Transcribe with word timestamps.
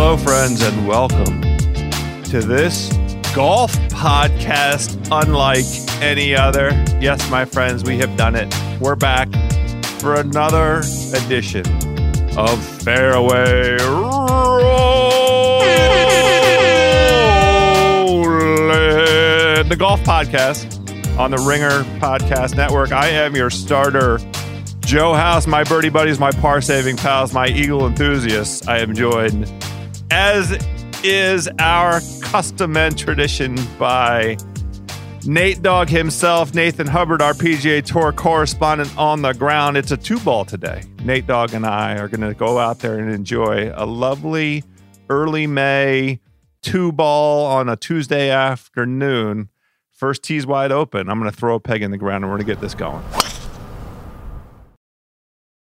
Hello, 0.00 0.16
friends, 0.16 0.62
and 0.62 0.86
welcome 0.86 1.42
to 2.22 2.40
this 2.40 2.88
golf 3.34 3.72
podcast 3.88 4.96
unlike 5.10 5.64
any 6.00 6.36
other. 6.36 6.70
Yes, 7.00 7.28
my 7.32 7.44
friends, 7.44 7.82
we 7.82 7.98
have 7.98 8.16
done 8.16 8.36
it. 8.36 8.54
We're 8.80 8.94
back 8.94 9.28
for 9.98 10.14
another 10.14 10.82
edition 11.14 11.66
of 12.38 12.64
Fairway 12.84 13.76
Rolling, 13.80 14.38
the 19.68 19.76
golf 19.76 20.00
podcast 20.04 21.18
on 21.18 21.32
the 21.32 21.38
Ringer 21.38 21.82
Podcast 21.98 22.56
Network. 22.56 22.92
I 22.92 23.08
am 23.08 23.34
your 23.34 23.50
starter, 23.50 24.20
Joe 24.78 25.14
House, 25.14 25.48
my 25.48 25.64
birdie 25.64 25.88
buddies, 25.88 26.20
my 26.20 26.30
par 26.30 26.60
saving 26.60 26.98
pals, 26.98 27.34
my 27.34 27.48
eagle 27.48 27.84
enthusiasts. 27.84 28.68
I 28.68 28.78
am 28.78 28.94
joined, 28.94 29.52
as 30.10 30.56
is 31.04 31.48
our 31.58 32.00
custom 32.20 32.76
and 32.76 32.96
tradition, 32.98 33.56
by 33.78 34.36
Nate 35.24 35.62
Dogg 35.62 35.88
himself, 35.88 36.54
Nathan 36.54 36.86
Hubbard, 36.86 37.22
our 37.22 37.34
PGA 37.34 37.84
Tour 37.84 38.12
correspondent 38.12 38.96
on 38.96 39.22
the 39.22 39.32
ground. 39.32 39.76
It's 39.76 39.90
a 39.90 39.96
two 39.96 40.18
ball 40.20 40.44
today. 40.44 40.82
Nate 41.04 41.26
Dogg 41.26 41.54
and 41.54 41.66
I 41.66 41.98
are 41.98 42.08
going 42.08 42.26
to 42.26 42.34
go 42.34 42.58
out 42.58 42.80
there 42.80 42.98
and 42.98 43.10
enjoy 43.10 43.70
a 43.74 43.86
lovely 43.86 44.64
early 45.10 45.46
May 45.46 46.20
two 46.62 46.92
ball 46.92 47.46
on 47.46 47.68
a 47.68 47.76
Tuesday 47.76 48.30
afternoon. 48.30 49.48
First 49.92 50.22
tee's 50.22 50.46
wide 50.46 50.72
open. 50.72 51.08
I'm 51.08 51.18
going 51.18 51.30
to 51.30 51.36
throw 51.36 51.56
a 51.56 51.60
peg 51.60 51.82
in 51.82 51.90
the 51.90 51.98
ground 51.98 52.24
and 52.24 52.32
we're 52.32 52.38
going 52.38 52.46
to 52.46 52.54
get 52.54 52.60
this 52.60 52.74
going. 52.74 53.04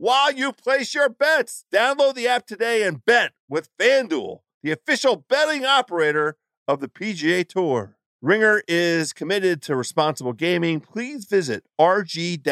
while 0.00 0.32
you 0.32 0.50
place 0.50 0.94
your 0.94 1.10
bets. 1.10 1.66
Download 1.72 2.14
the 2.14 2.26
app 2.26 2.46
today 2.46 2.82
and 2.84 3.04
bet 3.04 3.32
with 3.50 3.68
FanDuel, 3.78 4.38
the 4.62 4.72
official 4.72 5.26
betting 5.28 5.66
operator 5.66 6.38
of 6.66 6.80
the 6.80 6.88
PGA 6.88 7.46
Tour. 7.46 7.98
Ringer 8.22 8.62
is 8.66 9.12
committed 9.12 9.60
to 9.62 9.76
responsible 9.76 10.32
gaming. 10.32 10.80
Please 10.80 11.26
visit 11.26 11.64
rg-help.com 11.78 12.44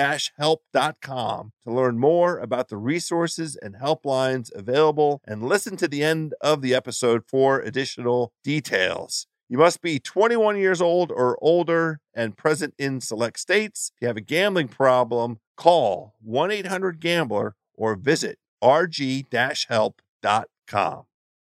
to 1.62 1.70
learn 1.70 1.98
more 1.98 2.38
about 2.38 2.68
the 2.68 2.76
resources 2.76 3.56
and 3.56 3.76
helplines 3.76 4.54
available 4.54 5.22
and 5.26 5.42
listen 5.42 5.76
to 5.78 5.88
the 5.88 6.02
end 6.02 6.34
of 6.42 6.60
the 6.60 6.74
episode 6.74 7.22
for 7.26 7.60
additional 7.60 8.34
details. 8.44 9.26
You 9.48 9.56
must 9.56 9.80
be 9.80 9.98
21 9.98 10.58
years 10.58 10.82
old 10.82 11.10
or 11.10 11.38
older 11.40 12.00
and 12.12 12.36
present 12.36 12.74
in 12.78 13.00
select 13.00 13.38
states. 13.38 13.90
If 13.96 14.02
you 14.02 14.08
have 14.08 14.18
a 14.18 14.22
gambling 14.22 14.68
problem, 14.68 15.40
call 15.58 16.14
1 16.22 16.50
800 16.50 17.00
Gambler 17.00 17.56
or 17.74 17.96
visit 17.96 18.38
rg 18.62 19.66
help.com. 19.68 21.04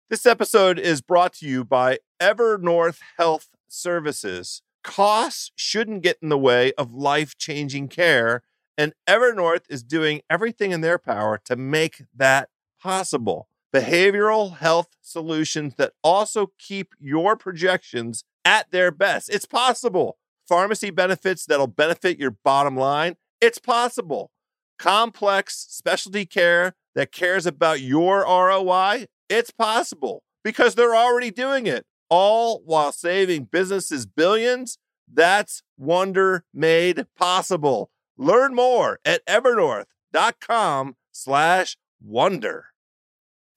This 0.09 0.25
episode 0.25 0.79
is 0.79 1.03
brought 1.03 1.35
to 1.35 1.47
you 1.47 1.65
by 1.65 1.99
Evernorth 2.23 3.01
Health 3.19 3.49
Services. 3.69 4.63
Costs 4.85 5.51
shouldn't 5.57 6.05
get 6.05 6.19
in 6.23 6.29
the 6.29 6.39
way 6.39 6.73
of 6.75 6.95
life 6.95 7.37
changing 7.37 7.89
care, 7.89 8.43
and 8.79 8.93
Evernorth 9.09 9.65
is 9.69 9.83
doing 9.83 10.23
everything 10.31 10.71
in 10.71 10.81
their 10.81 10.99
power 10.99 11.41
to 11.45 11.57
make 11.57 12.05
that 12.15 12.49
possible 12.81 13.49
behavioral 13.75 14.59
health 14.59 14.97
solutions 15.03 15.75
that 15.75 15.93
also 16.05 16.53
keep 16.59 16.95
your 17.01 17.37
projections 17.37 18.23
at 18.45 18.71
their 18.71 18.93
best. 18.93 19.29
It's 19.29 19.45
possible. 19.45 20.17
Pharmacy 20.47 20.91
benefits 20.91 21.45
that'll 21.45 21.67
benefit 21.67 22.19
your 22.21 22.31
bottom 22.31 22.77
line. 22.77 23.17
It's 23.41 23.59
possible. 23.59 24.31
Complex 24.79 25.67
specialty 25.69 26.27
care 26.27 26.75
that 26.95 27.13
cares 27.13 27.47
about 27.47 27.81
your 27.81 28.21
ROI. 28.23 29.07
It's 29.29 29.51
possible 29.51 30.23
because 30.43 30.75
they're 30.75 30.95
already 30.95 31.31
doing 31.31 31.67
it, 31.67 31.85
all 32.09 32.63
while 32.65 32.93
saving 32.93 33.45
businesses 33.45 34.07
billions. 34.07 34.79
That's 35.13 35.63
wonder 35.77 36.45
made 36.53 37.07
possible. 37.17 37.91
Learn 38.17 38.55
more 38.55 38.99
at 39.05 39.25
evernorth.com 39.27 40.97
slash 41.13 41.77
wonder. 42.03 42.67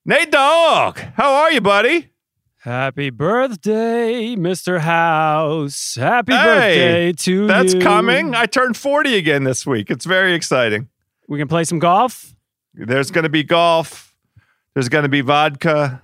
Nate 0.06 0.32
Dogg, 0.32 0.98
how 1.16 1.34
are 1.34 1.52
you, 1.52 1.62
buddy? 1.62 2.12
Happy 2.64 3.10
birthday, 3.10 4.36
Mr. 4.36 4.80
House. 4.80 5.96
Happy 5.96 6.34
Hey, 6.34 6.44
birthday 6.44 7.14
to 7.14 7.48
That's 7.48 7.74
you. 7.76 7.80
coming. 7.80 8.36
I 8.36 8.48
turned 8.48 8.76
40 8.76 9.16
again 9.16 9.46
this 9.46 9.66
week. 9.66 9.90
It's 9.90 10.04
very 10.04 10.34
exciting. 10.34 10.90
We 11.30 11.40
can 11.40 11.48
play 11.48 11.64
some 11.64 11.80
golf. 11.80 12.36
There's 12.74 13.12
going 13.12 13.24
to 13.24 13.30
be 13.30 13.44
golf. 13.44 14.14
There's 14.74 14.90
going 14.90 15.04
to 15.04 15.10
be 15.10 15.22
vodka, 15.22 16.02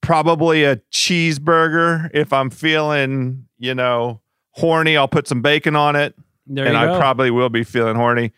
probably 0.00 0.64
a 0.64 0.76
cheeseburger. 0.92 2.10
If 2.12 2.32
I'm 2.32 2.50
feeling, 2.50 3.46
you 3.58 3.74
know, 3.74 4.20
horny, 4.50 4.96
I'll 4.96 5.06
put 5.08 5.28
some 5.28 5.42
bacon 5.42 5.76
on 5.76 5.94
it. 5.94 6.14
There 6.46 6.66
and 6.66 6.76
I 6.76 6.86
go. 6.86 6.98
probably 6.98 7.30
will 7.30 7.48
be 7.50 7.62
feeling 7.62 7.94
horny. 7.94 8.32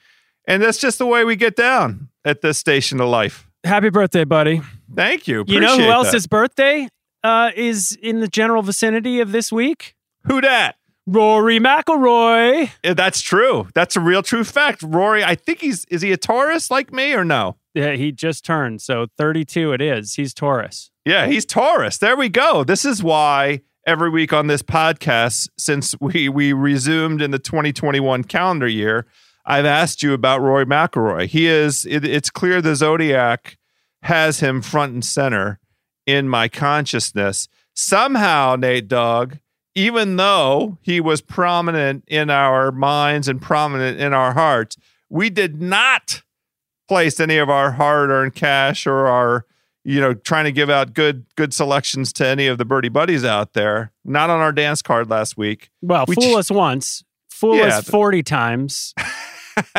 And 0.47 0.63
that's 0.63 0.79
just 0.79 0.99
the 0.99 1.07
way 1.07 1.25
we 1.25 1.37
get 1.37 1.57
down 1.57 2.11
at 2.25 2.43
this 2.43 2.59
station 2.59 3.01
of 3.01 3.09
life. 3.09 3.49
Happy 3.65 3.89
birthday, 3.89 4.25
buddy. 4.25 4.61
Thank 4.95 5.27
you. 5.27 5.43
you 5.49 5.59
know 5.59 5.69
who 5.69 5.73
Appreciate 5.73 5.87
that. 5.89 5.93
else's 5.95 6.27
birthday 6.27 6.89
uh, 7.23 7.51
is 7.57 7.97
in 8.03 8.21
the 8.21 8.29
general 8.29 8.63
vicinity 8.63 9.21
of 9.21 9.33
this 9.33 9.51
week? 9.53 9.95
Who 10.25 10.41
dat? 10.41 10.77
Rory 11.07 11.61
McIlroy. 11.61 12.71
Eh, 12.83 12.95
That's 12.95 13.21
true. 13.21 13.69
That's 13.75 13.95
a 13.95 14.01
real 14.01 14.23
true 14.23 14.43
fact. 14.45 14.83
Rory, 14.83 15.23
I 15.23 15.37
think 15.37 15.61
he's 15.61 15.85
is 15.87 16.03
he 16.03 16.11
a 16.13 16.17
Taurus 16.17 16.71
like 16.71 16.93
me 16.93 17.13
or 17.15 17.25
no? 17.25 17.57
Yeah, 17.75 17.93
he 17.93 18.11
just 18.11 18.45
turned, 18.45 18.81
so 18.83 19.07
32 19.17 19.73
it 19.73 19.81
is. 19.81 20.15
He's 20.15 20.35
Taurus. 20.35 20.91
Yeah, 21.05 21.27
he's 21.27 21.45
Taurus. 21.45 21.99
There 21.99 22.17
we 22.17 22.29
go. 22.29 22.65
This 22.65 22.85
is 22.85 23.03
why 23.05 23.61
every 23.87 24.11
week 24.11 24.33
on 24.33 24.49
this 24.49 24.63
podcast, 24.63 25.49
since 25.57 25.95
we 26.01 26.29
we 26.29 26.53
resumed 26.53 27.23
in 27.23 27.31
the 27.31 27.39
2021 27.39 28.25
calendar 28.25 28.67
year, 28.67 29.07
I've 29.45 29.67
asked 29.67 30.03
you 30.03 30.13
about 30.13 30.41
Rory 30.41 30.67
McIlroy. 30.67 31.27
He 31.29 31.47
is. 31.47 31.87
It, 31.87 32.05
it's 32.05 32.31
clear 32.31 32.61
the 32.61 32.75
zodiac 32.75 33.59
has 34.03 34.41
him 34.41 34.61
front 34.61 34.93
and 34.95 35.05
center 35.05 35.61
in 36.07 36.29
my 36.29 36.49
consciousness. 36.49 37.49
Somehow, 37.75 38.57
Nate 38.57 38.89
Dogg, 38.89 39.35
even 39.75 40.17
though 40.17 40.79
he 40.81 41.01
was 41.01 41.21
prominent 41.21 42.05
in 42.07 42.31
our 42.31 42.73
minds 42.73 43.29
and 43.29 43.43
prominent 43.43 44.01
in 44.01 44.13
our 44.15 44.33
hearts, 44.33 44.77
we 45.11 45.29
did 45.29 45.61
not 45.61 46.23
place 46.89 47.21
any 47.21 47.37
of 47.37 47.51
our 47.51 47.73
hard-earned 47.73 48.35
cash 48.35 48.87
or 48.87 49.07
our 49.09 49.45
you 49.85 50.01
know 50.01 50.15
trying 50.15 50.45
to 50.45 50.53
give 50.53 50.71
out 50.71 50.95
good 50.95 51.27
good 51.37 51.53
selections 51.53 52.13
to 52.13 52.27
any 52.27 52.47
of 52.47 52.59
the 52.59 52.65
birdie 52.65 52.89
buddies 52.89 53.25
out 53.25 53.53
there 53.55 53.93
not 54.05 54.31
on 54.31 54.41
our 54.41 54.53
dance 54.53 54.83
card 54.83 55.09
last 55.11 55.37
week 55.37 55.71
Well, 55.83 56.05
We 56.09 56.15
fool 56.15 56.35
ch- 56.35 56.39
us 56.39 56.51
once, 56.51 57.05
fool 57.29 57.57
Yeah, 57.57 57.79
us 57.79 57.85
but- 57.85 57.91
40 57.93 58.23
times, 58.23 58.95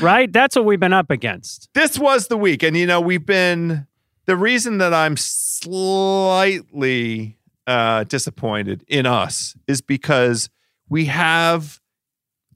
right? 0.00 0.32
That's 0.32 0.56
what 0.56 0.64
we've 0.64 0.80
been 0.80 0.92
up 0.92 1.10
against. 1.10 1.68
this 1.74 1.98
was 1.98 2.28
the 2.28 2.36
week 2.36 2.62
and 2.62 2.76
you 2.76 2.86
know 2.86 3.00
we've 3.00 3.24
been 3.26 3.86
the 4.26 4.36
reason 4.36 4.78
that 4.78 4.94
i'm 4.94 5.16
slightly 5.16 6.18
uh 7.66 8.04
disappointed 8.04 8.84
in 8.88 9.06
us 9.06 9.56
is 9.66 9.80
because 9.80 10.50
we 10.88 11.06
have 11.06 11.80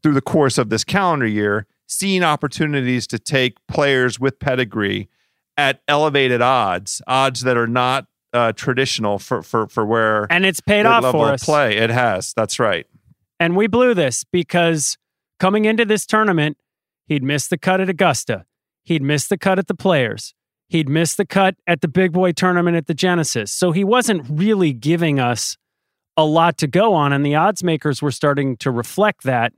through 0.03 0.15
the 0.15 0.21
course 0.21 0.59
of 0.59 0.69
this 0.71 0.85
calendar 0.85 1.27
year 1.27 1.67
seen 1.87 2.23
opportunities 2.23 3.07
to 3.07 3.19
take 3.19 3.57
players 3.67 4.19
with 4.19 4.39
pedigree 4.39 5.09
at 5.57 5.81
elevated 5.89 6.43
odds 6.43 7.01
odds 7.07 7.43
that 7.43 7.57
are 7.57 7.69
not 7.69 8.07
uh, 8.33 8.53
traditional 8.53 9.19
for 9.19 9.43
for 9.43 9.67
for 9.69 9.87
where 9.87 10.27
And 10.29 10.45
it's 10.45 10.61
paid 10.61 10.85
off 10.85 11.11
for 11.11 11.33
us. 11.33 11.45
play 11.45 11.77
it 11.77 11.89
has 11.91 12.35
that's 12.35 12.59
right 12.59 12.87
And 13.41 13.57
we 13.57 13.67
blew 13.67 13.95
this 13.95 14.25
because 14.25 14.99
coming 15.39 15.65
into 15.65 15.85
this 15.85 16.07
tournament, 16.07 16.57
he'd 17.07 17.23
missed 17.23 17.51
the 17.51 17.59
cut 17.59 17.81
at 17.81 17.89
Augusta. 17.89 18.45
He'd 18.83 19.03
missed 19.03 19.29
the 19.29 19.39
cut 19.39 19.59
at 19.59 19.67
the 19.67 19.75
Players. 19.75 20.35
He'd 20.69 20.89
missed 20.89 21.17
the 21.17 21.27
cut 21.27 21.55
at 21.67 21.81
the 21.81 21.89
Big 21.89 22.13
Boy 22.13 22.33
tournament 22.33 22.77
at 22.77 22.87
the 22.87 22.95
Genesis. 22.95 23.53
So 23.53 23.73
he 23.73 23.85
wasn't 23.85 24.27
really 24.29 24.73
giving 24.73 25.21
us 25.21 25.57
a 26.17 26.25
lot 26.25 26.59
to 26.59 26.67
go 26.67 26.95
on. 26.95 27.13
And 27.13 27.25
the 27.25 27.35
odds 27.35 27.63
makers 27.63 28.03
were 28.03 28.11
starting 28.11 28.57
to 28.59 28.71
reflect 28.71 29.23
that. 29.25 29.53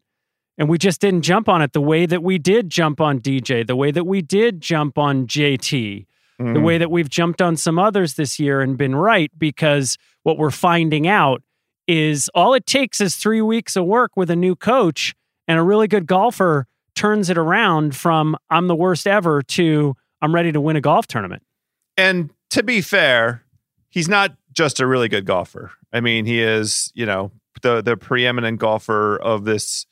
And 0.58 0.68
we 0.68 0.76
just 0.76 1.00
didn't 1.00 1.22
jump 1.22 1.48
on 1.48 1.62
it 1.62 1.72
the 1.72 1.80
way 1.80 2.04
that 2.04 2.22
we 2.22 2.36
did 2.36 2.68
jump 2.68 3.00
on 3.00 3.20
DJ, 3.20 3.62
the 3.66 3.76
way 3.76 3.90
that 3.92 4.04
we 4.06 4.20
did 4.22 4.60
jump 4.60 4.98
on 4.98 5.26
JT, 5.28 6.06
the 6.38 6.44
Mhm. 6.44 6.62
way 6.64 6.78
that 6.78 6.90
we've 6.90 7.08
jumped 7.08 7.40
on 7.40 7.56
some 7.56 7.78
others 7.78 8.14
this 8.14 8.38
year 8.40 8.60
and 8.60 8.76
been 8.76 8.94
right 8.94 9.30
because 9.38 9.96
what 10.24 10.36
we're 10.36 10.50
finding 10.50 11.06
out 11.06 11.42
is 11.86 12.28
all 12.34 12.54
it 12.54 12.66
takes 12.66 13.00
is 13.00 13.16
three 13.16 13.40
weeks 13.40 13.76
of 13.76 13.84
work 13.86 14.16
with 14.16 14.30
a 14.30 14.36
new 14.36 14.54
coach 14.54 15.14
and 15.46 15.58
a 15.58 15.62
really 15.62 15.88
good 15.88 16.06
golfer 16.06 16.66
turns 16.94 17.30
it 17.30 17.38
around 17.38 17.94
from 17.96 18.36
I'm 18.50 18.66
the 18.66 18.74
worst 18.76 19.06
ever 19.06 19.40
to 19.42 19.94
I'm 20.20 20.34
ready 20.34 20.52
to 20.52 20.60
win 20.60 20.76
a 20.76 20.80
golf 20.80 21.06
tournament. 21.06 21.42
And 21.96 22.30
to 22.50 22.62
be 22.62 22.80
fair, 22.80 23.44
he's 23.88 24.08
not 24.08 24.36
just 24.52 24.80
a 24.80 24.86
really 24.86 25.08
good 25.08 25.24
golfer. 25.24 25.72
I 25.92 26.00
mean, 26.00 26.24
he 26.26 26.40
is, 26.40 26.90
you 26.94 27.06
know, 27.06 27.32
the 27.62 27.82
the 27.82 27.96
preeminent 27.96 28.58
golfer 28.58 29.16
of 29.16 29.44
this 29.44 29.86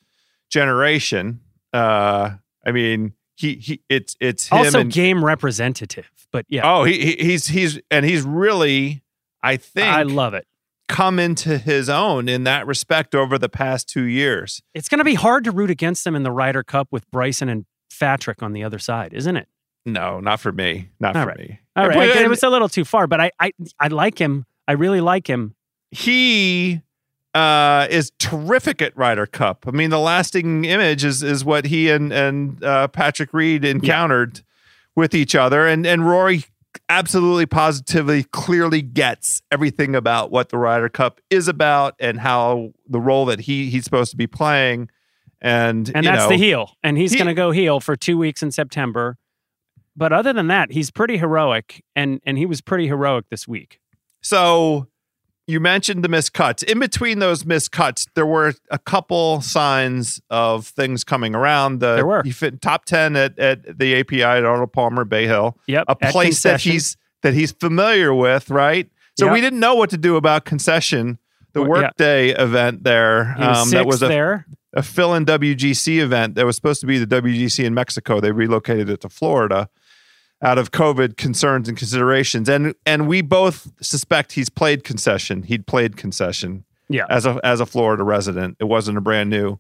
generation. 0.50 1.40
Uh, 1.72 2.30
I 2.64 2.72
mean, 2.72 3.12
he 3.36 3.54
he 3.54 3.82
it's 3.88 4.16
it's 4.20 4.48
him 4.48 4.58
also 4.58 4.80
and 4.80 4.92
game 4.92 5.24
representative. 5.24 6.10
But 6.32 6.46
yeah, 6.48 6.62
oh, 6.64 6.84
he, 6.84 6.98
he 6.98 7.16
he's 7.24 7.48
he's 7.48 7.80
and 7.90 8.04
he's 8.04 8.22
really, 8.22 9.02
I 9.42 9.56
think, 9.56 9.88
I 9.88 10.02
love 10.02 10.34
it. 10.34 10.46
come 10.88 11.18
into 11.18 11.58
his 11.58 11.88
own 11.88 12.28
in 12.28 12.44
that 12.44 12.66
respect 12.66 13.14
over 13.14 13.38
the 13.38 13.48
past 13.48 13.88
two 13.88 14.04
years. 14.04 14.62
It's 14.74 14.88
going 14.88 14.98
to 14.98 15.04
be 15.04 15.14
hard 15.14 15.44
to 15.44 15.50
root 15.50 15.70
against 15.70 16.04
them 16.04 16.14
in 16.14 16.22
the 16.24 16.32
Ryder 16.32 16.62
Cup 16.64 16.88
with 16.90 17.10
Bryson 17.10 17.48
and 17.48 17.64
Patrick 17.98 18.42
on 18.42 18.52
the 18.52 18.62
other 18.64 18.78
side, 18.78 19.12
isn't 19.12 19.36
it? 19.36 19.48
No, 19.86 20.20
not 20.20 20.40
for 20.40 20.52
me. 20.52 20.90
Not 21.00 21.16
All 21.16 21.22
for 21.22 21.28
right. 21.28 21.38
me. 21.38 21.60
All 21.76 21.86
right, 21.88 21.94
But- 21.96 22.08
it 22.16 22.28
was 22.28 22.42
a 22.42 22.50
little 22.50 22.68
too 22.68 22.84
far, 22.84 23.06
but 23.06 23.20
I, 23.20 23.30
I, 23.40 23.52
I 23.80 23.88
like 23.88 24.18
him. 24.18 24.44
I 24.68 24.72
really 24.72 25.00
like 25.00 25.26
him. 25.28 25.54
he 25.92 26.80
uh, 27.34 27.86
is 27.90 28.12
terrific 28.18 28.80
at 28.82 28.96
Ryder 28.96 29.26
Cup. 29.26 29.64
I 29.68 29.70
mean, 29.70 29.90
the 29.90 29.98
lasting 29.98 30.64
image 30.64 31.04
is 31.04 31.22
is 31.22 31.44
what 31.44 31.66
he 31.66 31.90
and 31.90 32.12
and 32.12 32.62
uh, 32.64 32.88
Patrick 32.88 33.32
Reed 33.34 33.64
encountered 33.64 34.40
with 34.96 35.14
each 35.14 35.34
other, 35.34 35.66
and 35.66 35.86
and 35.86 36.06
Rory 36.08 36.44
absolutely, 36.88 37.46
positively, 37.46 38.24
clearly 38.24 38.80
gets 38.82 39.42
everything 39.52 39.94
about 39.94 40.30
what 40.30 40.48
the 40.48 40.56
Ryder 40.58 40.88
Cup 40.88 41.20
is 41.30 41.46
about 41.46 41.94
and 42.00 42.18
how 42.20 42.72
the 42.88 43.00
role 43.00 43.26
that 43.26 43.40
he 43.40 43.68
he's 43.70 43.84
supposed 43.84 44.10
to 44.12 44.16
be 44.16 44.26
playing. 44.26 44.88
And 45.42 45.90
And 45.94 46.06
that's 46.06 46.22
know, 46.24 46.28
the 46.30 46.36
heel. 46.38 46.70
And 46.82 46.96
he's 46.96 47.12
he- 47.12 47.18
going 47.18 47.28
to 47.28 47.34
go 47.34 47.50
heel 47.50 47.78
for 47.80 47.94
two 47.96 48.16
weeks 48.18 48.42
in 48.42 48.50
September. 48.50 49.18
But 49.96 50.12
other 50.12 50.32
than 50.32 50.48
that, 50.48 50.72
he's 50.72 50.90
pretty 50.90 51.16
heroic, 51.16 51.82
and 51.94 52.20
and 52.24 52.36
he 52.36 52.46
was 52.46 52.60
pretty 52.60 52.86
heroic 52.86 53.26
this 53.30 53.48
week. 53.48 53.80
So 54.20 54.88
you 55.46 55.60
mentioned 55.60 56.04
the 56.04 56.08
missed 56.08 56.32
cuts. 56.32 56.62
In 56.62 56.78
between 56.80 57.20
those 57.20 57.44
missed 57.44 57.72
cuts, 57.72 58.06
there 58.14 58.26
were 58.26 58.54
a 58.70 58.78
couple 58.78 59.40
signs 59.40 60.20
of 60.28 60.66
things 60.66 61.04
coming 61.04 61.34
around. 61.34 61.80
The 61.80 61.96
There 61.96 62.06
were. 62.06 62.22
he 62.24 62.32
fit 62.32 62.60
top 62.60 62.84
ten 62.84 63.16
at, 63.16 63.38
at 63.38 63.78
the 63.78 63.98
API 64.00 64.22
at 64.22 64.44
Arnold 64.44 64.72
Palmer 64.72 65.04
Bay 65.04 65.26
Hill, 65.26 65.56
Yep, 65.66 65.84
a 65.88 65.96
place 65.96 66.42
that 66.42 66.60
he's 66.60 66.96
that 67.22 67.32
he's 67.32 67.52
familiar 67.52 68.12
with, 68.12 68.50
right? 68.50 68.90
So 69.18 69.26
Yep. 69.26 69.34
we 69.34 69.40
didn't 69.40 69.60
know 69.60 69.74
what 69.74 69.90
to 69.90 69.96
do 69.96 70.16
about 70.16 70.44
concession, 70.44 71.18
the 71.54 71.62
workday 71.62 72.30
event 72.30 72.84
there. 72.84 73.34
Was 73.38 73.58
um, 73.58 73.70
that 73.70 73.86
was 73.86 74.02
a, 74.02 74.08
there. 74.08 74.46
a 74.74 74.82
fill 74.82 75.14
in 75.14 75.24
WGC 75.24 76.00
event 76.00 76.34
that 76.34 76.44
was 76.44 76.54
supposed 76.56 76.80
to 76.82 76.86
be 76.86 76.98
the 76.98 77.06
WGC 77.06 77.64
in 77.64 77.72
Mexico. 77.72 78.20
They 78.20 78.32
relocated 78.32 78.90
it 78.90 79.00
to 79.00 79.08
Florida 79.08 79.70
out 80.42 80.58
of 80.58 80.70
COVID 80.70 81.16
concerns 81.16 81.68
and 81.68 81.76
considerations. 81.78 82.48
And 82.48 82.74
and 82.84 83.08
we 83.08 83.22
both 83.22 83.70
suspect 83.82 84.32
he's 84.32 84.48
played 84.48 84.84
concession. 84.84 85.42
He'd 85.44 85.66
played 85.66 85.96
concession 85.96 86.64
Yeah. 86.88 87.04
as 87.08 87.24
a 87.26 87.40
as 87.42 87.60
a 87.60 87.66
Florida 87.66 88.02
resident. 88.04 88.56
It 88.60 88.64
wasn't 88.64 88.98
a 88.98 89.00
brand 89.00 89.30
new 89.30 89.58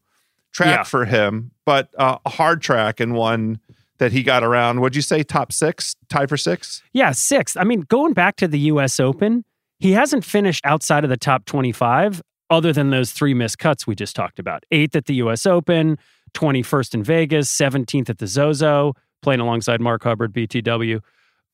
track 0.52 0.78
Yeah. 0.78 0.82
for 0.84 1.04
him, 1.06 1.50
but 1.64 1.88
uh, 1.98 2.18
a 2.24 2.30
hard 2.30 2.60
track 2.62 3.00
and 3.00 3.14
one 3.14 3.58
that 3.98 4.12
he 4.12 4.22
got 4.22 4.42
around. 4.44 4.80
Would 4.80 4.94
you 4.94 5.00
say 5.02 5.22
top 5.22 5.50
six, 5.52 5.96
tied 6.10 6.28
for 6.28 6.36
six? 6.36 6.82
Yeah, 6.92 7.12
sixth. 7.12 7.56
I 7.56 7.64
mean, 7.64 7.80
going 7.88 8.12
back 8.12 8.36
to 8.36 8.46
the 8.48 8.58
U.S. 8.60 9.00
Open, 9.00 9.44
he 9.78 9.92
hasn't 9.92 10.22
finished 10.24 10.64
outside 10.66 11.02
of 11.04 11.08
the 11.10 11.16
top 11.16 11.46
25 11.46 12.20
other 12.50 12.72
than 12.74 12.90
those 12.90 13.10
three 13.12 13.32
missed 13.32 13.58
cuts 13.58 13.86
we 13.86 13.94
just 13.94 14.14
talked 14.14 14.38
about. 14.38 14.64
Eighth 14.70 14.94
at 14.94 15.06
the 15.06 15.14
U.S. 15.14 15.46
Open, 15.46 15.98
21st 16.34 16.94
in 16.94 17.02
Vegas, 17.04 17.50
17th 17.56 18.10
at 18.10 18.18
the 18.18 18.26
Zozo, 18.26 18.94
playing 19.22 19.40
alongside 19.40 19.80
Mark 19.80 20.04
Hubbard, 20.04 20.32
BTW, 20.32 21.00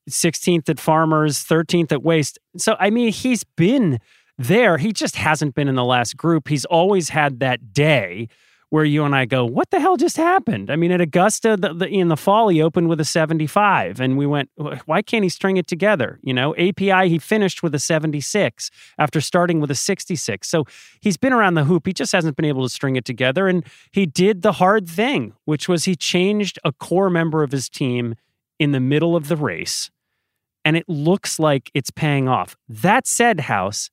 16th 0.09 0.69
at 0.69 0.79
Farmers, 0.79 1.43
13th 1.43 1.91
at 1.91 2.03
Waste. 2.03 2.39
So, 2.57 2.75
I 2.79 2.89
mean, 2.89 3.11
he's 3.11 3.43
been 3.43 3.99
there. 4.37 4.77
He 4.77 4.91
just 4.91 5.15
hasn't 5.15 5.55
been 5.55 5.67
in 5.67 5.75
the 5.75 5.83
last 5.83 6.17
group. 6.17 6.47
He's 6.47 6.65
always 6.65 7.09
had 7.09 7.39
that 7.39 7.73
day 7.73 8.27
where 8.73 8.83
you 8.83 9.03
and 9.03 9.15
I 9.15 9.25
go, 9.25 9.45
what 9.45 9.69
the 9.69 9.79
hell 9.79 9.97
just 9.97 10.17
happened? 10.17 10.71
I 10.71 10.77
mean, 10.77 10.91
at 10.91 10.99
Augusta 10.99 11.55
the, 11.55 11.75
the, 11.75 11.87
in 11.87 12.07
the 12.07 12.17
fall, 12.17 12.47
he 12.47 12.59
opened 12.59 12.89
with 12.89 12.99
a 12.99 13.05
75, 13.05 13.99
and 13.99 14.17
we 14.17 14.25
went, 14.25 14.49
why 14.85 15.03
can't 15.03 15.21
he 15.21 15.29
string 15.29 15.57
it 15.57 15.67
together? 15.67 16.19
You 16.23 16.33
know, 16.33 16.55
API, 16.55 17.07
he 17.07 17.19
finished 17.19 17.61
with 17.61 17.75
a 17.75 17.79
76 17.79 18.71
after 18.97 19.21
starting 19.21 19.59
with 19.59 19.69
a 19.69 19.75
66. 19.75 20.49
So 20.49 20.65
he's 21.01 21.17
been 21.17 21.33
around 21.33 21.53
the 21.53 21.65
hoop. 21.65 21.85
He 21.85 21.93
just 21.93 22.13
hasn't 22.13 22.35
been 22.35 22.45
able 22.45 22.63
to 22.63 22.69
string 22.69 22.95
it 22.95 23.05
together. 23.05 23.47
And 23.47 23.63
he 23.91 24.07
did 24.07 24.41
the 24.41 24.53
hard 24.53 24.89
thing, 24.89 25.33
which 25.45 25.69
was 25.69 25.85
he 25.85 25.95
changed 25.95 26.57
a 26.63 26.71
core 26.71 27.11
member 27.11 27.43
of 27.43 27.51
his 27.51 27.69
team 27.69 28.15
in 28.57 28.71
the 28.71 28.79
middle 28.79 29.15
of 29.15 29.27
the 29.27 29.37
race. 29.37 29.91
And 30.65 30.75
it 30.75 30.89
looks 30.89 31.37
like 31.37 31.69
it's 31.75 31.91
paying 31.91 32.27
off. 32.27 32.57
That 32.67 33.05
said, 33.05 33.41
House, 33.41 33.91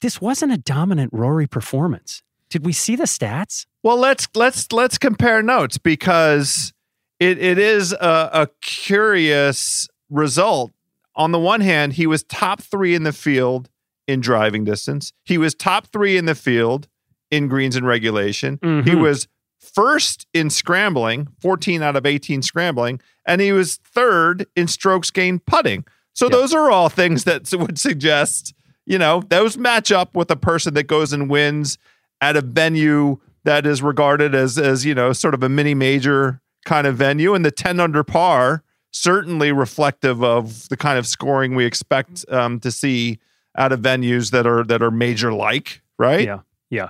this 0.00 0.20
wasn't 0.20 0.52
a 0.52 0.58
dominant 0.58 1.12
Rory 1.12 1.48
performance. 1.48 2.22
Did 2.48 2.64
we 2.64 2.72
see 2.72 2.96
the 2.96 3.04
stats? 3.04 3.66
Well, 3.86 3.98
let's 3.98 4.26
let's 4.34 4.72
let's 4.72 4.98
compare 4.98 5.44
notes 5.44 5.78
because 5.78 6.72
it 7.20 7.38
it 7.38 7.56
is 7.56 7.92
a, 7.92 8.30
a 8.32 8.48
curious 8.60 9.86
result. 10.10 10.72
On 11.14 11.30
the 11.30 11.38
one 11.38 11.60
hand, 11.60 11.92
he 11.92 12.04
was 12.04 12.24
top 12.24 12.60
three 12.60 12.96
in 12.96 13.04
the 13.04 13.12
field 13.12 13.70
in 14.08 14.20
driving 14.20 14.64
distance. 14.64 15.12
He 15.22 15.38
was 15.38 15.54
top 15.54 15.86
three 15.86 16.16
in 16.16 16.24
the 16.24 16.34
field 16.34 16.88
in 17.30 17.46
greens 17.46 17.76
and 17.76 17.86
regulation. 17.86 18.58
He 18.60 18.68
Mhm. 18.68 19.00
was 19.02 19.28
first 19.60 20.26
in 20.34 20.50
scrambling, 20.50 21.28
14 21.40 21.80
out 21.80 21.94
of 21.94 22.04
18 22.04 22.42
scrambling, 22.42 23.00
and 23.24 23.40
he 23.40 23.52
was 23.52 23.76
third 23.76 24.46
in 24.56 24.66
strokes 24.66 25.12
gained 25.12 25.46
putting. 25.46 25.84
So 26.12 26.26
Yeah. 26.26 26.30
those 26.38 26.52
are 26.52 26.72
all 26.72 26.88
things 26.88 27.22
that 27.22 27.52
would 27.52 27.78
suggest, 27.78 28.52
you 28.84 28.98
know, 28.98 29.22
those 29.28 29.56
match 29.56 29.92
up 29.92 30.16
with 30.16 30.28
a 30.32 30.36
person 30.36 30.74
that 30.74 30.88
goes 30.88 31.12
and 31.12 31.30
wins 31.30 31.78
at 32.20 32.36
a 32.36 32.40
venue 32.40 33.18
that 33.46 33.64
is 33.64 33.82
regarded 33.82 34.34
as 34.34 34.58
as, 34.58 34.84
you 34.84 34.94
know, 34.94 35.12
sort 35.14 35.32
of 35.32 35.42
a 35.42 35.48
mini 35.48 35.72
major 35.72 36.42
kind 36.66 36.86
of 36.86 36.96
venue 36.96 37.32
and 37.32 37.44
the 37.44 37.50
10 37.50 37.80
under 37.80 38.04
par 38.04 38.62
certainly 38.90 39.52
reflective 39.52 40.22
of 40.24 40.68
the 40.68 40.76
kind 40.76 40.98
of 40.98 41.06
scoring 41.06 41.54
we 41.54 41.64
expect 41.64 42.24
um, 42.30 42.58
to 42.58 42.72
see 42.72 43.18
out 43.56 43.70
of 43.70 43.80
venues 43.80 44.30
that 44.32 44.46
are 44.46 44.64
that 44.64 44.82
are 44.82 44.90
major 44.90 45.32
like, 45.32 45.82
right? 45.98 46.26
Yeah. 46.26 46.40
Yeah. 46.70 46.88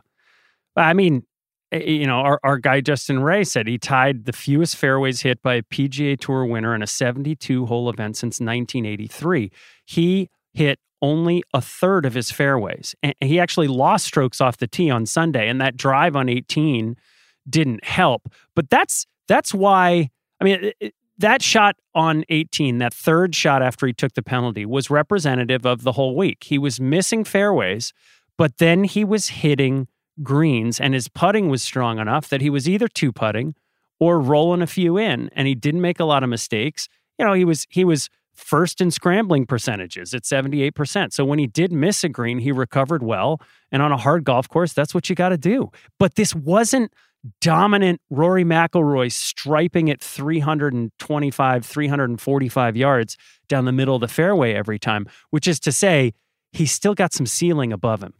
I 0.76 0.94
mean, 0.94 1.24
you 1.72 2.06
know, 2.06 2.20
our, 2.20 2.40
our 2.42 2.58
guy 2.58 2.80
Justin 2.80 3.20
Ray 3.20 3.44
said 3.44 3.66
he 3.66 3.76
tied 3.76 4.24
the 4.24 4.32
fewest 4.32 4.76
fairways 4.76 5.20
hit 5.20 5.42
by 5.42 5.54
a 5.54 5.62
PGA 5.62 6.18
Tour 6.18 6.46
winner 6.46 6.74
in 6.74 6.82
a 6.82 6.86
72 6.86 7.66
hole 7.66 7.90
event 7.90 8.16
since 8.16 8.40
1983. 8.40 9.50
He 9.84 10.30
hit 10.56 10.78
only 11.02 11.42
a 11.52 11.60
third 11.60 12.06
of 12.06 12.14
his 12.14 12.30
fairways. 12.30 12.94
And 13.02 13.14
he 13.20 13.38
actually 13.38 13.68
lost 13.68 14.06
strokes 14.06 14.40
off 14.40 14.56
the 14.56 14.66
tee 14.66 14.90
on 14.90 15.04
Sunday, 15.06 15.48
and 15.48 15.60
that 15.60 15.76
drive 15.76 16.16
on 16.16 16.28
18 16.28 16.96
didn't 17.48 17.84
help. 17.84 18.28
But 18.54 18.70
that's 18.70 19.06
that's 19.28 19.52
why 19.54 20.10
I 20.40 20.44
mean 20.44 20.72
it- 20.80 20.94
that 21.18 21.40
shot 21.40 21.76
on 21.94 22.24
18, 22.28 22.76
that 22.76 22.92
third 22.92 23.34
shot 23.34 23.62
after 23.62 23.86
he 23.86 23.94
took 23.94 24.12
the 24.12 24.22
penalty, 24.22 24.66
was 24.66 24.90
representative 24.90 25.64
of 25.64 25.82
the 25.82 25.92
whole 25.92 26.14
week. 26.14 26.44
He 26.44 26.58
was 26.58 26.78
missing 26.78 27.24
fairways, 27.24 27.94
but 28.36 28.58
then 28.58 28.84
he 28.84 29.02
was 29.02 29.28
hitting 29.28 29.88
greens, 30.22 30.78
and 30.78 30.92
his 30.92 31.08
putting 31.08 31.48
was 31.48 31.62
strong 31.62 31.98
enough 31.98 32.28
that 32.28 32.42
he 32.42 32.50
was 32.50 32.68
either 32.68 32.86
two 32.86 33.12
putting 33.12 33.54
or 33.98 34.20
rolling 34.20 34.60
a 34.60 34.66
few 34.66 34.98
in, 34.98 35.30
and 35.34 35.48
he 35.48 35.54
didn't 35.54 35.80
make 35.80 35.98
a 35.98 36.04
lot 36.04 36.22
of 36.22 36.28
mistakes. 36.28 36.86
You 37.18 37.24
know, 37.24 37.32
he 37.32 37.46
was 37.46 37.66
he 37.70 37.82
was 37.82 38.10
first 38.36 38.80
in 38.80 38.90
scrambling 38.90 39.46
percentages 39.46 40.14
at 40.14 40.22
78%. 40.22 41.12
So 41.12 41.24
when 41.24 41.38
he 41.38 41.46
did 41.46 41.72
miss 41.72 42.04
a 42.04 42.08
green, 42.08 42.38
he 42.38 42.52
recovered 42.52 43.02
well. 43.02 43.40
And 43.72 43.82
on 43.82 43.92
a 43.92 43.96
hard 43.96 44.24
golf 44.24 44.48
course, 44.48 44.72
that's 44.72 44.94
what 44.94 45.08
you 45.08 45.16
got 45.16 45.30
to 45.30 45.38
do. 45.38 45.70
But 45.98 46.14
this 46.14 46.34
wasn't 46.34 46.92
dominant 47.40 48.00
Rory 48.10 48.44
McIlroy 48.44 49.10
striping 49.10 49.90
at 49.90 50.00
325, 50.00 51.66
345 51.66 52.76
yards 52.76 53.16
down 53.48 53.64
the 53.64 53.72
middle 53.72 53.94
of 53.94 54.00
the 54.00 54.08
fairway 54.08 54.54
every 54.54 54.78
time, 54.78 55.06
which 55.30 55.48
is 55.48 55.58
to 55.60 55.72
say, 55.72 56.12
he's 56.52 56.72
still 56.72 56.94
got 56.94 57.12
some 57.12 57.26
ceiling 57.26 57.72
above 57.72 58.02
him. 58.02 58.14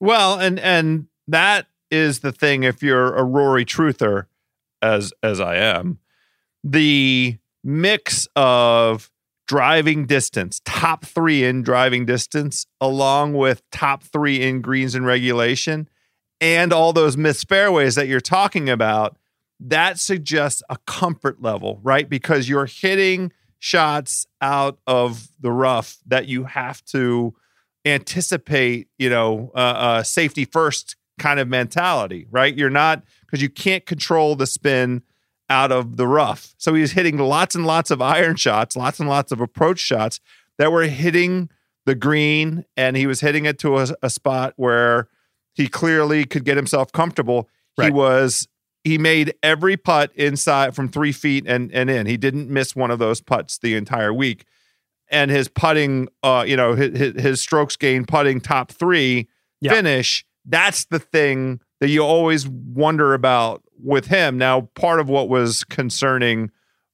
Well, 0.00 0.38
and 0.38 0.58
and 0.58 1.06
that 1.28 1.66
is 1.90 2.20
the 2.20 2.32
thing. 2.32 2.62
If 2.62 2.82
you're 2.82 3.14
a 3.14 3.24
Rory 3.24 3.64
truther, 3.64 4.26
as 4.80 5.12
as 5.22 5.40
I 5.40 5.56
am, 5.56 5.98
the 6.64 7.36
mix 7.62 8.26
of 8.34 9.09
driving 9.50 10.06
distance, 10.06 10.60
top 10.64 11.04
three 11.04 11.42
in 11.42 11.60
driving 11.60 12.06
distance, 12.06 12.68
along 12.80 13.34
with 13.34 13.68
top 13.72 14.04
three 14.04 14.40
in 14.40 14.60
greens 14.60 14.94
and 14.94 15.04
regulation, 15.04 15.88
and 16.40 16.72
all 16.72 16.92
those 16.92 17.16
missed 17.16 17.48
fairways 17.48 17.96
that 17.96 18.06
you're 18.06 18.20
talking 18.20 18.70
about, 18.70 19.18
that 19.58 19.98
suggests 19.98 20.62
a 20.70 20.76
comfort 20.86 21.42
level, 21.42 21.80
right? 21.82 22.08
Because 22.08 22.48
you're 22.48 22.66
hitting 22.66 23.32
shots 23.58 24.24
out 24.40 24.78
of 24.86 25.32
the 25.40 25.50
rough 25.50 25.98
that 26.06 26.28
you 26.28 26.44
have 26.44 26.84
to 26.84 27.34
anticipate, 27.84 28.86
you 28.98 29.10
know, 29.10 29.50
uh, 29.56 30.04
safety 30.04 30.44
first 30.44 30.94
kind 31.18 31.40
of 31.40 31.48
mentality, 31.48 32.24
right? 32.30 32.56
You're 32.56 32.70
not 32.70 33.02
because 33.22 33.42
you 33.42 33.50
can't 33.50 33.84
control 33.84 34.36
the 34.36 34.46
spin 34.46 35.02
out 35.50 35.70
of 35.72 35.96
the 35.98 36.06
rough. 36.06 36.54
So 36.56 36.72
he 36.74 36.80
was 36.80 36.92
hitting 36.92 37.18
lots 37.18 37.54
and 37.54 37.66
lots 37.66 37.90
of 37.90 38.00
iron 38.00 38.36
shots, 38.36 38.76
lots 38.76 39.00
and 39.00 39.08
lots 39.08 39.32
of 39.32 39.40
approach 39.40 39.80
shots 39.80 40.20
that 40.58 40.72
were 40.72 40.84
hitting 40.84 41.50
the 41.86 41.94
green, 41.94 42.64
and 42.76 42.96
he 42.96 43.06
was 43.06 43.20
hitting 43.20 43.44
it 43.46 43.58
to 43.58 43.78
a, 43.78 43.88
a 44.02 44.08
spot 44.10 44.54
where 44.56 45.08
he 45.52 45.66
clearly 45.66 46.24
could 46.24 46.44
get 46.44 46.56
himself 46.56 46.92
comfortable. 46.92 47.48
He 47.80 47.90
was 47.90 48.46
he 48.84 48.96
made 48.98 49.34
every 49.42 49.76
putt 49.76 50.12
inside 50.14 50.74
from 50.74 50.88
three 50.88 51.12
feet 51.12 51.44
and 51.46 51.72
and 51.72 51.90
in. 51.90 52.06
He 52.06 52.16
didn't 52.16 52.48
miss 52.48 52.76
one 52.76 52.90
of 52.90 52.98
those 52.98 53.20
putts 53.20 53.58
the 53.58 53.74
entire 53.74 54.12
week. 54.14 54.44
And 55.12 55.30
his 55.30 55.48
putting, 55.48 56.08
uh, 56.22 56.44
you 56.46 56.56
know, 56.56 56.74
his, 56.76 57.20
his 57.20 57.40
strokes 57.40 57.74
gained 57.76 58.06
putting 58.06 58.40
top 58.40 58.70
three 58.70 59.28
Yeah. 59.60 59.72
finish. 59.72 60.24
That's 60.44 60.84
the 60.84 61.00
thing 61.00 61.60
that 61.80 61.88
you 61.88 62.02
always 62.02 62.46
wonder 62.46 63.12
about 63.14 63.62
with 63.82 64.06
him. 64.06 64.38
Now, 64.38 64.62
part 64.74 65.00
of 65.00 65.08
what 65.08 65.28
was 65.28 65.64
concerning 65.64 66.50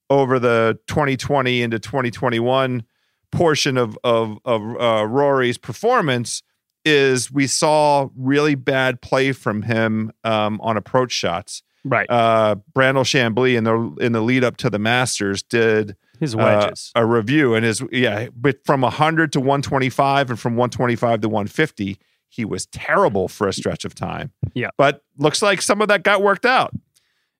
over 0.09 0.39
the 0.39 0.79
2020 0.87 1.61
into 1.61 1.79
2021 1.79 2.83
portion 3.31 3.77
of 3.77 3.97
of 4.03 4.37
of 4.45 4.61
uh, 4.79 5.05
Rory's 5.05 5.57
performance 5.57 6.43
is 6.85 7.31
we 7.31 7.47
saw 7.47 8.07
really 8.15 8.55
bad 8.55 9.01
play 9.01 9.33
from 9.33 9.63
him 9.63 10.11
um, 10.23 10.59
on 10.61 10.77
approach 10.77 11.11
shots. 11.11 11.61
Right. 11.83 12.09
Uh, 12.09 12.55
Brandel 12.73 13.03
Chamblee 13.03 13.57
in 13.57 13.63
the 13.63 13.95
in 13.99 14.13
the 14.13 14.21
lead 14.21 14.43
up 14.43 14.57
to 14.57 14.69
the 14.69 14.79
Masters 14.79 15.43
did 15.43 15.95
His 16.19 16.35
uh, 16.35 16.37
wedges. 16.37 16.91
a 16.95 17.05
review 17.05 17.55
and 17.55 17.65
his 17.65 17.81
yeah, 17.91 18.27
but 18.35 18.65
from 18.65 18.81
100 18.81 19.33
to 19.33 19.39
125 19.39 20.29
and 20.31 20.39
from 20.39 20.55
125 20.55 21.21
to 21.21 21.29
150, 21.29 21.97
he 22.29 22.45
was 22.45 22.65
terrible 22.67 23.27
for 23.27 23.47
a 23.47 23.53
stretch 23.53 23.85
of 23.85 23.95
time. 23.95 24.31
Yeah. 24.53 24.69
but 24.77 25.03
looks 25.17 25.41
like 25.41 25.61
some 25.61 25.81
of 25.81 25.87
that 25.87 26.03
got 26.03 26.21
worked 26.21 26.45
out. 26.45 26.73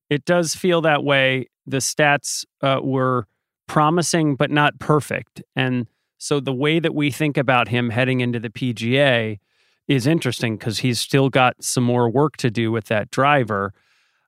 it 0.10 0.26
does 0.26 0.56
feel 0.56 0.82
that 0.82 1.04
way. 1.04 1.48
The 1.66 1.78
stats 1.78 2.46
uh, 2.62 2.80
were 2.82 3.28
promising, 3.68 4.36
but 4.36 4.50
not 4.50 4.80
perfect. 4.80 5.42
And 5.56 5.88
so 6.18 6.40
the 6.40 6.54
way 6.54 6.80
that 6.80 6.96
we 6.96 7.12
think 7.12 7.38
about 7.38 7.68
him 7.68 7.90
heading 7.90 8.22
into 8.22 8.40
the 8.40 8.50
PGA 8.50 9.40
is 9.88 10.08
interesting 10.08 10.58
because 10.58 10.80
he's 10.80 11.00
still 11.00 11.30
got 11.30 11.62
some 11.62 11.84
more 11.84 12.10
work 12.10 12.38
to 12.38 12.50
do 12.50 12.72
with 12.72 12.86
that 12.86 13.12
driver. 13.12 13.74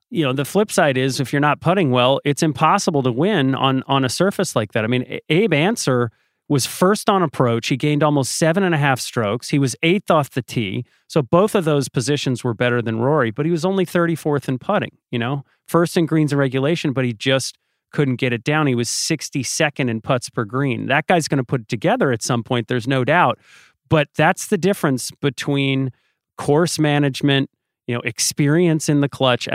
You 0.10 0.26
know, 0.26 0.34
the 0.34 0.46
flip 0.46 0.72
side 0.72 0.98
is 0.98 1.20
if 1.20 1.32
you're 1.32 1.40
not 1.40 1.62
putting 1.62 1.92
well, 1.92 2.20
it's 2.26 2.44
impossible 2.44 3.04
to 3.04 3.12
win 3.12 3.56
on 3.56 3.84
on 3.88 4.04
a 4.04 4.10
surface 4.10 4.56
like 4.56 4.72
that. 4.74 4.84
I 4.84 4.88
mean, 4.88 5.20
Abe 5.30 5.54
Ancer 5.54 6.12
was 6.50 6.66
first 6.66 7.10
on 7.10 7.22
approach. 7.22 7.68
He 7.68 7.78
gained 7.78 8.04
almost 8.04 8.36
seven 8.36 8.64
and 8.64 8.74
a 8.74 8.78
half 8.78 9.00
strokes. 9.00 9.50
He 9.50 9.60
was 9.60 9.76
eighth 9.84 10.10
off 10.10 10.32
the 10.32 10.42
tee. 10.42 10.84
So 11.08 11.22
both 11.22 11.54
of 11.54 11.64
those 11.64 11.88
positions 11.88 12.44
were 12.44 12.56
better 12.56 12.82
than 12.82 13.00
Rory, 13.00 13.30
but 13.30 13.46
he 13.46 13.52
was 13.52 13.64
only 13.64 13.86
34th 13.86 14.50
in 14.50 14.58
putting, 14.58 14.98
you 15.12 15.20
know, 15.20 15.46
first 15.68 15.96
in 15.96 16.08
greens 16.08 16.34
and 16.34 16.40
regulation, 16.40 16.92
but 16.92 17.06
he 17.06 17.14
just 17.14 17.58
couldn't 17.92 18.18
get 18.18 18.34
it 18.34 18.44
down. 18.44 18.68
He 18.68 18.76
was 18.76 18.90
62nd 18.90 19.90
in 19.90 20.02
putts 20.02 20.30
per 20.30 20.44
green. 20.44 20.88
That 20.88 21.08
guy's 21.08 21.28
going 21.28 21.38
to 21.38 21.44
put 21.44 21.62
it 21.62 21.68
together 21.68 22.12
at 22.12 22.24
some 22.24 22.44
point, 22.44 22.68
there's 22.68 22.88
no 22.88 23.06
doubt. 23.06 23.40
But 23.88 24.10
that's 24.16 24.48
the 24.48 24.58
difference 24.58 25.12
between 25.22 25.92
course 26.38 26.80
management, 26.80 27.50
you 27.88 27.96
know, 27.96 28.02
experience 28.02 28.90
in 28.90 29.02
the 29.02 29.10
clutch. 29.10 29.48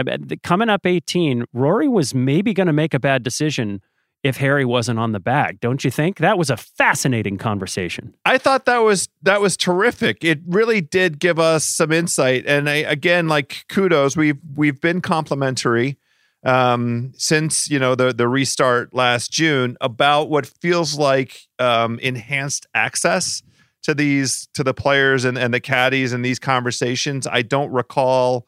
Coming 0.42 0.68
up 0.68 0.86
18, 0.86 1.44
Rory 1.52 1.88
was 1.88 2.14
maybe 2.14 2.52
going 2.52 2.66
to 2.66 2.72
make 2.72 2.94
a 2.94 3.00
bad 3.00 3.22
decision 3.22 3.80
if 4.24 4.38
Harry 4.38 4.64
wasn't 4.64 4.98
on 4.98 5.12
the 5.12 5.20
bag, 5.20 5.60
don't 5.60 5.84
you 5.84 5.90
think? 5.90 6.16
That 6.16 6.38
was 6.38 6.48
a 6.48 6.56
fascinating 6.56 7.36
conversation. 7.36 8.14
I 8.24 8.38
thought 8.38 8.64
that 8.64 8.78
was 8.78 9.08
that 9.22 9.42
was 9.42 9.56
terrific. 9.56 10.24
It 10.24 10.40
really 10.46 10.80
did 10.80 11.20
give 11.20 11.38
us 11.38 11.64
some 11.64 11.92
insight. 11.92 12.46
And 12.46 12.68
I, 12.68 12.76
again, 12.76 13.28
like 13.28 13.66
kudos, 13.68 14.16
we've 14.16 14.38
we've 14.56 14.80
been 14.80 15.02
complimentary 15.02 15.98
um, 16.42 17.12
since 17.16 17.70
you 17.70 17.78
know 17.78 17.94
the 17.94 18.14
the 18.14 18.26
restart 18.26 18.94
last 18.94 19.30
June 19.30 19.76
about 19.82 20.30
what 20.30 20.46
feels 20.46 20.98
like 20.98 21.46
um, 21.58 21.98
enhanced 21.98 22.66
access 22.74 23.42
to 23.82 23.94
these 23.94 24.48
to 24.54 24.64
the 24.64 24.72
players 24.72 25.26
and, 25.26 25.36
and 25.36 25.52
the 25.52 25.60
caddies 25.60 26.14
and 26.14 26.24
these 26.24 26.38
conversations. 26.38 27.26
I 27.26 27.42
don't 27.42 27.70
recall, 27.70 28.46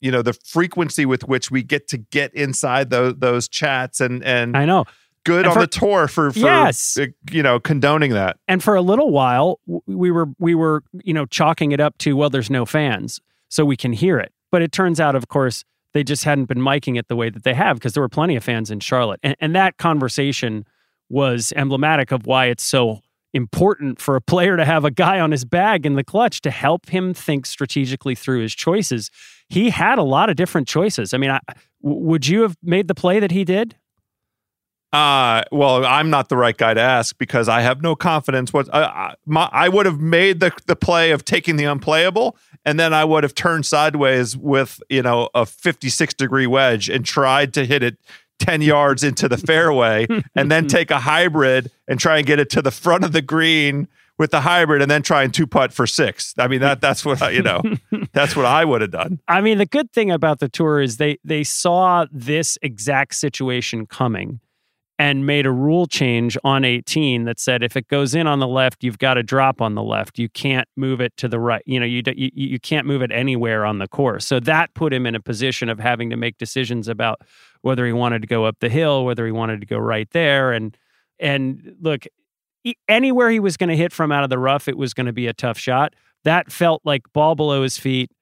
you 0.00 0.10
know, 0.10 0.22
the 0.22 0.32
frequency 0.32 1.06
with 1.06 1.28
which 1.28 1.48
we 1.48 1.62
get 1.62 1.86
to 1.88 1.98
get 1.98 2.34
inside 2.34 2.90
those 2.90 3.14
those 3.18 3.46
chats 3.46 4.00
and 4.00 4.24
and 4.24 4.56
I 4.56 4.64
know. 4.64 4.84
Good 5.24 5.44
and 5.46 5.54
on 5.54 5.58
the 5.60 5.66
tour 5.66 6.08
for, 6.08 6.30
for 6.32 6.38
Yes. 6.38 6.98
uh, 6.98 7.06
you 7.30 7.42
know 7.42 7.58
condoning 7.60 8.12
that. 8.12 8.36
and 8.48 8.62
for 8.62 8.74
a 8.74 8.82
little 8.82 9.10
while 9.10 9.60
we 9.86 10.10
were 10.10 10.28
we 10.38 10.54
were 10.54 10.82
you 11.04 11.14
know 11.14 11.26
chalking 11.26 11.72
it 11.72 11.80
up 11.80 11.96
to 11.98 12.16
well 12.16 12.30
there's 12.30 12.50
no 12.50 12.64
fans 12.66 13.20
so 13.48 13.64
we 13.64 13.76
can 13.76 13.92
hear 13.92 14.18
it. 14.18 14.32
But 14.50 14.62
it 14.62 14.72
turns 14.72 14.98
out 15.00 15.14
of 15.14 15.28
course 15.28 15.64
they 15.94 16.02
just 16.02 16.24
hadn't 16.24 16.46
been 16.46 16.58
miking 16.58 16.98
it 16.98 17.08
the 17.08 17.16
way 17.16 17.28
that 17.30 17.42
they 17.44 17.52
have 17.54 17.76
because 17.76 17.92
there 17.92 18.02
were 18.02 18.08
plenty 18.08 18.34
of 18.36 18.42
fans 18.42 18.70
in 18.70 18.80
charlotte. 18.80 19.20
And, 19.22 19.36
and 19.40 19.54
that 19.54 19.76
conversation 19.76 20.66
was 21.10 21.52
emblematic 21.54 22.10
of 22.12 22.26
why 22.26 22.46
it's 22.46 22.62
so 22.64 23.00
important 23.34 24.00
for 24.00 24.16
a 24.16 24.20
player 24.20 24.56
to 24.56 24.64
have 24.64 24.84
a 24.84 24.90
guy 24.90 25.20
on 25.20 25.30
his 25.30 25.44
bag 25.44 25.84
in 25.86 25.94
the 25.94 26.04
clutch 26.04 26.40
to 26.42 26.50
help 26.50 26.88
him 26.90 27.14
think 27.14 27.46
strategically 27.46 28.14
through 28.14 28.40
his 28.40 28.54
choices. 28.54 29.10
He 29.48 29.70
had 29.70 29.98
a 29.98 30.02
lot 30.02 30.30
of 30.30 30.36
different 30.36 30.66
choices. 30.68 31.12
I 31.14 31.18
mean 31.18 31.30
I, 31.30 31.40
w- 31.82 32.04
would 32.06 32.26
you 32.26 32.42
have 32.42 32.56
made 32.62 32.88
the 32.88 32.94
play 32.94 33.20
that 33.20 33.30
he 33.30 33.44
did 33.44 33.76
Uh, 34.92 35.42
well, 35.50 35.86
I'm 35.86 36.10
not 36.10 36.28
the 36.28 36.36
right 36.36 36.56
guy 36.56 36.74
to 36.74 36.80
ask 36.80 37.16
because 37.16 37.48
I 37.48 37.62
have 37.62 37.80
no 37.80 37.96
confidence. 37.96 38.52
What 38.52 38.68
uh, 38.74 38.90
I, 38.92 39.14
my, 39.24 39.48
I 39.50 39.70
would 39.70 39.86
have 39.86 40.00
made 40.00 40.40
the 40.40 40.52
the 40.66 40.76
play 40.76 41.12
of 41.12 41.24
taking 41.24 41.56
the 41.56 41.64
unplayable, 41.64 42.36
and 42.66 42.78
then 42.78 42.92
I 42.92 43.04
would 43.04 43.22
have 43.22 43.34
turned 43.34 43.64
sideways 43.64 44.36
with 44.36 44.82
you 44.90 45.00
know 45.00 45.30
a 45.34 45.46
56 45.46 46.12
degree 46.14 46.46
wedge 46.46 46.90
and 46.90 47.06
tried 47.06 47.54
to 47.54 47.64
hit 47.64 47.82
it 47.82 47.96
10 48.38 48.60
yards 48.60 49.02
into 49.02 49.28
the 49.28 49.38
fairway, 49.38 50.06
and 50.36 50.50
then 50.50 50.66
take 50.66 50.90
a 50.90 51.00
hybrid 51.00 51.70
and 51.88 51.98
try 51.98 52.18
and 52.18 52.26
get 52.26 52.38
it 52.38 52.50
to 52.50 52.60
the 52.60 52.70
front 52.70 53.02
of 53.02 53.12
the 53.12 53.22
green 53.22 53.88
with 54.18 54.30
the 54.30 54.42
hybrid, 54.42 54.82
and 54.82 54.90
then 54.90 55.00
try 55.00 55.22
and 55.22 55.32
two 55.32 55.46
putt 55.46 55.72
for 55.72 55.86
six. 55.86 56.34
I 56.36 56.48
mean 56.48 56.60
that 56.60 56.82
that's 56.82 57.02
what 57.02 57.22
I, 57.22 57.30
you 57.30 57.42
know 57.42 57.62
that's 58.12 58.36
what 58.36 58.44
I 58.44 58.66
would 58.66 58.82
have 58.82 58.90
done. 58.90 59.20
I 59.26 59.40
mean, 59.40 59.56
the 59.56 59.64
good 59.64 59.90
thing 59.90 60.10
about 60.10 60.38
the 60.38 60.50
tour 60.50 60.82
is 60.82 60.98
they 60.98 61.16
they 61.24 61.44
saw 61.44 62.04
this 62.12 62.58
exact 62.60 63.14
situation 63.14 63.86
coming 63.86 64.40
and 65.02 65.26
made 65.26 65.46
a 65.46 65.50
rule 65.50 65.88
change 65.88 66.38
on 66.44 66.64
18 66.64 67.24
that 67.24 67.40
said 67.40 67.64
if 67.64 67.76
it 67.76 67.88
goes 67.88 68.14
in 68.14 68.28
on 68.28 68.38
the 68.38 68.46
left, 68.46 68.84
you've 68.84 69.00
got 69.00 69.14
to 69.14 69.22
drop 69.24 69.60
on 69.60 69.74
the 69.74 69.82
left. 69.82 70.16
You 70.16 70.28
can't 70.28 70.68
move 70.76 71.00
it 71.00 71.16
to 71.16 71.26
the 71.26 71.40
right. 71.40 71.60
You 71.66 71.80
know, 71.80 71.86
you 71.86 72.04
you, 72.14 72.30
you 72.32 72.60
can't 72.60 72.86
move 72.86 73.02
it 73.02 73.10
anywhere 73.10 73.64
on 73.64 73.78
the 73.78 73.88
course. 73.88 74.24
So 74.24 74.38
that 74.38 74.72
put 74.74 74.92
him 74.92 75.04
in 75.04 75.16
a 75.16 75.20
position 75.20 75.68
of 75.68 75.80
having 75.80 76.10
to 76.10 76.16
make 76.16 76.38
decisions 76.38 76.86
about 76.86 77.20
whether 77.62 77.84
he 77.84 77.92
wanted 77.92 78.22
to 78.22 78.28
go 78.28 78.44
up 78.44 78.58
the 78.60 78.68
hill, 78.68 79.04
whether 79.04 79.26
he 79.26 79.32
wanted 79.32 79.60
to 79.60 79.66
go 79.66 79.76
right 79.76 80.08
there, 80.12 80.52
and 80.52 80.78
and 81.18 81.74
look, 81.80 82.04
anywhere 82.86 83.28
he 83.28 83.40
was 83.40 83.56
going 83.56 83.70
to 83.70 83.76
hit 83.76 83.92
from 83.92 84.12
out 84.12 84.22
of 84.22 84.30
the 84.30 84.38
rough, 84.38 84.68
it 84.68 84.78
was 84.78 84.94
going 84.94 85.06
to 85.06 85.12
be 85.12 85.26
a 85.26 85.32
tough 85.32 85.58
shot. 85.58 85.94
That 86.22 86.52
felt 86.52 86.80
like 86.84 87.12
ball 87.12 87.34
below 87.34 87.64
his 87.64 87.76
feet 87.76 88.12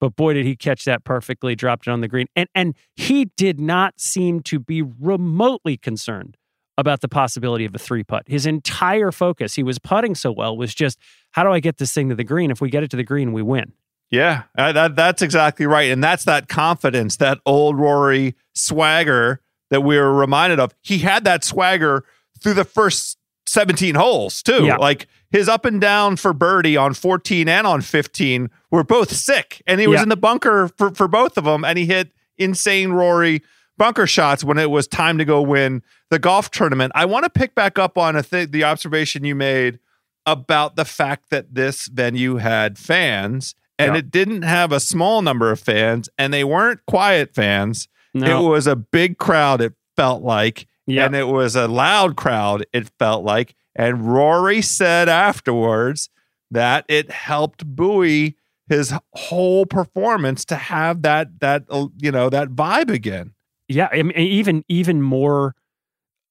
but 0.00 0.16
boy 0.16 0.34
did 0.34 0.46
he 0.46 0.56
catch 0.56 0.84
that 0.84 1.04
perfectly 1.04 1.54
dropped 1.54 1.86
it 1.86 1.90
on 1.90 2.00
the 2.00 2.08
green. 2.08 2.26
And 2.36 2.48
and 2.54 2.74
he 2.94 3.26
did 3.36 3.60
not 3.60 4.00
seem 4.00 4.40
to 4.42 4.58
be 4.58 4.82
remotely 4.82 5.76
concerned 5.76 6.36
about 6.76 7.00
the 7.00 7.08
possibility 7.08 7.64
of 7.64 7.74
a 7.74 7.78
three 7.78 8.04
putt. 8.04 8.22
His 8.26 8.46
entire 8.46 9.10
focus 9.10 9.54
he 9.54 9.62
was 9.62 9.78
putting 9.78 10.14
so 10.14 10.30
well 10.30 10.56
was 10.56 10.74
just 10.74 10.98
how 11.32 11.42
do 11.42 11.50
i 11.50 11.60
get 11.60 11.78
this 11.78 11.92
thing 11.92 12.08
to 12.08 12.14
the 12.14 12.24
green? 12.24 12.50
If 12.50 12.60
we 12.60 12.70
get 12.70 12.82
it 12.82 12.90
to 12.90 12.96
the 12.96 13.04
green 13.04 13.32
we 13.32 13.42
win. 13.42 13.72
Yeah, 14.10 14.44
uh, 14.56 14.72
that 14.72 14.96
that's 14.96 15.20
exactly 15.20 15.66
right, 15.66 15.90
and 15.90 16.02
that's 16.02 16.24
that 16.24 16.48
confidence, 16.48 17.16
that 17.16 17.40
old 17.44 17.78
Rory 17.78 18.36
swagger 18.54 19.42
that 19.70 19.82
we 19.82 19.98
were 19.98 20.14
reminded 20.14 20.58
of. 20.58 20.74
He 20.80 20.98
had 20.98 21.24
that 21.24 21.44
swagger 21.44 22.04
through 22.40 22.54
the 22.54 22.64
first 22.64 23.17
seventeen 23.48 23.94
holes 23.94 24.42
too. 24.42 24.64
Yeah. 24.64 24.76
Like 24.76 25.06
his 25.30 25.48
up 25.48 25.64
and 25.64 25.80
down 25.80 26.16
for 26.16 26.32
birdie 26.32 26.76
on 26.76 26.94
fourteen 26.94 27.48
and 27.48 27.66
on 27.66 27.80
fifteen 27.80 28.50
were 28.70 28.84
both 28.84 29.12
sick, 29.12 29.62
and 29.66 29.80
he 29.80 29.86
was 29.86 29.98
Yeah. 29.98 30.02
in 30.04 30.08
the 30.08 30.16
bunker 30.16 30.68
for 30.78 30.94
for 30.94 31.08
both 31.08 31.36
of 31.38 31.44
them, 31.44 31.64
and 31.64 31.78
he 31.78 31.86
hit 31.86 32.12
insane 32.36 32.90
Rory 32.92 33.42
bunker 33.76 34.06
shots 34.06 34.42
when 34.44 34.58
it 34.58 34.70
was 34.70 34.86
time 34.88 35.18
to 35.18 35.24
go 35.24 35.40
win 35.42 35.82
the 36.10 36.18
golf 36.18 36.50
tournament. 36.50 36.92
I 36.94 37.04
want 37.04 37.24
to 37.24 37.30
pick 37.30 37.54
back 37.54 37.78
up 37.78 37.96
on 37.98 38.16
a 38.16 38.22
th- 38.22 38.50
the 38.50 38.64
observation 38.64 39.24
you 39.24 39.34
made 39.34 39.78
about 40.26 40.76
the 40.76 40.84
fact 40.84 41.30
that 41.30 41.54
this 41.54 41.86
venue 41.86 42.36
had 42.36 42.76
fans 42.78 43.54
and 43.78 43.92
Yeah. 43.94 43.98
it 44.00 44.10
didn't 44.10 44.42
have 44.42 44.72
a 44.72 44.80
small 44.80 45.22
number 45.22 45.50
of 45.52 45.60
fans 45.60 46.08
and 46.18 46.34
they 46.34 46.42
weren't 46.44 46.80
quiet 46.86 47.34
fans. 47.34 47.88
no 48.14 48.46
It 48.46 48.48
was 48.50 48.66
a 48.66 48.74
big 48.76 49.16
crowd, 49.18 49.60
it 49.60 49.74
felt 49.96 50.22
like. 50.22 50.66
Yeah 50.88 51.04
And 51.06 51.14
it 51.14 51.28
was 51.28 51.54
a 51.54 51.68
loud 51.68 52.16
crowd, 52.16 52.66
it 52.72 52.90
felt 52.98 53.22
like. 53.24 53.54
And 53.76 54.12
Rory 54.12 54.60
said 54.62 55.08
afterwards 55.08 56.10
that 56.50 56.84
it 56.88 57.10
helped 57.12 57.64
buoy 57.64 58.34
his 58.68 58.92
whole 59.12 59.66
performance 59.66 60.44
to 60.46 60.56
have 60.56 61.02
that 61.02 61.40
that 61.40 61.64
uh, 61.70 61.86
you 61.98 62.10
know 62.10 62.28
that 62.30 62.48
vibe 62.48 62.90
again. 62.90 63.34
yeah 63.68 63.88
I 63.92 64.02
mean, 64.02 64.16
even 64.16 64.64
even 64.68 65.00
more 65.02 65.54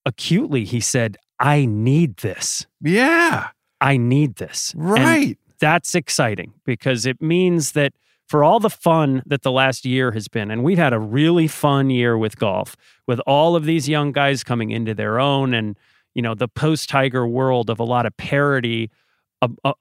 acutely 0.06 0.64
he 0.66 0.80
said 0.80 1.18
I 1.40 1.66
need 1.66 2.18
this. 2.18 2.66
Yeah. 2.82 3.50
I 3.80 3.98
need 3.98 4.38
this. 4.38 4.74
And 4.74 4.84
Right. 4.90 5.38
that's 5.60 5.94
exciting 5.94 6.54
because 6.66 7.06
it 7.06 7.22
means 7.22 7.74
that 7.74 7.94
for 8.27 8.43
all 8.43 8.60
the 8.60 8.69
fun 8.69 9.24
that 9.25 9.41
the 9.41 9.51
last 9.51 9.86
year 9.86 10.12
has 10.12 10.27
been, 10.27 10.51
and 10.51 10.63
we've 10.63 10.77
had 10.77 10.93
a 10.93 11.00
really 11.00 11.48
fun 11.48 11.89
year 11.89 12.17
with 12.17 12.38
golf, 12.38 12.75
with 13.07 13.19
all 13.25 13.55
of 13.55 13.65
these 13.65 13.88
young 13.88 14.12
guys 14.12 14.43
coming 14.43 14.72
into 14.72 14.93
their 14.93 15.19
own 15.19 15.53
and, 15.53 15.77
you 16.13 16.22
know, 16.22 16.36
the 16.36 16.48
post 16.48 16.89
Tiger 16.89 17.25
world 17.27 17.69
of 17.69 17.79
a 17.79 17.84
lot 17.86 18.05
of 18.05 18.15
parity 18.17 18.89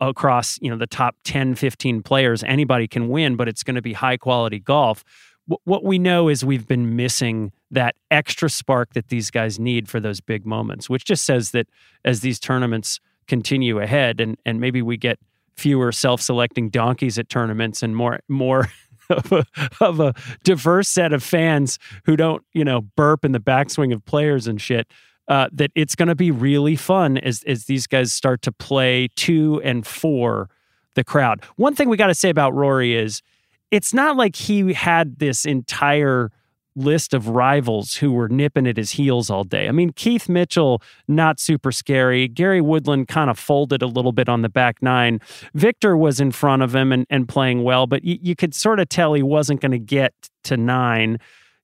across, 0.00 0.58
you 0.60 0.70
know, 0.70 0.76
the 0.76 0.86
top 0.86 1.16
10, 1.24 1.54
15 1.54 2.02
players. 2.02 2.44
Anybody 2.44 2.86
can 2.86 3.08
win, 3.08 3.36
but 3.36 3.48
it's 3.48 3.62
going 3.62 3.74
to 3.74 3.82
be 3.82 3.94
high 3.94 4.16
quality 4.16 4.58
golf. 4.58 5.02
Wh- 5.48 5.66
What 5.66 5.82
we 5.82 5.98
know 5.98 6.28
is 6.28 6.44
we've 6.44 6.66
been 6.66 6.94
missing 6.94 7.52
that 7.70 7.96
extra 8.10 8.50
spark 8.50 8.92
that 8.92 9.08
these 9.08 9.30
guys 9.30 9.58
need 9.58 9.88
for 9.88 9.98
those 9.98 10.20
big 10.20 10.46
moments, 10.46 10.90
which 10.90 11.04
just 11.04 11.24
says 11.24 11.50
that 11.52 11.66
as 12.04 12.20
these 12.20 12.38
tournaments 12.38 13.00
continue 13.26 13.80
ahead 13.80 14.20
and, 14.20 14.36
and 14.44 14.60
maybe 14.60 14.82
we 14.82 14.96
get 14.96 15.18
fewer 15.56 15.92
self-selecting 15.92 16.70
donkeys 16.70 17.18
at 17.18 17.28
tournaments 17.28 17.82
and 17.82 17.96
more 17.96 18.20
more 18.28 18.68
of 19.10 19.32
a, 19.32 19.44
of 19.80 20.00
a 20.00 20.14
diverse 20.42 20.88
set 20.88 21.12
of 21.12 21.22
fans 21.22 21.78
who 22.04 22.16
don't 22.16 22.42
you 22.52 22.64
know 22.64 22.80
burp 22.80 23.24
in 23.24 23.32
the 23.32 23.40
backswing 23.40 23.92
of 23.92 24.04
players 24.04 24.46
and 24.46 24.60
shit 24.60 24.86
uh, 25.28 25.48
that 25.52 25.70
it's 25.74 25.94
going 25.94 26.08
to 26.08 26.14
be 26.14 26.30
really 26.30 26.76
fun 26.76 27.18
as 27.18 27.42
as 27.44 27.64
these 27.64 27.86
guys 27.86 28.12
start 28.12 28.42
to 28.42 28.52
play 28.52 29.08
to 29.16 29.60
and 29.64 29.86
for 29.86 30.48
the 30.94 31.04
crowd. 31.04 31.42
One 31.56 31.74
thing 31.74 31.88
we 31.88 31.96
got 31.96 32.08
to 32.08 32.14
say 32.14 32.30
about 32.30 32.54
rory 32.54 32.94
is 32.94 33.22
it's 33.70 33.92
not 33.92 34.16
like 34.16 34.36
he 34.36 34.72
had 34.72 35.18
this 35.18 35.44
entire 35.44 36.30
list 36.76 37.14
of 37.14 37.28
rivals 37.28 37.96
who 37.96 38.12
were 38.12 38.28
nipping 38.28 38.66
at 38.66 38.76
his 38.76 38.92
heels 38.92 39.30
all 39.30 39.42
day. 39.42 39.66
I 39.66 39.72
mean, 39.72 39.90
Keith 39.90 40.28
Mitchell, 40.28 40.82
not 41.08 41.40
super 41.40 41.72
scary. 41.72 42.28
Gary 42.28 42.60
Woodland 42.60 43.08
kind 43.08 43.30
of 43.30 43.38
folded 43.38 43.82
a 43.82 43.86
little 43.86 44.12
bit 44.12 44.28
on 44.28 44.42
the 44.42 44.48
back 44.48 44.82
nine. 44.82 45.20
Viktor 45.54 45.96
was 45.96 46.20
in 46.20 46.30
front 46.30 46.62
of 46.62 46.74
him 46.74 46.92
and, 46.92 47.06
and 47.10 47.28
playing 47.28 47.64
well, 47.64 47.86
but 47.86 48.04
you, 48.04 48.18
you 48.20 48.36
could 48.36 48.54
sort 48.54 48.78
of 48.78 48.88
tell 48.88 49.14
he 49.14 49.22
wasn't 49.22 49.60
going 49.60 49.72
to 49.72 49.78
get 49.78 50.12
to 50.44 50.56
nine. 50.56 51.18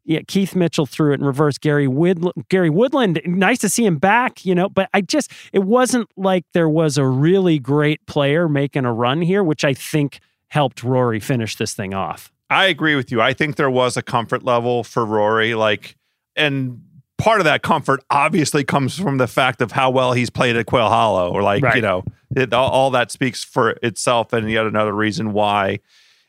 Yeah, 0.04 0.20
Keith 0.26 0.56
Mitchell 0.56 0.86
threw 0.86 1.12
it 1.12 1.20
in 1.20 1.26
reverse. 1.26 1.58
Gary 1.58 1.86
Woodland, 1.86 2.46
Gary 2.48 2.70
Woodland, 2.70 3.20
nice 3.24 3.58
to 3.58 3.68
see 3.68 3.84
him 3.84 3.98
back, 3.98 4.44
you 4.44 4.54
know, 4.54 4.68
but 4.68 4.88
I 4.92 5.00
just, 5.00 5.30
it 5.52 5.62
wasn't 5.62 6.08
like 6.16 6.44
there 6.54 6.68
was 6.68 6.98
a 6.98 7.06
really 7.06 7.60
great 7.60 8.04
player 8.06 8.48
making 8.48 8.84
a 8.84 8.92
run 8.92 9.22
here, 9.22 9.44
which 9.44 9.64
I 9.64 9.74
think 9.74 10.18
helped 10.48 10.82
Rory 10.82 11.20
finish 11.20 11.54
this 11.56 11.74
thing 11.74 11.94
off. 11.94 12.32
I 12.52 12.66
agree 12.66 12.94
with 12.96 13.10
you. 13.10 13.20
I 13.20 13.32
think 13.32 13.56
there 13.56 13.70
was 13.70 13.96
a 13.96 14.02
comfort 14.02 14.42
level 14.42 14.84
for 14.84 15.04
Rory, 15.04 15.54
like, 15.54 15.96
and 16.36 16.82
part 17.18 17.40
of 17.40 17.44
that 17.44 17.62
comfort 17.62 18.02
obviously 18.10 18.64
comes 18.64 18.98
from 18.98 19.18
the 19.18 19.26
fact 19.28 19.60
of 19.62 19.72
how 19.72 19.90
well 19.90 20.12
he's 20.12 20.30
played 20.30 20.56
at 20.56 20.66
Quail 20.66 20.88
Hollow, 20.88 21.30
or 21.32 21.42
like, 21.42 21.62
Right. 21.62 21.76
you 21.76 21.82
know, 21.82 22.04
it, 22.34 22.52
all, 22.52 22.70
all 22.70 22.90
that 22.90 23.10
speaks 23.12 23.44
for 23.44 23.70
itself. 23.82 24.32
And 24.32 24.50
yet 24.50 24.66
another 24.66 24.92
reason 24.92 25.32
why 25.32 25.80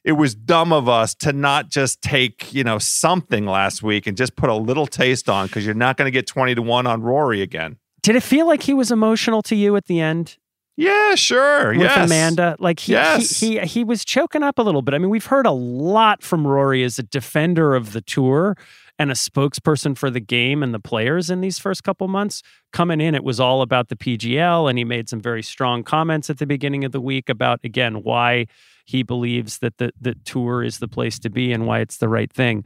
it 0.03 0.11
was 0.13 0.35
dumb 0.35 0.73
of 0.73 0.89
us 0.89 1.15
to 1.15 1.31
not 1.33 1.69
just 1.69 2.01
take, 2.01 2.53
you 2.53 2.63
know, 2.63 2.77
something 2.77 3.45
last 3.45 3.81
week 3.81 4.05
and 4.05 4.17
just 4.17 4.35
put 4.35 4.49
a 4.49 4.53
little 4.53 4.85
taste 4.85 5.29
on 5.29 5.47
because 5.47 5.65
you're 5.65 5.73
not 5.73 5.97
going 5.97 6.05
to 6.07 6.11
get 6.11 6.27
20 6.27 6.55
to 6.55 6.61
1 6.61 6.85
on 6.85 7.01
Rory 7.01 7.41
again. 7.41 7.77
Did 8.01 8.17
it 8.17 8.23
feel 8.23 8.45
like 8.45 8.63
he 8.63 8.73
was 8.73 8.91
emotional 8.91 9.41
to 9.43 9.55
you 9.55 9.75
at 9.77 9.85
the 9.85 10.01
end 10.01 10.37
Yeah, 10.75 11.15
sure. 11.15 11.69
with 11.69 11.81
yes. 11.81 12.09
Amanda? 12.09 12.55
Like 12.59 12.79
he, 12.79 12.93
Yes. 12.93 13.39
he 13.39 13.59
he 13.59 13.65
he 13.65 13.83
was 13.83 14.03
choking 14.03 14.41
up 14.43 14.57
a 14.57 14.61
little 14.63 14.81
bit. 14.81 14.93
I 14.93 14.97
mean, 14.97 15.09
we've 15.09 15.25
heard 15.27 15.45
a 15.45 15.51
lot 15.51 16.23
from 16.23 16.47
Rory 16.47 16.83
as 16.83 16.97
a 16.97 17.03
defender 17.03 17.75
of 17.75 17.93
the 17.93 18.01
tour 18.01 18.57
and 18.99 19.11
a 19.11 19.15
spokesperson 19.15 19.97
for 19.97 20.09
the 20.09 20.19
game 20.19 20.61
and 20.63 20.73
the 20.73 20.79
players 20.79 21.29
in 21.29 21.41
these 21.41 21.57
first 21.59 21.83
couple 21.83 22.07
months. 22.07 22.41
Coming 22.71 23.01
in, 23.01 23.13
it 23.15 23.23
was 23.23 23.39
all 23.39 23.61
about 23.61 23.89
the 23.89 23.95
PGL, 23.95 24.69
and 24.69 24.77
he 24.77 24.83
made 24.83 25.09
some 25.09 25.19
very 25.21 25.43
strong 25.43 25.83
comments 25.83 26.29
at 26.29 26.37
the 26.39 26.45
beginning 26.47 26.83
of 26.83 26.91
the 26.91 27.01
week 27.01 27.29
about 27.29 27.59
again 27.63 28.01
why 28.03 28.47
he 28.85 29.03
believes 29.03 29.59
that 29.59 29.77
the 29.77 29.91
the 30.01 30.15
tour 30.25 30.63
is 30.63 30.79
the 30.79 30.87
place 30.87 31.19
to 31.19 31.29
be 31.29 31.51
and 31.51 31.67
why 31.67 31.79
it's 31.79 31.97
the 31.97 32.09
right 32.09 32.31
thing. 32.33 32.63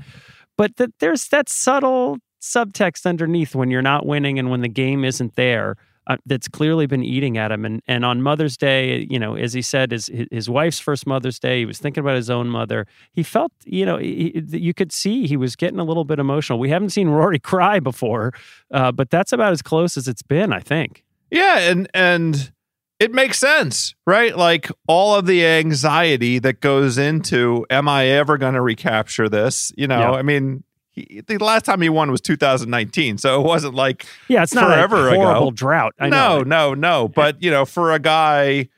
But 0.58 0.78
that 0.78 0.92
there's 1.00 1.28
that 1.28 1.50
subtle 1.50 2.18
subtext 2.42 3.06
underneath 3.06 3.54
when 3.54 3.70
you're 3.70 3.82
not 3.82 4.06
winning 4.06 4.40
and 4.40 4.50
when 4.50 4.62
the 4.62 4.70
game 4.70 5.04
isn't 5.04 5.36
there 5.36 5.76
uh, 6.08 6.18
that's 6.26 6.48
clearly 6.48 6.88
been 6.88 7.04
eating 7.04 7.38
at 7.38 7.52
him. 7.52 7.66
And 7.66 7.82
and 7.88 8.06
on 8.06 8.22
Mother's 8.22 8.58
Day, 8.58 9.06
you 9.10 9.20
know, 9.20 9.36
as 9.36 9.54
he 9.54 9.62
said, 9.62 9.92
his 9.92 10.10
his 10.32 10.50
wife's 10.50 10.80
first 10.80 11.06
Mother's 11.06 11.38
Day, 11.38 11.60
he 11.60 11.66
was 11.66 11.80
thinking 11.80 12.02
about 12.02 12.16
his 12.16 12.30
own 12.30 12.48
mother. 12.48 12.88
He 13.12 13.24
felt, 13.24 13.52
you 13.66 13.86
know, 13.86 13.98
he, 13.98 14.44
you 14.52 14.74
could 14.74 14.92
see 14.92 15.28
he 15.28 15.38
was 15.38 15.56
getting 15.56 15.80
a 15.80 15.84
little 15.84 16.06
bit 16.06 16.18
emotional. 16.20 16.60
We 16.60 16.70
haven't 16.70 16.90
seen 16.92 17.10
Rory 17.10 17.40
cry 17.52 17.80
before, 17.80 18.34
uh, 18.72 18.92
but 18.92 19.10
that's 19.10 19.34
about 19.34 19.52
as 19.52 19.62
close 19.62 19.98
as 19.98 20.08
it's 20.08 20.24
been, 20.24 20.54
I 20.54 20.60
think. 20.60 21.04
Yeah, 21.30 21.60
and 21.60 21.90
and 21.94 22.52
it 23.00 23.14
makes 23.14 23.38
sense, 23.38 23.94
right? 24.08 24.36
Like 24.36 24.72
all 24.88 25.16
of 25.16 25.26
the 25.26 25.46
anxiety 25.46 26.40
that 26.40 26.62
goes 26.62 26.98
into 26.98 27.66
am 27.70 27.88
I 27.88 28.08
ever 28.08 28.38
going 28.38 28.56
to 28.56 28.62
recapture 28.62 29.30
this? 29.30 29.72
You 29.78 29.88
know, 29.88 30.00
Yeah. 30.00 30.12
I 30.12 30.22
mean, 30.22 30.64
he, 30.98 31.22
the 31.22 31.38
last 31.38 31.66
time 31.66 31.82
he 31.82 31.90
won 31.90 32.12
was 32.12 32.22
2019, 32.22 33.18
so 33.18 33.40
it 33.40 33.46
wasn't 33.46 33.76
like 33.76 34.06
Yeah, 34.28 34.44
it's 34.44 34.54
not 34.54 34.66
Forever 34.68 35.10
a 35.10 35.14
ago. 35.14 35.52
drought. 35.52 35.94
I 36.00 36.10
no, 36.10 36.40
know. 36.40 36.44
no, 36.44 36.74
no. 36.74 37.08
But 37.08 37.42
you 37.42 37.52
know, 37.52 37.66
for 37.66 37.92
a 37.94 38.00
guy 38.00 38.70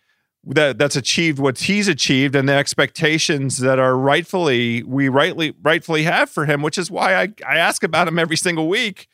that 0.46 0.78
that's 0.78 0.96
achieved 0.96 1.38
what 1.38 1.60
he's 1.60 1.88
achieved 1.88 2.36
and 2.36 2.48
the 2.48 2.54
expectations 2.54 3.58
that 3.60 3.78
are 3.78 3.96
rightfully 3.98 4.84
we 4.84 5.10
rightly 5.10 5.54
rightfully 5.62 6.04
have 6.04 6.30
for 6.30 6.46
him, 6.46 6.62
which 6.62 6.78
is 6.78 6.90
why 6.90 7.16
I, 7.16 7.30
I 7.48 7.58
ask 7.58 7.84
about 7.84 8.08
him 8.08 8.18
every 8.18 8.38
single 8.38 8.68
week, 8.70 9.08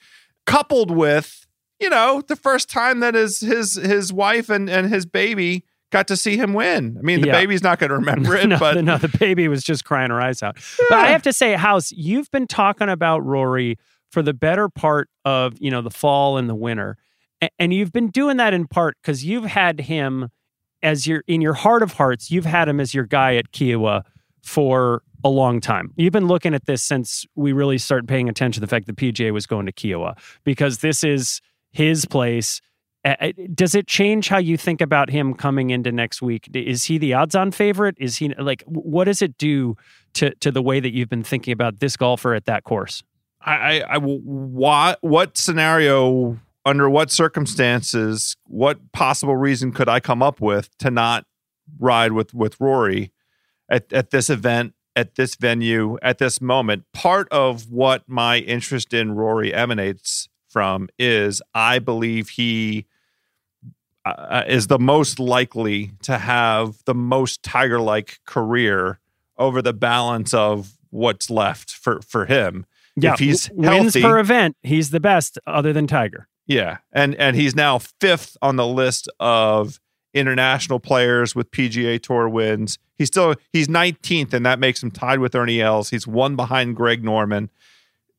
coupled 0.46 0.92
with, 0.92 1.48
you 1.80 1.90
know, 1.90 2.22
the 2.28 2.36
first 2.36 2.70
time 2.70 3.00
that 3.00 3.16
his 3.16 3.40
his 3.40 3.76
his 3.76 4.14
wife 4.14 4.50
and, 4.50 4.70
and 4.70 4.94
his 4.94 5.06
baby 5.06 5.64
got 5.92 6.08
to 6.10 6.18
see 6.18 6.36
him 6.38 6.54
win. 6.54 6.96
I 7.00 7.02
mean, 7.02 7.22
the 7.22 7.28
Yeah. 7.28 7.34
baby's 7.40 7.64
not 7.64 7.80
going 7.80 7.90
to 7.92 7.96
remember 7.98 8.36
it, 8.36 8.48
no, 8.48 8.58
but 8.60 8.84
no, 8.84 8.98
the 8.98 9.08
baby 9.20 9.48
was 9.48 9.64
just 9.64 9.86
crying 9.86 10.10
her 10.12 10.22
eyes 10.22 10.42
out. 10.44 10.58
But 10.90 10.98
I 11.00 11.08
have 11.08 11.22
to 11.24 11.34
say, 11.34 11.54
House, 11.54 11.92
you've 11.92 12.30
been 12.32 12.48
talking 12.48 12.90
about 12.90 13.24
Rory 13.26 13.78
for 14.12 14.22
the 14.22 14.34
better 14.34 14.70
part 14.70 15.10
of 15.26 15.56
you 15.60 15.70
know 15.72 15.82
the 15.82 15.92
fall 15.92 16.38
and 16.38 16.48
the 16.50 16.56
winter, 16.56 16.98
and 17.60 17.74
you've 17.74 17.92
been 17.92 18.10
doing 18.10 18.38
that 18.38 18.54
in 18.54 18.68
part 18.68 18.98
because 19.02 19.26
you've 19.26 19.46
had 19.46 19.82
him 19.82 20.30
as 20.82 21.06
your 21.08 21.24
in 21.28 21.42
your 21.42 21.54
heart 21.54 21.84
of 21.84 21.94
hearts. 21.94 22.32
You've 22.32 22.46
had 22.46 22.68
him 22.70 22.80
as 22.80 22.94
your 22.94 23.06
guy 23.06 23.36
at 23.36 23.52
Kiawah 23.52 24.04
for 24.44 25.02
a 25.24 25.30
long 25.30 25.60
time. 25.60 25.92
You've 25.98 26.14
been 26.14 26.28
looking 26.28 26.54
at 26.54 26.66
this 26.66 26.84
since 26.84 27.26
we 27.36 27.52
really 27.52 27.78
started 27.80 28.08
paying 28.08 28.30
attention 28.30 28.62
to 28.62 28.66
the 28.66 28.70
fact 28.70 28.86
that 28.88 28.96
PJ 28.96 29.34
was 29.34 29.48
going 29.48 29.66
to 29.66 29.72
Kiawah 29.74 30.18
because 30.44 30.80
this 30.80 31.04
is 31.04 31.42
his 31.72 32.06
place. 32.06 32.62
Uh, 33.06 33.16
uh, 33.22 33.32
Does 33.54 33.76
it 33.76 33.88
change 33.88 34.28
how 34.28 34.40
you 34.40 34.58
think 34.58 34.82
about 34.82 35.12
him 35.12 35.36
coming 35.36 35.70
into 35.70 35.92
next 35.92 36.22
week? 36.22 36.50
Is 36.54 36.86
he 36.86 36.98
the 36.98 37.14
odds-on 37.14 37.52
favorite? 37.52 37.96
Is 38.00 38.18
he 38.18 38.34
like 38.40 38.64
what 38.66 39.04
does 39.06 39.22
it 39.22 39.38
do 39.38 39.78
to 40.16 40.34
to 40.36 40.52
the 40.52 40.62
way 40.62 40.80
that 40.80 40.92
you've 40.92 41.10
been 41.10 41.24
thinking 41.24 41.54
about 41.54 41.80
this 41.80 41.96
golfer 41.96 42.34
at 42.34 42.46
that 42.46 42.64
course? 42.64 43.04
I, 43.42 43.54
I, 43.54 43.80
I 43.92 43.98
what, 44.00 44.98
what 45.02 45.38
scenario, 45.38 46.40
under 46.66 46.90
what 46.90 47.12
circumstances, 47.12 48.36
what 48.48 48.92
possible 48.92 49.36
reason 49.36 49.72
could 49.72 49.88
I 49.88 50.00
come 50.00 50.24
up 50.24 50.42
with 50.42 50.76
to 50.80 50.90
not 50.90 51.26
ride 51.80 52.14
with 52.14 52.34
with 52.34 52.60
Rory 52.60 53.12
at 53.70 53.94
at 53.94 54.10
this 54.10 54.32
event, 54.32 54.74
at 54.96 55.14
this 55.14 55.36
venue, 55.36 56.00
at 56.02 56.18
this 56.18 56.42
moment? 56.42 56.86
Part 56.92 57.30
of 57.30 57.72
what 57.72 58.04
my 58.08 58.40
interest 58.40 58.96
in 58.96 59.12
Rory 59.12 59.54
emanates 59.54 60.28
from 60.50 60.90
is 60.98 61.40
I 61.54 61.78
believe 61.78 62.30
he 62.30 62.88
uh, 64.06 64.44
is 64.48 64.68
the 64.68 64.80
most 64.80 65.20
likely 65.20 65.92
to 66.04 66.18
have 66.18 66.84
the 66.86 66.96
most 66.96 67.44
Tiger 67.44 67.80
like 67.80 68.20
career 68.26 69.00
over 69.38 69.62
the 69.62 69.74
balance 69.74 70.34
of 70.34 70.74
what's 70.92 71.30
left 71.30 71.72
for 71.72 72.02
for 72.02 72.26
him 72.26 72.66
if 72.98 73.20
he's 73.20 73.48
w- 73.48 73.70
wins 73.70 73.94
per 73.94 74.20
event, 74.20 74.56
he's 74.64 74.92
the 74.92 75.00
best 75.00 75.38
other 75.46 75.74
than 75.74 75.88
Tiger. 75.88 76.28
yeah, 76.48 76.78
and 76.92 77.16
and 77.16 77.36
he's 77.36 77.56
now 77.56 77.80
fifth 77.80 78.38
on 78.42 78.56
the 78.56 78.68
list 78.68 79.10
of 79.20 79.80
international 80.14 80.80
players 80.80 81.36
with 81.36 81.52
PGA 81.52 82.02
Tour 82.02 82.30
wins. 82.30 82.80
He's 82.98 83.08
still 83.08 83.36
he's 83.52 83.68
19th, 83.68 84.34
and 84.34 84.46
that 84.46 84.60
makes 84.60 84.82
him 84.82 84.92
tied 84.92 85.20
with 85.20 85.36
Ernie 85.36 85.62
Els. 85.62 85.90
He's 85.90 86.08
one 86.08 86.36
behind 86.36 86.76
Greg 86.76 87.04
Norman. 87.04 87.50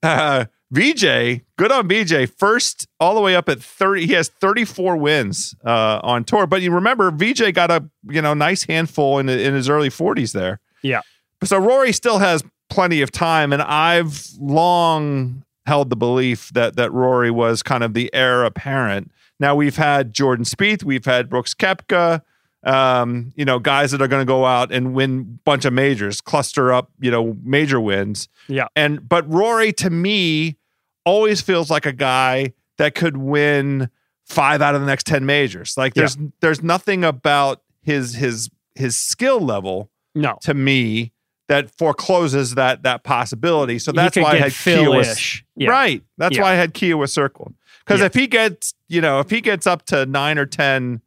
Uh, 0.02 0.44
VJ, 0.72 1.42
good 1.56 1.70
on 1.70 1.88
VJ. 1.88 2.28
First, 2.36 2.88
all 2.98 3.14
the 3.14 3.20
way 3.20 3.36
up 3.36 3.48
at 3.48 3.62
30. 3.62 4.06
He 4.06 4.12
has 4.14 4.28
34 4.28 4.96
wins 4.96 5.54
uh, 5.64 6.00
on 6.02 6.24
tour. 6.24 6.46
But 6.46 6.62
you 6.62 6.72
remember, 6.72 7.10
VJ 7.10 7.52
got 7.54 7.70
a 7.70 7.88
you 8.08 8.20
know 8.20 8.34
nice 8.34 8.64
handful 8.64 9.18
in 9.18 9.28
in 9.28 9.54
his 9.54 9.68
early 9.68 9.90
40s 9.90 10.32
there. 10.32 10.60
Yeah. 10.82 11.02
So 11.44 11.58
Rory 11.58 11.92
still 11.92 12.18
has 12.18 12.42
plenty 12.68 13.02
of 13.02 13.12
time, 13.12 13.52
and 13.52 13.62
I've 13.62 14.26
long 14.40 15.44
held 15.66 15.90
the 15.90 15.96
belief 15.96 16.50
that 16.54 16.76
that 16.76 16.92
Rory 16.92 17.30
was 17.30 17.62
kind 17.62 17.84
of 17.84 17.94
the 17.94 18.12
heir 18.12 18.44
apparent. 18.44 19.12
Now 19.38 19.54
we've 19.54 19.76
had 19.76 20.12
Jordan 20.12 20.44
Spieth, 20.44 20.82
we've 20.82 21.04
had 21.04 21.28
Brooks 21.28 21.54
Koepka, 21.54 22.22
um, 22.66 23.32
you 23.36 23.44
know, 23.44 23.58
guys 23.58 23.92
that 23.92 24.02
are 24.02 24.08
going 24.08 24.20
to 24.20 24.26
go 24.30 24.44
out 24.44 24.72
and 24.72 24.92
win 24.92 25.20
a 25.20 25.38
bunch 25.44 25.64
of 25.64 25.72
majors, 25.72 26.20
cluster 26.20 26.72
up, 26.72 26.90
you 27.00 27.10
know, 27.10 27.36
major 27.42 27.80
wins. 27.80 28.28
Yeah. 28.48 28.66
And 28.76 29.08
but 29.08 29.26
Rory 29.32 29.72
to 29.74 29.88
me 29.90 30.56
always 31.04 31.40
feels 31.40 31.70
like 31.70 31.86
a 31.86 31.92
guy 31.92 32.52
that 32.78 32.94
could 32.94 33.16
win 33.16 33.88
five 34.24 34.60
out 34.60 34.74
of 34.74 34.80
the 34.80 34.86
next 34.86 35.06
10 35.06 35.24
majors. 35.24 35.76
Like 35.76 35.94
there's 35.94 36.18
there's 36.40 36.62
nothing 36.62 37.04
about 37.04 37.62
his 37.82 38.14
his 38.14 38.50
his 38.74 38.96
skill 38.96 39.40
level 39.40 39.88
No. 40.16 40.36
to 40.42 40.52
me 40.52 41.12
that 41.48 41.70
forecloses 41.78 42.56
that 42.56 42.82
that 42.82 43.04
possibility. 43.04 43.78
So 43.78 43.92
that's 43.92 44.16
why 44.16 44.32
I 44.32 44.36
had 44.38 44.50
Kiawah 44.52 45.42
Yeah. 45.54 45.70
Right. 45.70 46.02
That's 46.18 46.36
Yeah. 46.36 46.42
why 46.42 46.52
I 46.52 46.56
had 46.56 46.74
Kiawah 46.74 47.08
circled. 47.08 47.54
Because 47.84 48.00
Yeah. 48.00 48.06
if 48.06 48.14
he 48.14 48.26
gets, 48.26 48.74
you 48.88 49.00
know, 49.00 49.20
if 49.20 49.30
he 49.30 49.40
gets 49.40 49.64
up 49.68 49.86
to 49.86 50.04
nine 50.06 50.38
or 50.38 50.46
ten 50.46 51.00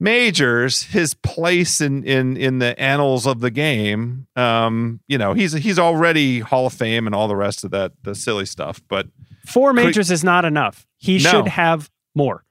majors, 0.00 0.82
his 0.84 1.14
place 1.14 1.80
in 1.80 2.04
in 2.04 2.36
in 2.36 2.58
the 2.58 2.78
annals 2.80 3.26
of 3.26 3.40
the 3.40 3.50
game, 3.50 4.26
um, 4.36 5.00
you 5.08 5.18
know, 5.18 5.32
he's 5.34 5.52
he's 5.52 5.78
already 5.78 6.40
Hall 6.40 6.66
of 6.66 6.72
Fame 6.72 7.06
and 7.06 7.14
all 7.14 7.28
the 7.28 7.36
rest 7.36 7.64
of 7.64 7.70
that 7.70 7.92
the 8.02 8.14
silly 8.14 8.46
stuff. 8.46 8.80
But 8.88 9.08
Four 9.46 9.72
Could- 9.72 9.84
majors 9.84 10.10
is 10.10 10.24
not 10.24 10.44
enough. 10.44 10.86
He 10.98 11.18
No. 11.18 11.30
should 11.30 11.48
have 11.48 11.90
more. 12.14 12.44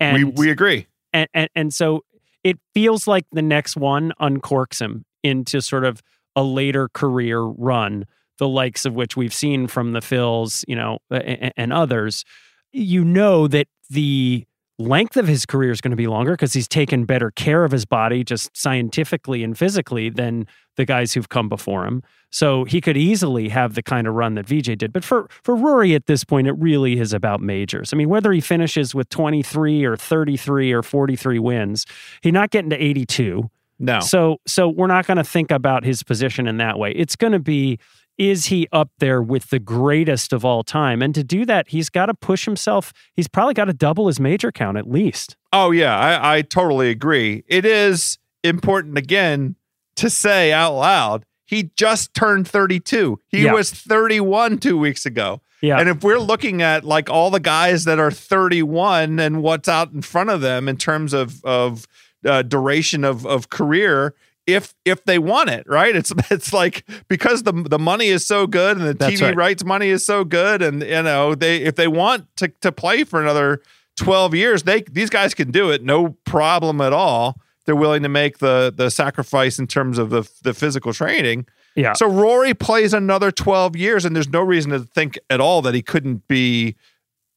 And, 0.00 0.16
we 0.16 0.24
we 0.24 0.50
agree. 0.50 0.86
and, 1.12 1.28
and 1.34 1.48
and 1.54 1.74
so 1.74 2.04
it 2.42 2.58
feels 2.74 3.06
like 3.06 3.26
the 3.32 3.42
next 3.42 3.76
one 3.76 4.12
uncorks 4.20 4.80
him 4.80 5.04
into 5.22 5.60
sort 5.60 5.84
of 5.84 6.02
a 6.34 6.42
later 6.42 6.88
career 6.88 7.40
run, 7.40 8.06
the 8.38 8.48
likes 8.48 8.84
of 8.84 8.94
which 8.94 9.16
we've 9.16 9.34
seen 9.34 9.66
from 9.68 9.92
the 9.92 10.00
Phils, 10.00 10.64
you 10.66 10.74
know, 10.74 10.98
and, 11.10 11.52
and 11.56 11.72
others. 11.72 12.24
You 12.72 13.04
know 13.04 13.46
that 13.48 13.68
the 13.90 14.46
length 14.82 15.16
of 15.16 15.26
his 15.26 15.46
career 15.46 15.70
is 15.70 15.80
going 15.80 15.92
to 15.92 15.96
be 15.96 16.06
longer 16.06 16.32
because 16.32 16.52
he's 16.52 16.68
taken 16.68 17.04
better 17.04 17.30
care 17.30 17.64
of 17.64 17.72
his 17.72 17.84
body, 17.84 18.24
just 18.24 18.54
scientifically 18.56 19.42
and 19.42 19.56
physically, 19.56 20.10
than 20.10 20.46
the 20.76 20.84
guys 20.84 21.12
who've 21.12 21.28
come 21.28 21.48
before 21.48 21.86
him. 21.86 22.02
So 22.30 22.64
he 22.64 22.80
could 22.80 22.96
easily 22.96 23.48
have 23.50 23.74
the 23.74 23.82
kind 23.82 24.06
of 24.06 24.14
run 24.14 24.34
that 24.34 24.46
VJ 24.46 24.78
did. 24.78 24.92
But 24.92 25.04
for 25.04 25.28
for 25.42 25.54
Rory 25.54 25.94
at 25.94 26.06
this 26.06 26.24
point, 26.24 26.46
it 26.48 26.52
really 26.52 26.98
is 26.98 27.12
about 27.12 27.40
majors. 27.40 27.92
I 27.92 27.96
mean, 27.96 28.08
whether 28.08 28.32
he 28.32 28.40
finishes 28.40 28.94
with 28.94 29.08
23 29.10 29.84
or 29.84 29.96
33 29.96 30.72
or 30.72 30.82
43 30.82 31.38
wins, 31.38 31.86
he's 32.22 32.32
not 32.32 32.50
getting 32.50 32.70
to 32.70 32.82
82. 32.82 33.50
No. 33.78 34.00
So 34.00 34.38
so 34.46 34.68
we're 34.68 34.86
not 34.86 35.06
going 35.06 35.18
to 35.18 35.24
think 35.24 35.50
about 35.50 35.84
his 35.84 36.02
position 36.02 36.46
in 36.46 36.56
that 36.58 36.78
way. 36.78 36.92
It's 36.92 37.16
going 37.16 37.32
to 37.32 37.40
be 37.40 37.78
is 38.18 38.46
he 38.46 38.68
up 38.72 38.90
there 38.98 39.22
with 39.22 39.50
the 39.50 39.58
greatest 39.58 40.32
of 40.32 40.44
all 40.44 40.62
time? 40.62 41.02
And 41.02 41.14
to 41.14 41.24
do 41.24 41.44
that, 41.46 41.68
he's 41.68 41.88
got 41.88 42.06
to 42.06 42.14
push 42.14 42.44
himself. 42.44 42.92
He's 43.14 43.28
probably 43.28 43.54
got 43.54 43.64
to 43.66 43.72
double 43.72 44.06
his 44.06 44.20
major 44.20 44.52
count 44.52 44.76
at 44.76 44.88
least. 44.88 45.36
Oh 45.52 45.70
yeah, 45.70 45.98
I, 45.98 46.36
I 46.38 46.42
totally 46.42 46.90
agree. 46.90 47.44
It 47.48 47.64
is 47.64 48.18
important 48.44 48.98
again 48.98 49.56
to 49.96 50.08
say 50.10 50.52
out 50.52 50.74
loud. 50.74 51.24
He 51.44 51.70
just 51.76 52.14
turned 52.14 52.48
32. 52.48 53.18
He 53.28 53.42
Yeah. 53.44 53.52
was 53.52 53.70
31 53.70 54.58
two 54.58 54.78
weeks 54.78 55.04
ago. 55.04 55.40
Yeah. 55.60 55.78
And 55.78 55.88
if 55.88 56.02
we're 56.02 56.18
looking 56.18 56.62
at 56.62 56.84
like 56.84 57.08
all 57.10 57.30
the 57.30 57.40
guys 57.40 57.84
that 57.84 57.98
are 57.98 58.10
31 58.10 59.20
and 59.20 59.42
what's 59.42 59.68
out 59.68 59.92
in 59.92 60.02
front 60.02 60.30
of 60.30 60.40
them 60.40 60.68
in 60.68 60.76
terms 60.76 61.12
of 61.12 61.44
of 61.44 61.86
uh, 62.24 62.42
duration 62.42 63.04
of 63.04 63.26
of 63.26 63.48
career, 63.50 64.14
if 64.54 64.74
if 64.84 65.04
they 65.04 65.18
want 65.18 65.50
it, 65.50 65.64
right? 65.66 65.94
It's 65.94 66.12
it's 66.30 66.52
like 66.52 66.84
because 67.08 67.42
the 67.42 67.52
the 67.52 67.78
money 67.78 68.06
is 68.06 68.26
so 68.26 68.46
good 68.46 68.76
and 68.76 68.86
the 68.86 68.94
That's 68.94 69.14
TV 69.14 69.28
right. 69.28 69.36
rights 69.36 69.64
money 69.64 69.88
is 69.88 70.04
so 70.04 70.24
good, 70.24 70.62
and 70.62 70.82
you 70.82 71.02
know 71.02 71.34
they 71.34 71.58
if 71.58 71.76
they 71.76 71.88
want 71.88 72.26
to 72.36 72.48
to 72.60 72.72
play 72.72 73.04
for 73.04 73.20
another 73.20 73.62
12 73.96 74.34
years, 74.34 74.62
they 74.62 74.82
these 74.82 75.10
guys 75.10 75.34
can 75.34 75.50
do 75.50 75.70
it, 75.70 75.82
no 75.82 76.16
problem 76.24 76.80
at 76.80 76.92
all. 76.92 77.40
They're 77.64 77.76
willing 77.76 78.02
to 78.02 78.08
make 78.08 78.38
the 78.38 78.72
the 78.74 78.90
sacrifice 78.90 79.58
in 79.58 79.66
terms 79.66 79.98
of 79.98 80.10
the 80.10 80.28
the 80.42 80.54
physical 80.54 80.92
training. 80.92 81.46
Yeah. 81.74 81.94
So 81.94 82.06
Rory 82.06 82.52
plays 82.52 82.92
another 82.92 83.30
12 83.30 83.76
years, 83.76 84.04
and 84.04 84.14
there's 84.14 84.28
no 84.28 84.42
reason 84.42 84.72
to 84.72 84.80
think 84.80 85.18
at 85.30 85.40
all 85.40 85.62
that 85.62 85.74
he 85.74 85.80
couldn't 85.80 86.28
be 86.28 86.76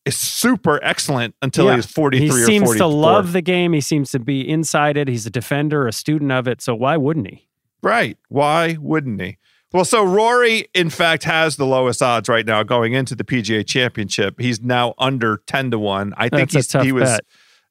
super 0.10 0.80
excellent 0.84 1.34
until 1.42 1.66
Yeah. 1.66 1.78
he's 1.78 1.86
43 1.86 2.28
he 2.28 2.30
or 2.44 2.46
seems 2.46 2.76
to 2.78 2.86
love 2.86 3.34
the 3.34 3.42
game. 3.42 3.74
He 3.74 3.82
seems 3.82 4.12
to 4.12 4.20
be 4.20 4.48
inside 4.48 4.98
it. 4.98 5.08
He's 5.08 5.26
a 5.26 5.30
defender, 5.30 5.88
a 5.88 5.92
student 5.92 6.32
of 6.32 6.48
it. 6.48 6.62
So 6.62 6.76
why 6.76 6.98
wouldn't 6.98 7.28
he? 7.28 7.48
Right. 7.82 8.18
Why 8.30 8.78
wouldn't 8.80 9.22
he? 9.22 9.38
Well, 9.74 9.84
so 9.86 10.04
Rory, 10.06 10.68
in 10.74 10.90
fact, 10.90 11.24
has 11.26 11.58
the 11.58 11.66
lowest 11.66 12.02
odds 12.02 12.30
right 12.30 12.46
now 12.46 12.64
going 12.64 12.94
into 12.94 13.14
the 13.16 13.24
PGA 13.24 13.66
championship. 13.66 14.40
He's 14.40 14.62
now 14.62 14.94
under 14.98 15.42
10 15.48 15.72
to 15.72 15.80
1. 15.80 16.14
I 16.16 16.30
think 16.30 16.52
That's 16.52 16.72
he's, 16.72 16.84
he 16.84 16.92
was 16.92 17.10
bet. 17.10 17.20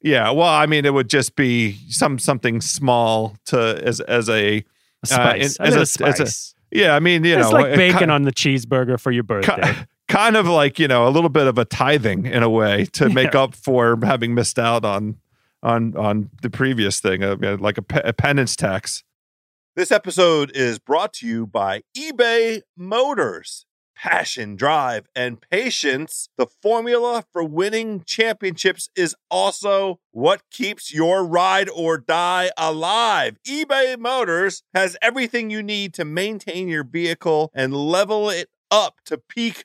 Yeah, 0.03 0.31
well, 0.33 0.49
I 0.49 0.67
mean, 0.67 0.85
it 0.85 0.93
would 0.93 1.09
just 1.09 1.35
be 1.35 1.79
some 1.89 2.19
something 2.19 2.61
small 2.61 3.37
to 3.47 3.81
as 3.83 4.01
as 4.01 4.29
a 4.29 4.57
A 4.59 4.65
Uh, 5.03 5.07
spice. 5.07 5.57
in- 5.57 5.67
as 5.67 5.75
a- 5.75 5.79
a 5.79 5.81
as 6.09 6.21
a- 6.21 6.27
spice. 6.27 6.55
yeah. 6.71 6.95
I 6.95 7.01
mean, 7.01 7.25
you 7.25 7.39
it's 7.39 7.49
know, 7.51 7.55
like 7.57 7.75
bacon 7.75 7.99
ki- 8.01 8.11
on 8.11 8.23
the 8.23 8.33
cheeseburger 8.33 9.01
for 9.01 9.11
your 9.11 9.23
birthday. 9.23 9.75
Ki- 10.15 10.19
kind 10.23 10.37
of 10.37 10.47
like 10.47 10.79
you 10.79 10.89
know 10.89 11.07
a 11.07 11.11
little 11.11 11.31
bit 11.31 11.47
of 11.47 11.59
a 11.59 11.65
tithing 11.65 12.27
in 12.27 12.43
a 12.43 12.51
way 12.51 12.85
to 12.93 13.09
make 13.21 13.35
Yeah. 13.35 13.43
up 13.43 13.55
for 13.55 13.99
having 14.03 14.35
missed 14.35 14.59
out 14.59 14.85
on 14.85 15.17
on 15.63 15.97
on 15.97 16.31
the 16.43 16.51
previous 16.51 17.01
thing, 17.01 17.23
uh, 17.23 17.57
like 17.61 17.79
a, 17.79 17.83
pe- 17.83 18.03
a 18.05 18.13
penance 18.13 18.55
tax. 18.57 19.03
This 19.77 19.91
episode 19.91 20.53
is 20.55 20.79
brought 20.79 21.13
to 21.15 21.27
you 21.27 21.47
by 21.47 21.83
eBay 21.97 22.61
Motors. 22.77 23.67
Passion, 23.97 24.57
drive, 24.57 25.07
and 25.15 25.41
patience. 25.41 26.29
The 26.37 26.47
formula 26.47 27.25
for 27.33 27.45
winning 27.45 28.03
championships 28.05 28.91
is 28.97 29.15
also 29.31 30.01
what 30.11 30.43
keeps 30.51 30.93
your 30.93 31.25
ride 31.25 31.69
or 31.71 31.97
die 31.99 32.51
alive. 32.59 33.39
eBay 33.47 33.97
Motors 33.99 34.63
has 34.75 34.97
everything 35.01 35.49
you 35.49 35.63
need 35.63 35.95
to 35.95 36.05
maintain 36.05 36.67
your 36.69 36.83
vehicle 36.85 37.51
and 37.55 37.73
level 37.75 38.29
it 38.29 38.49
up 38.71 38.97
to 39.07 39.17
peak 39.17 39.65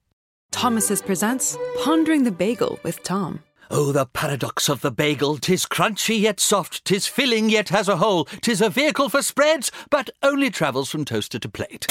Thomas's 0.51 1.01
presents 1.01 1.57
Pondering 1.83 2.23
the 2.23 2.31
Bagel 2.31 2.79
with 2.83 3.01
Tom. 3.03 3.41
Oh, 3.73 3.93
the 3.93 4.05
paradox 4.05 4.67
of 4.67 4.81
the 4.81 4.91
bagel! 4.91 5.37
Tis 5.37 5.65
crunchy 5.65 6.19
yet 6.19 6.41
soft, 6.41 6.83
tis 6.83 7.07
filling 7.07 7.49
yet 7.49 7.69
has 7.69 7.87
a 7.87 7.95
hole, 7.95 8.25
tis 8.25 8.61
a 8.61 8.69
vehicle 8.69 9.07
for 9.07 9.21
spreads, 9.21 9.71
but 9.89 10.09
only 10.21 10.49
travels 10.49 10.89
from 10.89 11.05
toaster 11.05 11.39
to 11.39 11.47
plate. 11.47 11.87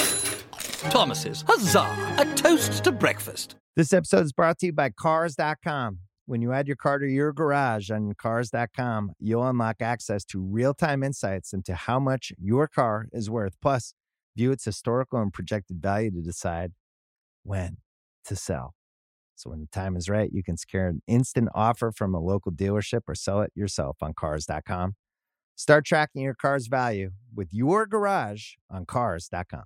Thomas's, 0.90 1.42
huzzah! 1.48 2.16
A 2.18 2.34
toast 2.36 2.84
to 2.84 2.92
breakfast. 2.92 3.56
This 3.76 3.94
episode 3.94 4.26
is 4.26 4.32
brought 4.32 4.58
to 4.58 4.66
you 4.66 4.72
by 4.74 4.90
Cars.com. 4.90 6.00
When 6.26 6.42
you 6.42 6.52
add 6.52 6.66
your 6.66 6.76
car 6.76 6.98
to 6.98 7.06
your 7.06 7.32
garage 7.32 7.90
on 7.90 8.12
Cars.com, 8.12 9.12
you'll 9.18 9.48
unlock 9.48 9.76
access 9.80 10.22
to 10.26 10.38
real 10.38 10.74
time 10.74 11.02
insights 11.02 11.54
into 11.54 11.74
how 11.74 11.98
much 11.98 12.30
your 12.38 12.68
car 12.68 13.06
is 13.12 13.30
worth. 13.30 13.56
Plus, 13.62 13.94
view 14.36 14.52
its 14.52 14.66
historical 14.66 15.20
and 15.20 15.32
projected 15.32 15.80
value 15.80 16.10
to 16.10 16.20
decide 16.20 16.72
when 17.42 17.78
to 18.30 18.36
sell. 18.36 18.74
So, 19.36 19.50
when 19.50 19.60
the 19.60 19.66
time 19.66 19.96
is 19.96 20.08
right, 20.08 20.30
you 20.32 20.42
can 20.42 20.56
secure 20.56 20.86
an 20.86 21.02
instant 21.06 21.48
offer 21.54 21.92
from 21.92 22.14
a 22.14 22.20
local 22.20 22.52
dealership 22.52 23.02
or 23.06 23.14
sell 23.14 23.42
it 23.42 23.52
yourself 23.54 23.98
on 24.02 24.14
Cars.com. 24.14 24.94
Start 25.56 25.84
tracking 25.84 26.22
your 26.22 26.34
car's 26.34 26.68
value 26.68 27.10
with 27.34 27.48
your 27.52 27.86
garage 27.86 28.54
on 28.70 28.86
Cars.com. 28.86 29.64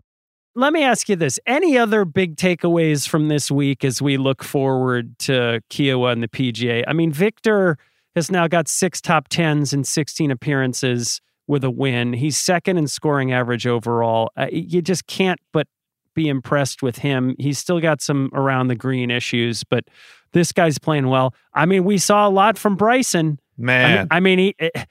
Let 0.56 0.72
me 0.72 0.84
ask 0.84 1.08
you 1.08 1.16
this. 1.16 1.40
Any 1.46 1.76
other 1.76 2.04
big 2.04 2.36
takeaways 2.36 3.08
from 3.08 3.28
this 3.28 3.50
week 3.50 3.84
as 3.84 4.00
we 4.00 4.16
look 4.16 4.44
forward 4.44 5.18
to 5.20 5.60
Kiawah 5.70 6.12
and 6.12 6.22
the 6.22 6.28
PGA? 6.28 6.84
I 6.86 6.92
mean, 6.92 7.12
Viktor 7.12 7.76
has 8.14 8.30
now 8.30 8.46
got 8.46 8.68
six 8.68 9.00
top 9.00 9.26
tens 9.28 9.72
and 9.72 9.84
16 9.84 10.30
appearances 10.30 11.20
with 11.48 11.64
a 11.64 11.70
win. 11.70 12.12
He's 12.12 12.36
second 12.36 12.78
in 12.78 12.86
scoring 12.86 13.32
average 13.32 13.66
overall. 13.66 14.30
Uh, 14.36 14.46
you 14.52 14.80
just 14.80 15.08
can't 15.08 15.40
but 15.52 15.66
be 16.14 16.28
impressed 16.28 16.82
with 16.82 16.98
him. 16.98 17.34
He's 17.38 17.58
still 17.58 17.80
got 17.80 18.00
some 18.00 18.30
around 18.32 18.68
the 18.68 18.74
green 18.74 19.10
issues, 19.10 19.64
but 19.64 19.84
this 20.32 20.52
guy's 20.52 20.78
playing 20.78 21.08
well. 21.08 21.34
I 21.52 21.66
mean, 21.66 21.84
we 21.84 21.98
saw 21.98 22.26
a 22.26 22.30
lot 22.30 22.58
from 22.58 22.76
Bryson. 22.76 23.38
I 23.58 23.62
Man, 23.62 23.98
mean, 23.98 24.08
I 24.10 24.20
mean 24.20 24.38
he, 24.38 24.54
eh, 24.58 24.84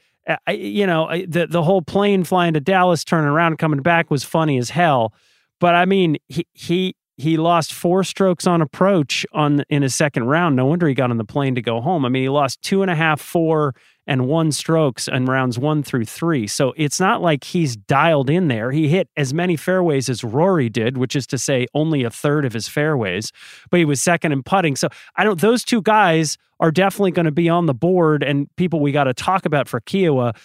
I, 0.47 0.51
you 0.51 0.87
know, 0.87 1.09
the 1.27 1.47
the 1.47 1.63
whole 1.63 1.81
plane 1.81 2.23
flying 2.23 2.53
to 2.53 2.59
Dallas, 2.61 3.03
turning 3.03 3.27
around, 3.29 3.57
coming 3.57 3.81
back 3.81 4.09
was 4.09 4.23
funny 4.23 4.57
as 4.57 4.69
hell. 4.69 5.13
But 5.59 5.75
I 5.75 5.85
mean, 5.85 6.17
he 6.27 6.47
he 6.53 6.95
he 7.17 7.37
lost 7.37 7.73
four 7.73 8.03
strokes 8.03 8.47
on 8.47 8.61
approach 8.61 9.25
on 9.33 9.63
in 9.69 9.83
his 9.83 9.93
second 9.93 10.25
round. 10.25 10.55
No 10.55 10.65
wonder 10.65 10.87
he 10.87 10.93
got 10.93 11.11
on 11.11 11.17
the 11.17 11.25
plane 11.25 11.55
to 11.55 11.61
go 11.61 11.79
home. 11.79 12.05
I 12.05 12.09
mean, 12.09 12.23
he 12.23 12.29
lost 12.29 12.61
two 12.61 12.81
and 12.81 12.89
a 12.89 12.95
half, 12.95 13.21
four, 13.21 13.75
and 14.07 14.27
one 14.27 14.51
strokes 14.51 15.07
in 15.07 15.25
rounds 15.25 15.57
one 15.57 15.83
through 15.83 16.05
three. 16.05 16.47
So 16.47 16.73
it's 16.75 16.99
not 16.99 17.21
like 17.21 17.43
he's 17.43 17.75
dialed 17.75 18.29
in 18.29 18.47
there. 18.47 18.71
He 18.71 18.87
hit 18.89 19.09
as 19.15 19.33
many 19.33 19.55
fairways 19.55 20.09
as 20.09 20.23
Rory 20.23 20.69
did, 20.69 20.97
which 20.97 21.15
is 21.15 21.27
to 21.27 21.37
say 21.37 21.67
only 21.73 22.03
a 22.03 22.09
third 22.09 22.45
of 22.45 22.53
his 22.53 22.67
fairways, 22.67 23.31
but 23.69 23.77
he 23.77 23.85
was 23.85 24.01
second 24.01 24.31
in 24.31 24.43
putting. 24.43 24.75
So 24.75 24.89
I 25.15 25.23
don't, 25.23 25.39
those 25.39 25.63
two 25.63 25.81
guys 25.81 26.37
are 26.59 26.71
definitely 26.71 27.11
going 27.11 27.25
to 27.25 27.31
be 27.31 27.47
on 27.47 27.65
the 27.65 27.73
board 27.73 28.23
and 28.23 28.53
people 28.55 28.79
we 28.79 28.91
got 28.91 29.05
to 29.05 29.13
talk 29.13 29.45
about 29.45 29.67
for 29.67 29.79
Kiawah. 29.81 30.35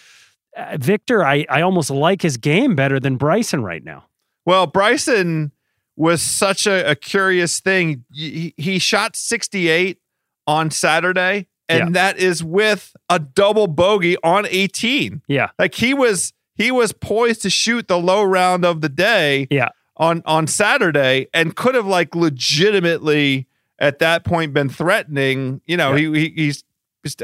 Uh, 0.55 0.77
Viktor, 0.79 1.25
I, 1.25 1.45
I 1.49 1.61
almost 1.61 1.89
like 1.89 2.21
his 2.21 2.37
game 2.37 2.75
better 2.75 2.99
than 2.99 3.17
Bryson 3.17 3.63
right 3.63 3.83
now. 3.83 4.05
Well, 4.45 4.67
Bryson 4.67 5.51
was 5.99 6.21
such 6.23 6.65
a, 6.65 6.89
a 6.91 6.95
curious 6.95 7.59
thing. 7.59 8.05
He, 8.11 8.53
he 8.57 8.79
shot 8.79 9.15
68 9.15 9.99
on 10.47 10.71
Saturday 10.71 11.47
and 11.67 11.79
Yeah. 11.79 11.89
that 11.91 12.17
is 12.17 12.43
with 12.43 12.95
a 13.09 13.19
double 13.19 13.67
bogey 13.67 14.15
on 14.23 14.47
18. 14.49 15.21
Yeah. 15.27 15.49
Like 15.59 15.75
he 15.75 15.93
was 15.93 16.33
he 16.55 16.71
was 16.71 16.91
poised 16.93 17.41
to 17.43 17.49
shoot 17.49 17.87
the 17.87 17.99
low 17.99 18.23
round 18.23 18.63
of 18.65 18.81
the 18.81 18.89
day 18.89 19.47
Yeah. 19.51 19.69
on 19.97 20.23
on 20.25 20.47
Saturday 20.47 21.27
and 21.33 21.55
could 21.55 21.75
have 21.75 21.85
like 21.85 22.15
legitimately 22.63 23.47
at 23.77 23.99
that 23.99 24.23
point 24.23 24.53
been 24.53 24.69
threatening, 24.69 25.61
you 25.65 25.77
know, 25.77 25.95
he, 25.95 26.05
he 26.13 26.29
he's 26.35 26.63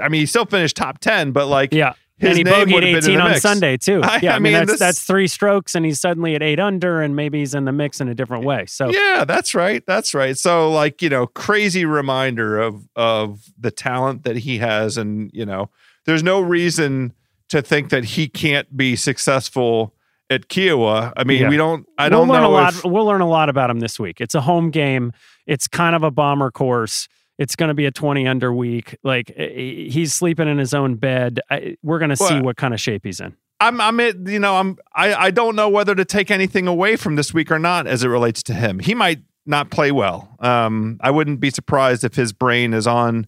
I 0.01 0.09
mean 0.09 0.21
he 0.21 0.25
still 0.25 0.45
finished 0.45 0.75
top 0.77 0.99
10 0.99 1.31
but 1.31 1.47
like 1.47 1.73
Yeah. 1.73 1.93
His 2.17 2.29
and 2.29 2.37
he 2.37 2.43
name 2.45 2.53
bogeyed 2.53 2.73
would 2.73 2.83
have 2.83 3.03
been 3.03 3.03
18 3.03 3.11
in 3.11 3.17
the 3.17 3.23
on 3.23 3.29
mix. 3.31 3.41
Sunday 3.41 3.77
too. 3.77 3.99
I- 4.03 4.19
yeah, 4.23 4.33
I 4.33 4.35
I, 4.35 4.39
mean, 4.39 4.53
that's 4.53 4.71
this- 4.71 4.79
that's 4.79 5.03
three 5.03 5.27
strokes, 5.27 5.75
and 5.75 5.85
he's 5.85 5.99
suddenly 5.99 6.33
at 6.35 6.41
eight 6.41 6.59
under, 6.59 7.01
and 7.01 7.15
maybe 7.15 7.39
he's 7.39 7.53
in 7.53 7.65
the 7.65 7.71
mix 7.73 7.99
in 7.99 8.07
a 8.07 8.15
different 8.15 8.45
way. 8.45 8.65
So 8.67 8.89
Yeah, 8.89 9.25
that's 9.25 9.53
right. 9.53 9.83
That's 9.85 10.13
right. 10.13 10.37
So 10.37 10.71
like, 10.71 11.01
you 11.01 11.09
know, 11.09 11.27
crazy 11.27 11.83
reminder 11.85 12.59
of 12.59 12.87
of 12.95 13.41
the 13.59 13.71
talent 13.71 14.23
that 14.23 14.37
he 14.37 14.59
has 14.59 14.97
and, 14.97 15.29
you 15.33 15.45
know, 15.45 15.69
there's 16.05 16.23
no 16.23 16.39
reason 16.39 17.13
to 17.49 17.61
think 17.61 17.89
that 17.89 18.03
he 18.05 18.27
can't 18.27 18.75
be 18.77 18.95
successful 18.95 19.93
at 20.29 20.47
Kiawah. 20.47 21.13
I 21.17 21.23
mean, 21.23 21.41
Yeah. 21.41 21.49
we 21.49 21.57
don't 21.57 21.85
I 21.97 22.09
don't 22.09 22.27
we'll 22.27 22.35
learn 22.37 22.43
know 22.43 22.49
a 22.49 22.53
lot. 22.53 22.73
We'll 22.85 23.05
learn 23.05 23.21
a 23.21 23.27
lot 23.29 23.49
about 23.49 23.69
him 23.69 23.79
this 23.79 23.99
week. 23.99 24.21
It's 24.21 24.35
a 24.35 24.41
home 24.41 24.71
game. 24.71 25.11
It's 25.45 25.67
kind 25.67 25.95
of 25.95 26.01
a 26.03 26.11
bomber 26.11 26.49
course. 26.49 27.07
It's 27.37 27.55
going 27.55 27.67
to 27.69 27.73
be 27.73 27.85
a 27.85 27.91
20 27.91 28.27
under 28.27 28.53
week. 28.53 28.97
Like 29.03 29.31
eh, 29.35 29.43
eh, 29.43 29.89
he's 29.89 30.13
sleeping 30.13 30.47
in 30.47 30.57
his 30.57 30.73
own 30.73 30.95
bed. 30.95 31.39
I, 31.49 31.77
we're 31.83 31.99
going 31.99 32.09
to 32.09 32.17
see 32.17 32.41
what 32.41 32.57
kind 32.57 32.73
of 32.73 32.79
shape 32.79 33.01
he's 33.03 33.19
in. 33.19 33.35
I'm 33.59 33.79
I'm 33.79 33.99
at, 33.99 34.27
you 34.27 34.39
know, 34.39 34.57
I'm 34.57 34.77
I 34.93 35.13
I 35.13 35.31
don't 35.31 35.55
know 35.55 35.69
whether 35.69 35.95
to 35.95 36.05
take 36.05 36.29
anything 36.29 36.67
away 36.67 36.97
from 36.97 37.15
this 37.15 37.33
week 37.33 37.51
or 37.51 37.59
not 37.59 37.87
as 37.87 38.03
it 38.03 38.09
relates 38.09 38.43
to 38.43 38.53
him. 38.53 38.79
He 38.79 38.93
might 38.93 39.19
not 39.45 39.71
play 39.71 39.91
well. 39.91 40.35
Um 40.39 40.97
I 41.01 41.11
wouldn't 41.11 41.39
be 41.39 41.49
surprised 41.49 42.03
if 42.03 42.15
his 42.15 42.33
brain 42.33 42.73
is 42.73 42.85
on 42.85 43.27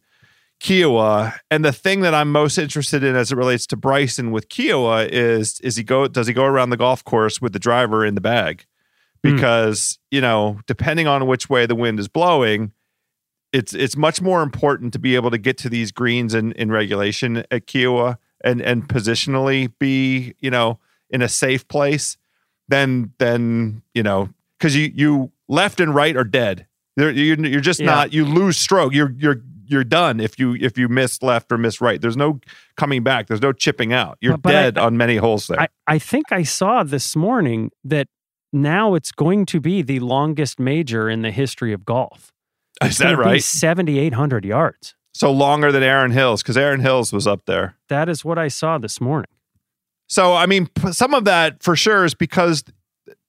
Kiawah. 0.59 1.37
And 1.49 1.63
the 1.63 1.71
thing 1.71 2.01
that 2.01 2.13
I'm 2.13 2.31
most 2.31 2.57
interested 2.57 3.03
in 3.03 3.15
as 3.15 3.31
it 3.31 3.37
relates 3.37 3.65
to 3.67 3.77
Bryson 3.77 4.31
with 4.31 4.49
Kiawah 4.49 5.07
is 5.09 5.59
is 5.61 5.77
he 5.77 5.83
go 5.83 6.07
does 6.07 6.27
he 6.27 6.33
go 6.33 6.43
around 6.43 6.71
the 6.71 6.77
golf 6.77 7.03
course 7.03 7.39
with 7.41 7.53
the 7.53 7.59
driver 7.59 8.05
in 8.05 8.15
the 8.15 8.21
bag? 8.21 8.65
Hmm. 9.23 9.35
Because, 9.35 9.97
you 10.11 10.21
know, 10.21 10.59
depending 10.67 11.07
on 11.07 11.25
which 11.27 11.49
way 11.49 11.65
the 11.65 11.75
wind 11.75 11.99
is 11.99 12.07
blowing, 12.07 12.73
it's 13.53 13.73
it's 13.73 13.95
much 13.95 14.21
more 14.21 14.41
important 14.43 14.93
to 14.93 14.99
be 14.99 15.15
able 15.15 15.31
to 15.31 15.37
get 15.37 15.57
to 15.59 15.69
these 15.69 15.91
greens 15.91 16.33
in, 16.33 16.51
in 16.53 16.71
regulation 16.71 17.37
at 17.51 17.65
Kiawah 17.67 18.17
and 18.43 18.61
and 18.61 18.87
positionally 18.87 19.71
be, 19.79 20.33
you 20.39 20.51
know, 20.51 20.79
in 21.09 21.21
a 21.21 21.29
safe 21.29 21.67
place 21.67 22.17
than 22.67 23.13
than, 23.19 23.81
you 23.93 24.03
know, 24.03 24.29
because 24.57 24.75
you 24.75 24.91
you 24.93 25.31
left 25.47 25.79
and 25.79 25.95
right 25.95 26.15
are 26.17 26.23
dead. 26.23 26.67
You're, 26.97 27.11
you're 27.11 27.61
just 27.61 27.79
Yeah. 27.79 27.85
not 27.85 28.13
you 28.13 28.25
lose 28.25 28.57
stroke. 28.57 28.93
You're 28.93 29.13
you're 29.17 29.41
you're 29.69 29.83
done 29.83 30.19
if 30.19 30.39
you 30.39 30.55
if 30.55 30.77
you 30.77 30.87
miss 30.89 31.21
left 31.21 31.51
or 31.51 31.57
miss 31.57 31.79
right. 31.81 32.01
There's 32.01 32.17
no 32.17 32.39
coming 32.75 33.03
back. 33.03 33.27
There's 33.27 33.41
no 33.41 33.51
chipping 33.53 33.93
out. 33.93 34.17
You're 34.21 34.33
But- 34.33 34.41
but 34.43 34.55
I- 34.55 34.61
dead 34.63 34.77
on 34.77 34.97
many 34.97 35.17
holes 35.17 35.47
there. 35.47 35.59
I, 35.61 35.67
I 35.87 35.99
think 35.99 36.31
I 36.31 36.43
saw 36.43 36.83
this 36.83 37.15
morning 37.15 37.71
that 37.83 38.07
now 38.53 38.93
it's 38.95 39.11
going 39.11 39.45
to 39.47 39.59
be 39.59 39.81
the 39.81 39.99
longest 39.99 40.59
major 40.59 41.09
in 41.09 41.21
the 41.21 41.31
history 41.31 41.71
of 41.73 41.85
golf. 41.85 42.31
Is 42.83 42.97
that 42.99 43.17
right? 43.17 43.43
7,800 43.43 44.45
yards. 44.45 44.95
So 45.13 45.31
longer 45.31 45.71
than 45.71 45.81
Erin 45.81 46.11
Hills 46.11 46.43
because 46.43 46.57
Erin 46.57 46.79
Hills 46.79 47.11
was 47.11 47.25
up 47.25 47.45
there. 47.45 47.75
That 47.89 48.07
is 48.07 48.23
what 48.23 48.37
I 48.37 48.49
saw 48.49 48.77
this 48.77 49.01
morning. 49.01 49.31
So, 50.07 50.35
I 50.35 50.45
mean, 50.45 50.69
some 50.91 51.13
of 51.13 51.25
that 51.25 51.63
for 51.63 51.75
sure 51.75 52.05
is 52.05 52.13
because 52.13 52.63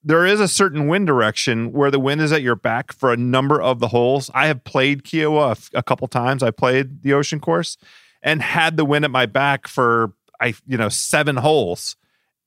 there 0.03 0.25
is 0.25 0.39
a 0.39 0.47
certain 0.47 0.87
wind 0.87 1.07
direction 1.07 1.73
where 1.73 1.91
the 1.91 1.99
wind 1.99 2.21
is 2.21 2.31
at 2.31 2.41
your 2.41 2.55
back 2.55 2.93
for 2.93 3.11
a 3.11 3.17
number 3.17 3.61
of 3.61 3.79
the 3.79 3.89
holes. 3.89 4.29
I 4.33 4.47
have 4.47 4.63
played 4.63 5.03
Kiawah 5.03 5.71
a 5.73 5.83
couple 5.83 6.07
times. 6.07 6.41
I 6.41 6.51
played 6.51 7.01
the 7.01 7.13
ocean 7.13 7.39
course 7.39 7.77
and 8.21 8.41
had 8.41 8.77
the 8.77 8.85
wind 8.85 9.03
at 9.03 9.11
my 9.11 9.25
back 9.25 9.67
for 9.67 10.13
I, 10.39 10.53
you 10.65 10.77
know, 10.77 10.89
seven 10.89 11.37
holes, 11.37 11.97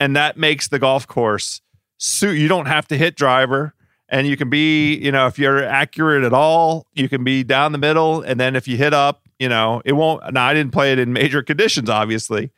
and 0.00 0.16
that 0.16 0.36
makes 0.38 0.68
the 0.68 0.78
golf 0.78 1.06
course 1.06 1.60
suit. 1.98 2.38
You 2.38 2.48
don't 2.48 2.66
have 2.66 2.88
to 2.88 2.96
hit 2.96 3.16
driver, 3.16 3.74
and 4.12 4.28
you 4.28 4.36
can 4.36 4.48
be, 4.48 4.94
you 4.96 5.10
know, 5.10 5.26
if 5.26 5.38
you're 5.40 5.64
accurate 5.64 6.22
at 6.22 6.32
all, 6.32 6.86
you 6.94 7.08
can 7.08 7.24
be 7.24 7.42
down 7.42 7.72
the 7.72 7.78
middle, 7.78 8.20
and 8.22 8.38
then 8.38 8.54
if 8.54 8.68
you 8.68 8.76
hit 8.76 8.94
up, 8.94 9.22
you 9.40 9.48
know, 9.48 9.82
it 9.84 9.94
won't. 9.94 10.32
Now, 10.32 10.46
I 10.46 10.54
didn't 10.54 10.72
play 10.72 10.92
it 10.92 11.00
in 11.00 11.12
major 11.12 11.42
conditions, 11.42 11.90
obviously 11.90 12.50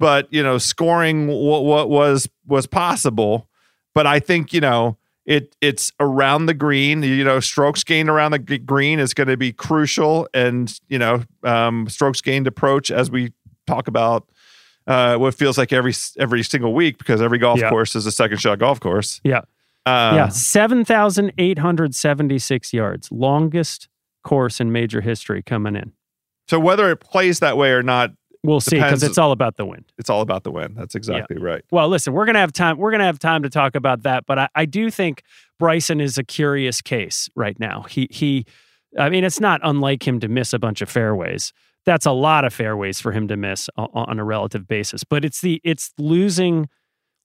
but 0.00 0.26
you 0.32 0.42
know 0.42 0.58
scoring 0.58 1.28
what 1.28 1.64
what 1.64 1.88
was 1.88 2.28
was 2.48 2.66
possible 2.66 3.48
but 3.94 4.08
i 4.08 4.18
think 4.18 4.52
you 4.52 4.60
know 4.60 4.98
it 5.24 5.54
it's 5.60 5.92
around 6.00 6.46
the 6.46 6.52
green 6.52 7.00
you 7.04 7.22
know 7.22 7.38
strokes 7.38 7.84
gained 7.84 8.08
around 8.10 8.32
the 8.32 8.40
g- 8.40 8.58
green 8.58 8.98
is 8.98 9.14
going 9.14 9.28
to 9.28 9.36
be 9.36 9.52
crucial 9.52 10.28
and 10.34 10.80
you 10.88 10.98
know 10.98 11.22
um 11.44 11.88
strokes 11.88 12.20
gained 12.20 12.48
approach 12.48 12.90
as 12.90 13.08
we 13.08 13.32
talk 13.68 13.86
about 13.86 14.28
uh 14.88 15.14
what 15.16 15.32
feels 15.32 15.56
like 15.56 15.72
every 15.72 15.94
every 16.18 16.42
single 16.42 16.74
week 16.74 16.98
because 16.98 17.22
every 17.22 17.38
golf 17.38 17.60
Yeah. 17.60 17.68
course 17.70 17.94
is 17.94 18.04
a 18.04 18.12
second 18.12 18.38
shot 18.38 18.58
golf 18.58 18.80
course 18.80 19.20
Yeah. 19.22 19.42
Uh, 19.86 20.12
yeah, 20.16 20.28
7,876 20.28 22.72
yards. 22.72 23.12
Longest 23.12 23.88
course 24.22 24.60
in 24.60 24.72
major 24.72 25.00
history 25.02 25.42
coming 25.42 25.76
in. 25.76 25.92
so 26.48 26.58
whether 26.58 26.90
it 26.90 26.96
plays 26.96 27.40
that 27.40 27.56
way 27.56 27.70
or 27.72 27.82
not 27.82 28.10
We'll 28.42 28.60
see 28.60 28.76
because 28.76 29.02
it's 29.02 29.16
all 29.16 29.32
about 29.32 29.56
the 29.56 29.64
wind. 29.64 29.90
it's 29.96 30.10
all 30.10 30.20
about 30.20 30.44
the 30.44 30.50
wind. 30.50 30.74
that's 30.76 30.94
exactly 30.94 31.38
right 31.38 31.62
Well, 31.70 31.88
listen, 31.88 32.12
we're 32.12 32.26
gonna 32.26 32.40
have 32.40 32.52
time. 32.52 32.76
We're 32.76 32.90
gonna 32.90 33.04
have 33.04 33.18
time 33.18 33.42
to 33.42 33.50
talk 33.50 33.74
about 33.74 34.02
that, 34.02 34.26
but 34.26 34.38
I, 34.38 34.48
I 34.54 34.64
do 34.66 34.90
think 34.90 35.22
Bryson 35.58 36.00
is 36.00 36.18
a 36.18 36.24
curious 36.24 36.82
case 36.82 37.28
right 37.34 37.58
now. 37.58 37.82
He 37.82 38.06
he, 38.10 38.44
I 38.98 39.08
mean, 39.08 39.24
it's 39.24 39.40
not 39.40 39.60
unlike 39.62 40.06
him 40.06 40.20
to 40.20 40.28
miss 40.28 40.52
a 40.52 40.58
bunch 40.58 40.82
of 40.82 40.90
fairways. 40.90 41.52
That's 41.86 42.06
a 42.06 42.12
lot 42.12 42.44
of 42.44 42.52
fairways 42.52 43.00
for 43.00 43.12
him 43.12 43.28
to 43.28 43.36
miss 43.36 43.68
on, 43.76 43.88
on 43.94 44.18
a 44.18 44.24
relative 44.24 44.66
basis. 44.68 45.04
But 45.04 45.24
it's 45.24 45.40
the 45.40 45.60
it's 45.64 45.92
losing 45.98 46.68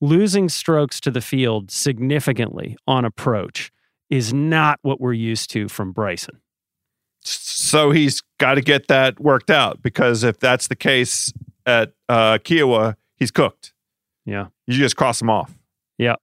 losing 0.01 0.49
strokes 0.49 0.99
to 1.01 1.11
the 1.11 1.21
field 1.21 1.71
significantly 1.71 2.77
on 2.87 3.05
approach 3.05 3.71
is 4.09 4.33
not 4.33 4.79
what 4.81 4.99
we're 4.99 5.13
used 5.13 5.49
to 5.51 5.67
from 5.67 5.91
Bryson. 5.91 6.41
so 7.21 7.91
he's 7.91 8.21
got 8.39 8.55
to 8.55 8.61
get 8.61 8.87
that 8.87 9.19
worked 9.19 9.49
out 9.49 9.81
because 9.81 10.23
if 10.23 10.39
that's 10.39 10.67
the 10.67 10.75
case 10.75 11.33
at 11.65 11.93
uh, 12.07 12.37
Kiawah, 12.39 12.95
he's 13.15 13.31
cooked. 13.31 13.73
Yeah. 14.25 14.47
You 14.67 14.75
just 14.75 14.95
cross 14.95 15.21
him 15.21 15.29
off. 15.29 15.57
Yeah, 15.97 16.15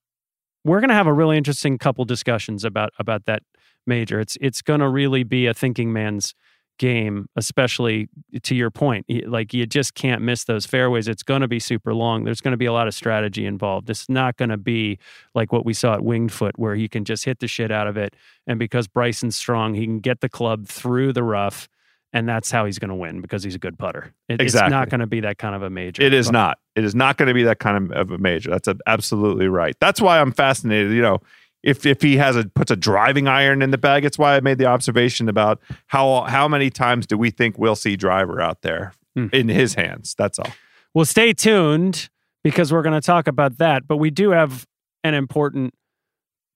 we're 0.65 0.81
going 0.81 0.89
to 0.89 0.95
have 0.95 1.07
a 1.07 1.13
really 1.13 1.37
interesting 1.37 1.79
couple 1.79 2.05
discussions 2.05 2.65
about 2.65 2.93
about 2.99 3.27
that 3.27 3.43
major. 3.87 4.19
It's 4.21 4.37
it's 4.41 4.63
going 4.63 4.81
to 4.81 4.89
really 4.89 5.23
be 5.23 5.47
a 5.47 5.55
thinking 5.55 5.93
man's 5.93 6.35
game, 6.79 7.29
especially 7.37 8.09
to 8.43 8.55
your 8.55 8.71
point. 8.71 9.07
Like 9.27 9.55
you 9.55 9.67
just 9.67 9.95
can't 9.95 10.23
miss 10.23 10.45
those 10.45 10.67
fairways. 10.67 11.09
It's 11.09 11.23
going 11.23 11.41
to 11.41 11.49
be 11.49 11.59
super 11.61 11.95
long. 11.95 12.25
There's 12.25 12.41
going 12.41 12.53
to 12.53 12.57
be 12.59 12.67
a 12.67 12.73
lot 12.73 12.87
of 12.89 12.95
strategy 12.95 13.47
involved. 13.47 13.89
It's 13.91 14.09
not 14.09 14.37
going 14.37 14.51
to 14.51 14.57
be 14.57 14.99
like 15.35 15.53
what 15.53 15.65
we 15.65 15.73
saw 15.75 15.95
at 15.95 16.03
Winged 16.05 16.33
Foot, 16.33 16.59
where 16.59 16.75
he 16.75 16.89
can 16.89 17.05
just 17.05 17.25
hit 17.25 17.41
the 17.41 17.49
shit 17.49 17.71
out 17.71 17.87
of 17.87 17.97
it, 17.97 18.15
and 18.47 18.59
because 18.59 18.89
Bryson's 18.89 19.37
strong, 19.37 19.75
he 19.75 19.85
can 19.85 20.01
get 20.01 20.21
the 20.21 20.29
club 20.29 20.67
through 20.67 21.13
the 21.13 21.23
rough. 21.23 21.69
And 22.13 22.27
that's 22.27 22.51
how 22.51 22.65
he's 22.65 22.79
going 22.79 22.89
to 22.89 22.95
win 22.95 23.21
because 23.21 23.43
he's 23.43 23.57
a 23.57 23.59
good 23.59 23.79
putter. 23.79 24.15
It- 24.29 24.41
It's 24.41 24.55
not 24.55 24.89
going 24.89 25.01
to 25.01 25.07
be 25.07 25.21
that 25.21 25.37
kind 25.37 25.55
of 25.55 25.63
a 25.63 25.69
major. 25.69 26.03
It 26.03 26.15
is 26.15 26.31
not. 26.31 26.57
It 26.75 26.83
is 26.85 26.95
not 26.95 27.19
going 27.19 27.27
to 27.27 27.35
be 27.35 27.43
that 27.43 27.59
kind 27.59 27.77
of, 27.77 27.91
of 27.93 28.11
a 28.11 28.17
major. 28.17 28.49
That's 28.49 28.69
a, 28.69 28.77
absolutely 28.87 29.49
right. 29.49 29.77
That's 29.81 30.01
why 30.01 30.21
I'm 30.21 30.33
fascinated. 30.33 30.93
You 30.93 31.03
know, 31.03 31.19
if 31.63 31.85
if 31.87 32.03
he 32.03 32.17
has 32.17 32.37
a 32.37 32.45
puts 32.49 32.71
a 32.71 32.77
driving 32.77 33.29
iron 33.29 33.63
in 33.63 33.71
the 33.71 33.79
bag, 33.79 34.05
it's 34.05 34.19
why 34.19 34.37
I 34.37 34.41
made 34.41 34.59
the 34.59 34.67
observation 34.67 35.29
about 35.29 35.61
how 35.87 36.23
how 36.23 36.47
many 36.49 36.71
times 36.71 37.07
do 37.07 37.17
we 37.19 37.31
think 37.31 37.59
we'll 37.59 37.77
see 37.77 37.97
driver 37.97 38.41
out 38.41 38.63
there 38.63 38.93
Hmm. 39.15 39.29
in 39.33 39.49
his 39.49 39.75
hands. 39.75 40.15
That's 40.19 40.39
all. 40.39 40.53
Well, 40.95 41.07
stay 41.07 41.33
tuned 41.33 42.11
because 42.45 42.71
we're 42.73 42.83
going 42.83 43.01
to 43.01 43.05
talk 43.05 43.27
about 43.27 43.59
that. 43.59 43.89
But 43.89 43.97
we 43.97 44.11
do 44.11 44.31
have 44.31 44.67
an 45.03 45.15
important 45.15 45.73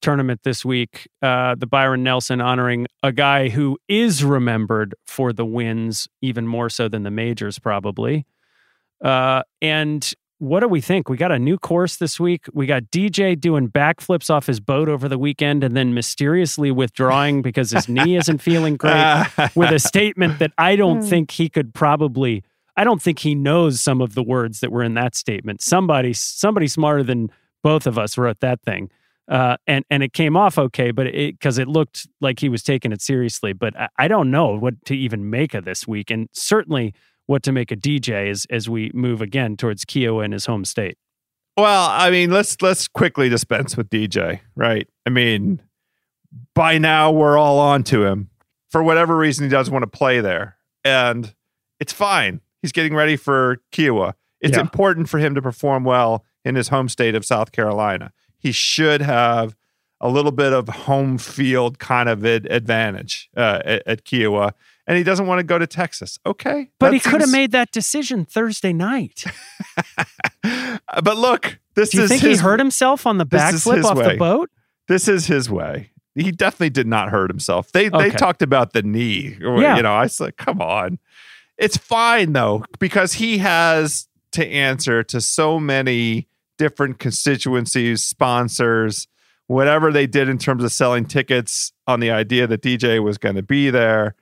tournament 0.02 0.40
this 0.44 0.64
week 0.64 1.08
uh, 1.22 1.54
the 1.56 1.66
Byron 1.66 2.02
Nelson 2.02 2.40
honoring 2.40 2.86
a 3.02 3.12
guy 3.12 3.48
who 3.50 3.78
is 3.88 4.24
remembered 4.24 4.94
for 5.06 5.32
the 5.32 5.44
wins, 5.44 6.08
even 6.22 6.46
more 6.46 6.68
so 6.70 6.88
than 6.88 7.02
the 7.02 7.10
majors, 7.10 7.58
probably. 7.58 8.26
Uh, 9.04 9.42
and 9.62 10.12
what 10.40 10.60
do 10.60 10.68
we 10.68 10.80
think? 10.80 11.10
We 11.10 11.18
got 11.18 11.32
a 11.32 11.38
new 11.38 11.58
course 11.58 11.96
this 11.96 12.18
week. 12.18 12.46
We 12.54 12.64
got 12.64 12.84
DJ 12.84 13.38
doing 13.38 13.68
backflips 13.68 14.30
off 14.30 14.46
his 14.46 14.58
boat 14.58 14.88
over 14.88 15.06
the 15.06 15.18
weekend 15.18 15.62
and 15.62 15.76
then 15.76 15.92
mysteriously 15.92 16.70
withdrawing 16.70 17.42
because 17.50 17.72
his 17.72 17.90
knee 17.90 18.16
isn't 18.16 18.38
feeling 18.38 18.76
great 18.76 19.26
with 19.54 19.70
a 19.70 19.78
statement 19.78 20.38
that 20.38 20.52
I 20.56 20.76
don't 20.76 21.02
think 21.02 21.30
he 21.30 21.50
could 21.50 21.74
probably 21.74 22.42
I 22.74 22.84
don't 22.84 23.02
think 23.02 23.18
he 23.18 23.34
knows 23.34 23.82
some 23.82 24.00
of 24.00 24.14
the 24.14 24.22
words 24.22 24.60
that 24.60 24.72
were 24.72 24.82
in 24.82 24.94
that 24.94 25.14
statement. 25.14 25.60
Somebody 25.60 26.14
somebody 26.14 26.68
smarter 26.68 27.02
than 27.02 27.30
both 27.62 27.86
of 27.86 27.98
us 27.98 28.16
wrote 28.16 28.40
that 28.40 28.62
thing. 28.62 28.90
Uh, 29.28 29.58
and 29.66 29.84
and 29.90 30.02
it 30.02 30.14
came 30.14 30.38
off 30.38 30.56
okay, 30.56 30.90
but 30.90 31.06
it 31.06 31.38
because 31.38 31.58
it 31.58 31.68
looked 31.68 32.08
like 32.22 32.40
he 32.40 32.48
was 32.48 32.62
taking 32.62 32.92
it 32.92 33.02
seriously. 33.02 33.52
But 33.52 33.78
I, 33.78 33.88
I 33.98 34.08
don't 34.08 34.30
know 34.30 34.56
what 34.56 34.82
to 34.86 34.96
even 34.96 35.28
make 35.28 35.52
of 35.52 35.66
this 35.66 35.86
week, 35.86 36.10
and 36.10 36.28
certainly 36.32 36.94
what 37.30 37.44
to 37.44 37.52
make 37.52 37.70
a 37.70 37.76
DJ 37.76 38.28
as 38.28 38.44
as 38.50 38.68
we 38.68 38.90
move 38.92 39.22
again 39.22 39.56
towards 39.56 39.84
Kiawah 39.84 40.24
in 40.24 40.32
his 40.32 40.46
home 40.46 40.64
state. 40.64 40.98
Well, 41.56 41.88
I 41.88 42.10
mean, 42.10 42.32
let's 42.32 42.60
let's 42.60 42.88
quickly 42.88 43.28
dispense 43.28 43.76
with 43.76 43.88
DJ, 43.88 44.40
right? 44.56 44.88
I 45.06 45.10
mean, 45.10 45.62
by 46.56 46.78
now 46.78 47.12
we're 47.12 47.38
all 47.38 47.60
on 47.60 47.84
to 47.84 48.04
him. 48.04 48.30
For 48.70 48.82
whatever 48.82 49.16
reason, 49.16 49.44
he 49.44 49.50
doesn't 49.50 49.72
want 49.72 49.84
to 49.84 49.86
play 49.98 50.20
there. 50.20 50.56
And 50.84 51.32
it's 51.78 51.92
fine. 51.92 52.40
He's 52.62 52.72
getting 52.72 52.94
ready 52.94 53.16
for 53.16 53.58
Kiawah. 53.72 54.14
It's 54.40 54.56
Yeah. 54.56 54.62
important 54.62 55.08
for 55.08 55.18
him 55.18 55.36
to 55.36 55.42
perform 55.42 55.84
well 55.84 56.24
in 56.44 56.56
his 56.56 56.68
home 56.68 56.88
state 56.88 57.14
of 57.14 57.24
South 57.24 57.52
Carolina. 57.52 58.12
He 58.38 58.50
should 58.50 59.02
have 59.02 59.54
a 60.00 60.08
little 60.08 60.32
bit 60.32 60.52
of 60.52 60.68
home 60.68 61.16
field 61.18 61.78
kind 61.78 62.08
of 62.08 62.24
advantage 62.24 63.28
uh, 63.36 63.60
at, 63.64 63.82
at 63.86 64.04
Kiawah. 64.04 64.52
And 64.90 64.98
he 64.98 65.04
doesn't 65.04 65.28
want 65.28 65.38
to 65.38 65.44
go 65.44 65.56
to 65.56 65.68
Texas. 65.68 66.18
Okay. 66.26 66.68
But 66.80 66.92
he 66.92 66.98
could 66.98 67.20
have 67.20 67.30
made 67.30 67.52
that 67.52 67.70
decision 67.70 68.24
Thursday 68.24 68.72
night. 68.72 69.22
but 70.42 71.16
look, 71.16 71.60
this 71.76 71.90
Do 71.90 71.98
you 71.98 72.02
is 72.02 72.10
think 72.10 72.22
his 72.22 72.40
he 72.40 72.42
hurt 72.42 72.58
himself 72.58 73.06
on 73.06 73.16
the 73.16 73.24
backflip 73.24 73.84
off 73.84 73.96
way. 73.96 74.14
the 74.14 74.16
boat? 74.16 74.50
this 74.88 75.06
is 75.06 75.26
his 75.28 75.48
way. 75.48 75.92
He 76.16 76.32
definitely 76.32 76.70
did 76.70 76.88
not 76.88 77.10
hurt 77.10 77.30
himself. 77.30 77.70
They 77.70 77.88
they 77.88 78.10
talked 78.10 78.42
about 78.42 78.72
the 78.72 78.82
knee. 78.82 79.38
Yeah. 79.40 79.76
You 79.76 79.82
know, 79.84 79.94
I 79.94 80.08
said, 80.08 80.36
come 80.36 80.60
on. 80.60 80.98
It's 81.56 81.76
fine 81.76 82.32
though, 82.32 82.64
because 82.80 83.12
he 83.12 83.38
has 83.38 84.08
to 84.32 84.44
answer 84.44 85.04
to 85.04 85.20
so 85.20 85.60
many 85.60 86.26
different 86.58 86.98
constituencies, 86.98 88.02
sponsors, 88.02 89.06
whatever 89.46 89.92
they 89.92 90.08
did 90.08 90.28
in 90.28 90.38
terms 90.38 90.64
of 90.64 90.72
selling 90.72 91.04
tickets 91.04 91.72
on 91.86 92.00
the 92.00 92.10
idea 92.10 92.48
that 92.48 92.60
DJ 92.60 93.00
was 93.00 93.18
going 93.18 93.36
to 93.36 93.42
be 93.42 93.70
there. 93.70 94.16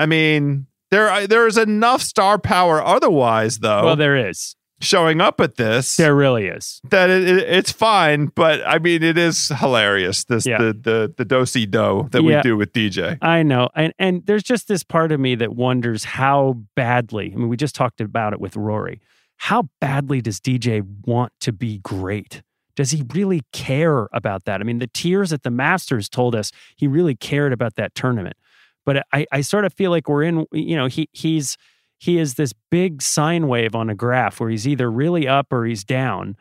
I 0.00 0.06
mean, 0.06 0.66
there 0.90 1.26
there 1.26 1.46
is 1.46 1.56
enough 1.58 2.02
star 2.02 2.38
power 2.38 2.82
otherwise 2.82 3.58
though 3.58 3.84
Well, 3.84 3.96
there 3.96 4.16
is. 4.28 4.56
showing 4.80 5.20
up 5.20 5.40
at 5.40 5.56
this 5.56 5.96
There 5.96 6.14
really 6.14 6.46
is. 6.46 6.80
that 6.90 7.10
it, 7.10 7.28
it- 7.28 7.48
it's 7.48 7.70
fine, 7.70 8.26
but 8.34 8.66
I 8.66 8.78
mean, 8.78 9.02
it 9.02 9.18
is 9.18 9.48
hilarious. 9.58 10.24
This 10.24 10.46
Yeah. 10.46 10.58
the 10.58 10.72
the 10.72 11.14
the 11.18 11.24
dosey 11.24 11.66
do 11.66 12.08
that 12.12 12.22
Yeah. 12.22 12.36
we 12.38 12.42
do 12.42 12.56
with 12.56 12.72
DJ. 12.72 13.18
I 13.22 13.42
know. 13.42 13.68
And 13.74 13.92
and 13.98 14.24
there's 14.26 14.42
just 14.42 14.68
this 14.68 14.82
part 14.82 15.12
of 15.12 15.20
me 15.20 15.34
that 15.36 15.54
wonders 15.54 16.04
how 16.04 16.62
badly. 16.74 17.32
I 17.32 17.36
mean, 17.36 17.48
we 17.48 17.56
just 17.56 17.74
talked 17.74 18.00
about 18.00 18.32
it 18.32 18.40
with 18.40 18.56
Rory. 18.56 19.00
How 19.36 19.68
badly 19.80 20.20
does 20.20 20.40
DJ 20.40 20.82
want 21.06 21.32
to 21.40 21.52
be 21.52 21.78
great? 21.78 22.42
Does 22.76 22.90
he 22.92 23.04
really 23.14 23.42
care 23.52 24.08
about 24.12 24.44
that? 24.46 24.60
I 24.60 24.64
mean, 24.64 24.78
the 24.78 24.86
tears 24.86 25.32
at 25.32 25.42
the 25.42 25.50
Masters 25.50 26.08
told 26.08 26.34
us 26.34 26.52
he 26.76 26.86
really 26.86 27.14
cared 27.14 27.52
about 27.52 27.74
that 27.76 27.94
tournament. 27.94 28.36
But 28.86 29.06
I, 29.12 29.26
I 29.30 29.40
sort 29.42 29.64
of 29.64 29.74
feel 29.74 29.90
like 29.90 30.08
we're 30.08 30.22
in, 30.22 30.46
you 30.52 30.76
know, 30.76 30.86
he 30.86 31.08
he's 31.12 31.56
he 31.98 32.18
is 32.18 32.34
this 32.34 32.52
big 32.70 33.02
sine 33.02 33.46
wave 33.46 33.74
on 33.74 33.90
a 33.90 33.94
graph 33.94 34.40
where 34.40 34.48
he's 34.48 34.66
either 34.66 34.90
really 34.90 35.28
up 35.28 35.52
or 35.52 35.66
he's 35.66 35.84
down. 35.84 36.36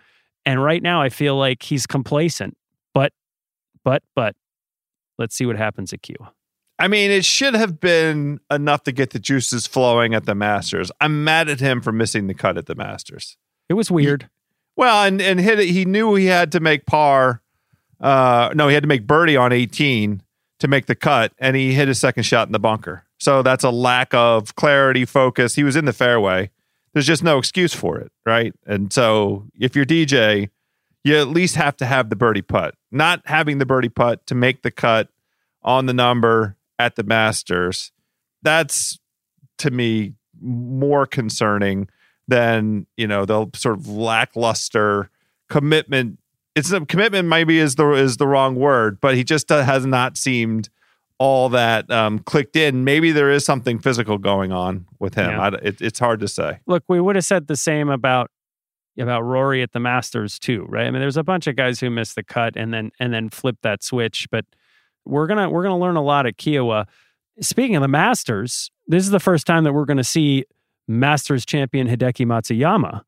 And 0.45 0.63
right 0.63 0.81
now 0.81 1.01
I 1.01 1.09
feel 1.09 1.35
like 1.35 1.63
he's 1.63 1.85
complacent. 1.85 2.55
But 2.93 3.11
but 3.83 4.03
but 4.15 4.35
let's 5.17 5.35
see 5.35 5.45
what 5.45 5.57
happens 5.57 5.93
at 5.93 6.01
Q. 6.01 6.15
I 6.79 6.87
mean, 6.87 7.11
it 7.11 7.25
should 7.25 7.55
have 7.55 7.81
been 7.81 8.39
enough 8.49 8.83
to 8.83 8.93
get 8.93 9.09
the 9.09 9.19
juices 9.19 9.67
flowing 9.67 10.13
at 10.13 10.25
the 10.25 10.33
Masters. 10.33 10.91
I'm 11.01 11.25
mad 11.25 11.49
at 11.49 11.59
him 11.59 11.81
for 11.81 11.91
missing 11.91 12.27
the 12.27 12.33
cut 12.33 12.57
at 12.57 12.67
the 12.67 12.75
Masters. 12.75 13.35
It 13.67 13.73
was 13.73 13.91
weird. 13.91 14.29
Well, 14.77 15.03
and 15.03 15.21
and 15.21 15.41
hit 15.41 15.59
it. 15.59 15.67
He 15.67 15.83
knew 15.83 16.15
he 16.15 16.27
had 16.27 16.53
to 16.53 16.61
make 16.61 16.85
par. 16.85 17.41
Uh, 17.99 18.51
no, 18.55 18.69
he 18.69 18.73
had 18.73 18.83
to 18.83 18.87
make 18.87 19.05
birdie 19.05 19.35
on 19.35 19.51
18 19.51 20.23
to 20.59 20.67
make 20.67 20.85
the 20.85 20.95
cut, 20.95 21.33
and 21.39 21.55
he 21.55 21.73
hit 21.73 21.87
his 21.87 21.99
second 21.99 22.23
shot 22.23 22.47
in 22.47 22.51
the 22.51 22.59
bunker. 22.59 23.03
So 23.17 23.41
that's 23.41 23.63
a 23.63 23.69
lack 23.69 24.13
of 24.13 24.55
clarity, 24.55 25.05
focus. 25.05 25.55
He 25.55 25.63
was 25.63 25.75
in 25.75 25.85
the 25.85 25.93
fairway. 25.93 26.51
There's 26.93 27.07
just 27.07 27.23
no 27.23 27.37
excuse 27.37 27.73
for 27.73 27.97
it, 27.99 28.11
right? 28.25 28.53
And 28.65 28.91
so 28.91 29.45
if 29.59 29.75
you're 29.75 29.85
DJ, 29.85 30.49
you 31.03 31.17
at 31.17 31.27
least 31.27 31.55
have 31.55 31.77
to 31.77 31.85
have 31.85 32.09
the 32.09 32.15
birdie 32.15 32.41
putt. 32.41 32.75
Not 32.91 33.21
having 33.25 33.57
the 33.59 33.65
birdie 33.65 33.89
putt 33.89 34.25
to 34.27 34.35
make 34.35 34.63
the 34.63 34.71
cut 34.71 35.09
on 35.61 35.85
the 35.85 35.93
number 35.93 36.57
at 36.77 36.95
the 36.95 37.03
Masters, 37.03 37.91
that's 38.41 38.99
to 39.59 39.71
me 39.71 40.13
more 40.41 41.05
concerning 41.05 41.89
than 42.27 42.85
you 42.95 43.07
know 43.07 43.25
the 43.25 43.47
sort 43.53 43.77
of 43.77 43.87
lackluster 43.87 45.09
commitment. 45.49 46.19
It's 46.59 46.71
a 46.71 46.85
commitment 46.85 47.27
maybe 47.27 47.57
is 47.57 47.75
the 47.75 47.91
is 47.91 48.17
the 48.17 48.27
wrong 48.27 48.55
word, 48.55 48.99
but 48.99 49.15
he 49.15 49.23
just 49.23 49.51
uh, 49.51 49.63
has 49.63 49.85
not 49.85 50.17
seemed 50.17 50.69
all 51.17 51.49
that 51.49 51.89
um, 51.91 52.19
clicked 52.19 52.55
in. 52.55 52.83
Maybe 52.83 53.11
there 53.11 53.29
is 53.29 53.45
something 53.45 53.79
physical 53.79 54.17
going 54.17 54.51
on 54.51 54.85
with 54.99 55.15
him. 55.15 55.31
Yeah. 55.31 55.41
I, 55.41 55.47
it, 55.61 55.81
it's 55.81 55.99
hard 55.99 56.21
to 56.21 56.27
say. 56.27 56.59
Look, 56.65 56.83
we 56.87 56.99
would 56.99 57.15
have 57.15 57.25
said 57.25 57.47
the 57.47 57.55
same 57.55 57.89
about 57.89 58.31
about 58.97 59.21
Rory 59.21 59.61
at 59.61 59.71
the 59.71 59.79
Masters 59.79 60.37
too, 60.37 60.65
right? 60.67 60.85
I 60.85 60.91
mean, 60.91 60.99
there's 60.99 61.15
a 61.15 61.23
bunch 61.23 61.47
of 61.47 61.55
guys 61.55 61.79
who 61.79 61.89
missed 61.89 62.15
the 62.15 62.23
cut 62.23 62.57
and 62.57 62.73
then 62.73 62.91
and 62.99 63.13
then 63.13 63.29
flipped 63.29 63.61
that 63.61 63.83
switch, 63.83 64.27
but 64.29 64.45
we're 65.05 65.27
gonna 65.27 65.49
we're 65.49 65.63
gonna 65.63 65.79
learn 65.79 65.95
a 65.95 66.03
lot 66.03 66.25
at 66.25 66.37
Kiawah. 66.37 66.85
Speaking 67.41 67.75
of 67.77 67.81
the 67.81 67.87
Masters, 67.87 68.69
this 68.87 69.03
is 69.03 69.11
the 69.11 69.19
first 69.19 69.47
time 69.47 69.63
that 69.63 69.73
we're 69.73 69.85
gonna 69.85 70.03
see 70.03 70.45
Masters 70.87 71.45
champion 71.45 71.87
Hideki 71.87 72.25
Matsuyama, 72.25 73.03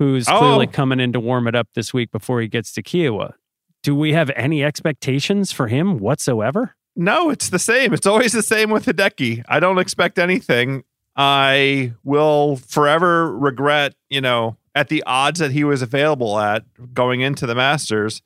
who's 0.00 0.26
Oh. 0.28 0.38
clearly 0.38 0.66
coming 0.66 0.98
in 0.98 1.12
to 1.12 1.20
warm 1.20 1.46
it 1.46 1.54
up 1.54 1.68
this 1.74 1.92
week 1.92 2.10
before 2.10 2.40
he 2.40 2.48
gets 2.48 2.72
to 2.72 2.82
Kiawah. 2.82 3.34
Do 3.82 3.94
we 3.94 4.14
have 4.14 4.30
any 4.34 4.64
expectations 4.64 5.52
for 5.52 5.68
him 5.68 5.98
whatsoever? 5.98 6.74
No, 6.96 7.28
it's 7.28 7.50
the 7.50 7.58
same. 7.58 7.92
It's 7.92 8.06
always 8.06 8.32
the 8.32 8.42
same 8.42 8.70
with 8.70 8.86
Hideki. 8.86 9.44
I 9.46 9.60
don't 9.60 9.78
expect 9.78 10.18
anything. 10.18 10.84
I 11.16 11.92
will 12.02 12.56
forever 12.56 13.36
regret, 13.36 13.94
you 14.08 14.22
know, 14.22 14.56
at 14.74 14.88
the 14.88 15.02
odds 15.06 15.38
that 15.40 15.50
he 15.52 15.64
was 15.64 15.82
available 15.82 16.38
at 16.38 16.64
going 16.94 17.20
into 17.20 17.46
the 17.46 17.54
Masters, 17.54 18.22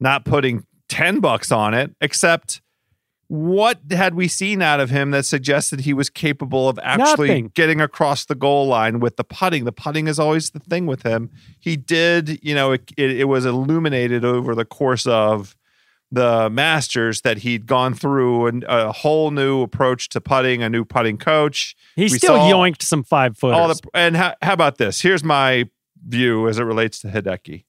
not 0.00 0.24
putting 0.24 0.64
10 0.88 1.20
bucks 1.20 1.52
on 1.52 1.74
it, 1.74 1.94
except 2.00 2.62
what 3.28 3.78
had 3.90 4.14
we 4.14 4.26
seen 4.26 4.62
out 4.62 4.80
of 4.80 4.88
him 4.88 5.10
that 5.10 5.26
suggested 5.26 5.80
he 5.80 5.92
was 5.92 6.08
capable 6.08 6.68
of 6.68 6.78
actually 6.82 7.28
Nothing. 7.28 7.52
getting 7.54 7.80
across 7.80 8.24
the 8.24 8.34
goal 8.34 8.66
line 8.66 9.00
with 9.00 9.16
the 9.16 9.24
putting? 9.24 9.64
The 9.64 9.72
putting 9.72 10.08
is 10.08 10.18
always 10.18 10.50
the 10.50 10.60
thing 10.60 10.86
with 10.86 11.02
him. 11.02 11.30
He 11.60 11.76
did, 11.76 12.42
you 12.42 12.54
know, 12.54 12.72
it, 12.72 12.90
it, 12.96 13.10
it 13.12 13.24
was 13.24 13.44
illuminated 13.44 14.24
over 14.24 14.54
the 14.54 14.64
course 14.64 15.06
of 15.06 15.54
the 16.10 16.48
Masters 16.48 17.20
that 17.20 17.38
he'd 17.38 17.66
gone 17.66 17.92
through 17.92 18.46
an, 18.46 18.64
a 18.66 18.92
whole 18.92 19.30
new 19.30 19.60
approach 19.60 20.08
to 20.10 20.22
putting, 20.22 20.62
a 20.62 20.70
new 20.70 20.84
putting 20.86 21.18
coach. 21.18 21.76
He 21.96 22.04
We 22.04 22.08
still 22.08 22.38
yoinked 22.38 22.80
some 22.80 23.02
five 23.02 23.36
footers. 23.36 23.80
The 23.82 23.90
and 23.92 24.16
how, 24.16 24.34
how 24.40 24.54
about 24.54 24.78
this? 24.78 25.02
Here's 25.02 25.22
my 25.22 25.68
view 26.06 26.48
as 26.48 26.58
it 26.58 26.64
relates 26.64 26.98
to 27.00 27.08
Hideki. 27.08 27.64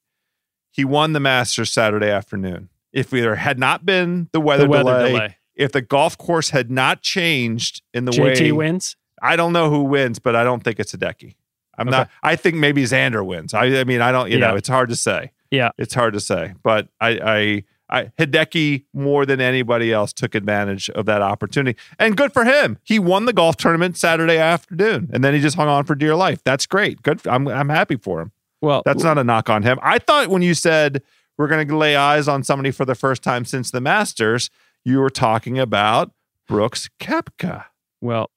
He 0.71 0.85
won 0.85 1.11
the 1.11 1.19
Masters 1.19 1.69
Saturday 1.69 2.09
afternoon. 2.09 2.69
If 2.93 3.09
there 3.09 3.35
had 3.35 3.59
not 3.59 3.85
been 3.85 4.29
the 4.31 4.39
weather, 4.39 4.63
the 4.63 4.69
weather 4.69 4.83
delay, 4.83 5.11
delay. 5.11 5.37
If 5.59 5.73
the 5.73 5.81
golf 5.81 6.17
course 6.17 6.49
had 6.49 6.71
not 6.71 7.01
changed 7.01 7.83
in 7.93 8.05
the 8.05 8.11
JT 8.11 8.41
way 8.41 8.51
wins. 8.53 8.95
I 9.21 9.35
don't 9.35 9.53
know 9.53 9.69
who 9.69 9.83
wins, 9.83 10.17
but 10.17 10.35
I 10.35 10.43
don't 10.43 10.63
think 10.63 10.79
it's 10.79 10.95
Hideki. 10.95 11.35
I'm 11.77 11.87
not. 11.87 12.09
I 12.23 12.35
think 12.35 12.55
maybe 12.55 12.83
Xander 12.83 13.25
wins. 13.25 13.53
I, 13.53 13.65
I 13.79 13.83
mean, 13.83 14.01
I 14.01 14.11
don't. 14.11 14.31
You 14.31 14.39
know, 14.39 14.55
it's 14.55 14.67
hard 14.67 14.89
to 14.89 14.95
say. 14.95 15.31
Yeah. 15.51 15.71
it's 15.77 15.93
hard 15.93 16.13
to 16.13 16.19
say. 16.19 16.53
But 16.61 16.89
I, 17.01 17.63
I, 17.89 17.99
I, 18.01 18.03
Hideki 18.19 18.85
more 18.93 19.25
than 19.25 19.41
anybody 19.41 19.91
else 19.91 20.13
took 20.13 20.35
advantage 20.35 20.89
of 20.91 21.05
that 21.07 21.21
opportunity, 21.21 21.79
and 21.97 22.15
good 22.15 22.33
for 22.33 22.45
him. 22.45 22.77
He 22.83 22.99
won 22.99 23.25
the 23.25 23.33
golf 23.33 23.57
tournament 23.57 23.97
Saturday 23.97 24.37
afternoon, 24.37 25.09
and 25.11 25.23
then 25.23 25.33
he 25.33 25.39
just 25.39 25.55
hung 25.55 25.67
on 25.67 25.85
for 25.85 25.95
dear 25.95 26.15
life. 26.15 26.41
That's 26.43 26.65
great. 26.65 27.01
Good. 27.01 27.25
I'm, 27.27 27.47
I'm 27.47 27.69
happy 27.69 27.95
for 27.97 28.21
him. 28.21 28.31
Well, 28.61 28.81
That's 28.85 29.03
not 29.03 29.17
a 29.17 29.23
knock 29.23 29.49
on 29.49 29.63
him. 29.63 29.79
I 29.81 29.99
thought 29.99 30.27
when 30.27 30.41
you 30.41 30.53
said 30.53 31.01
we're 31.37 31.47
going 31.47 31.65
to 31.65 31.77
lay 31.77 31.95
eyes 31.95 32.27
on 32.27 32.43
somebody 32.43 32.71
for 32.71 32.83
the 32.83 32.95
first 32.95 33.23
time 33.23 33.45
since 33.45 33.71
the 33.71 33.79
Masters, 33.79 34.49
you 34.85 34.99
were 34.99 35.09
talking 35.09 35.59
about 35.59 36.11
Brooks 36.47 36.89
Koepka. 36.99 37.65
Well, 38.01 38.29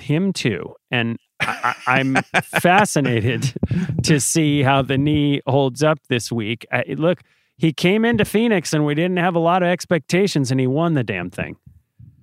him 0.00 0.32
too. 0.32 0.74
And 0.90 1.18
I, 1.40 1.74
I'm 1.86 2.16
fascinated 2.42 3.52
to 4.04 4.20
see 4.20 4.62
how 4.62 4.82
the 4.82 4.98
knee 4.98 5.40
holds 5.46 5.82
up 5.82 5.98
this 6.08 6.32
week. 6.32 6.66
I, 6.72 6.84
look, 6.96 7.22
he 7.56 7.72
came 7.72 8.04
into 8.04 8.24
Phoenix 8.24 8.72
and 8.72 8.86
we 8.86 8.94
didn't 8.94 9.18
have 9.18 9.34
a 9.34 9.40
lot 9.40 9.62
of 9.62 9.68
expectations 9.68 10.50
and 10.50 10.60
he 10.60 10.66
won 10.66 10.94
the 10.94 11.04
damn 11.04 11.30
thing. 11.30 11.56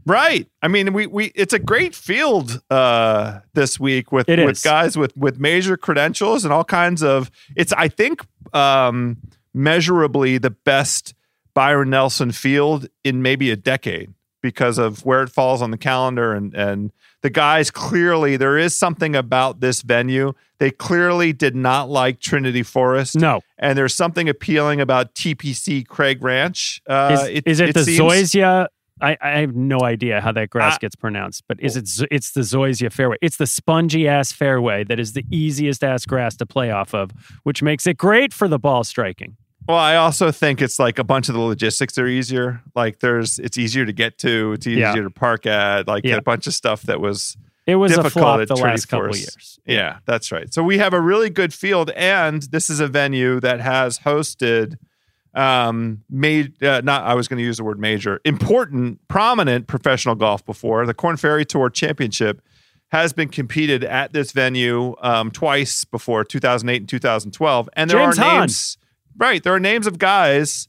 Right. 0.08 0.48
I 0.62 0.68
mean, 0.68 0.94
we 0.94 1.08
we 1.08 1.26
it's 1.34 1.54
a 1.54 1.60
great 1.60 1.96
field 1.96 2.62
uh 2.70 3.40
this 3.54 3.80
week 3.80 4.12
with 4.12 4.28
with 4.28 4.64
guys 4.64 4.96
with 4.96 5.18
with 5.18 5.40
major 5.40 5.78
credentials 5.78 6.46
and 6.46 6.54
all 6.54 6.64
kinds 6.64 7.02
of 7.02 7.32
it's 7.56 7.74
I 7.74 7.88
think 7.88 8.22
um 8.54 9.18
measurably 9.54 10.38
the 10.38 10.52
best 10.52 11.16
Byron 11.56 11.90
Nelson 11.90 12.32
field 12.32 12.88
in 13.04 13.22
maybe 13.24 13.50
a 13.50 13.56
decade 13.56 14.14
because 14.42 14.78
of 14.78 15.04
where 15.04 15.24
it 15.24 15.30
falls 15.30 15.62
on 15.64 15.72
the 15.72 15.78
calendar 15.78 16.34
and 16.34 16.54
and 16.54 16.92
the 17.24 17.30
guys 17.32 17.72
clearly 17.72 18.38
there 18.38 18.56
is 18.60 18.76
something 18.76 19.16
about 19.16 19.60
this 19.60 19.82
venue. 19.82 20.34
They 20.60 20.70
clearly 20.70 21.34
did 21.34 21.56
not 21.56 21.90
like 21.90 22.20
Trinity 22.20 22.62
Forest. 22.62 23.16
No. 23.16 23.42
And 23.58 23.76
there's 23.76 23.96
something 23.96 24.30
appealing 24.30 24.80
about 24.80 25.16
TPC 25.16 25.88
Craig 25.88 26.22
Ranch. 26.24 26.82
Uh, 26.88 27.26
Is, 27.32 27.42
is 27.48 27.60
it, 27.62 27.74
the 27.74 27.84
seems- 27.84 28.00
Zoysia? 28.00 28.68
I, 29.02 29.18
I 29.20 29.40
have 29.40 29.56
no 29.56 29.82
idea 29.82 30.22
how 30.22 30.32
that 30.34 30.50
grass 30.52 30.76
Uh, 30.76 30.78
gets 30.80 30.96
pronounced, 30.96 31.44
but 31.50 31.60
is 31.60 31.76
it? 31.76 32.08
It's 32.12 32.32
the 32.32 32.42
Zoysia 32.42 32.94
fairway. 32.94 33.18
It's 33.22 33.36
the 33.38 33.48
spongy 33.48 34.08
ass 34.08 34.32
fairway 34.32 34.84
that 34.86 35.00
is 35.02 35.12
the 35.14 35.26
easiest 35.32 35.84
ass 35.84 36.06
grass 36.06 36.36
to 36.38 36.46
play 36.46 36.72
off 36.72 36.94
of, 36.94 37.12
which 37.44 37.62
makes 37.64 37.86
it 37.88 37.98
great 37.98 38.32
for 38.34 38.48
the 38.48 38.60
ball 38.60 38.84
striking. 38.86 39.36
Well, 39.68 39.78
I 39.78 39.96
also 39.96 40.32
think 40.32 40.62
it's 40.62 40.78
like 40.78 41.00
a 41.00 41.04
bunch 41.04 41.28
of 41.28 41.34
the 41.34 41.42
logistics 41.42 41.98
are 41.98 42.08
easier. 42.08 42.62
Like 42.76 43.00
there's, 43.00 43.40
it's 43.40 43.58
easier 43.58 43.86
to 43.86 43.94
get 43.94 44.18
to. 44.20 44.54
It's 44.54 44.68
easier 44.68 44.82
Yeah. 44.96 44.96
to 45.02 45.10
park 45.10 45.46
at. 45.48 45.88
Like 45.88 46.04
Yeah. 46.06 46.18
a 46.18 46.22
bunch 46.22 46.46
of 46.48 46.54
stuff 46.54 46.84
that 46.84 47.02
was 47.02 47.36
It 47.66 47.78
was 47.78 47.94
a 47.94 47.96
difficult 48.04 48.22
flop 48.22 48.40
at 48.42 48.48
the 48.48 48.56
last 48.56 48.86
couple 48.86 49.16
years. 49.16 49.60
Yeah, 49.66 49.98
that's 50.06 50.32
right. 50.32 50.54
So 50.54 50.62
we 50.62 50.78
have 50.78 50.94
a 50.94 51.02
really 51.02 51.32
good 51.32 51.52
field, 51.54 51.90
and 51.96 52.44
this 52.44 52.70
is 52.70 52.80
a 52.80 52.88
venue 52.88 53.40
that 53.40 53.60
has 53.60 54.00
hosted 54.00 54.78
um 55.34 56.02
made 56.10 56.64
uh, 56.64 56.80
not 56.84 57.04
I 57.04 57.14
was 57.16 57.28
going 57.28 57.40
to 57.40 57.44
use 57.44 57.58
the 57.58 57.66
word 57.66 57.78
major 57.78 58.22
important 58.24 59.06
prominent 59.10 59.68
professional 59.68 60.16
golf 60.16 60.46
before 60.46 60.86
the 60.86 60.94
Corn 60.94 61.18
Ferry 61.18 61.44
Tour 61.44 61.70
Championship 61.70 62.42
has 62.94 63.12
been 63.12 63.28
competed 63.28 63.84
at 63.84 64.14
this 64.14 64.32
venue 64.32 64.96
um 65.02 65.32
twice 65.32 65.84
before 65.84 66.24
2008 66.24 66.84
and 66.84 66.88
2012 66.88 67.70
and 67.74 67.90
there 67.90 68.00
James 68.00 68.18
are 68.18 68.22
Hahn. 68.24 68.40
names 68.42 68.78
right 69.18 69.44
there 69.44 69.54
are 69.54 69.60
names 69.60 69.88
of 69.88 69.98
guys 70.00 70.68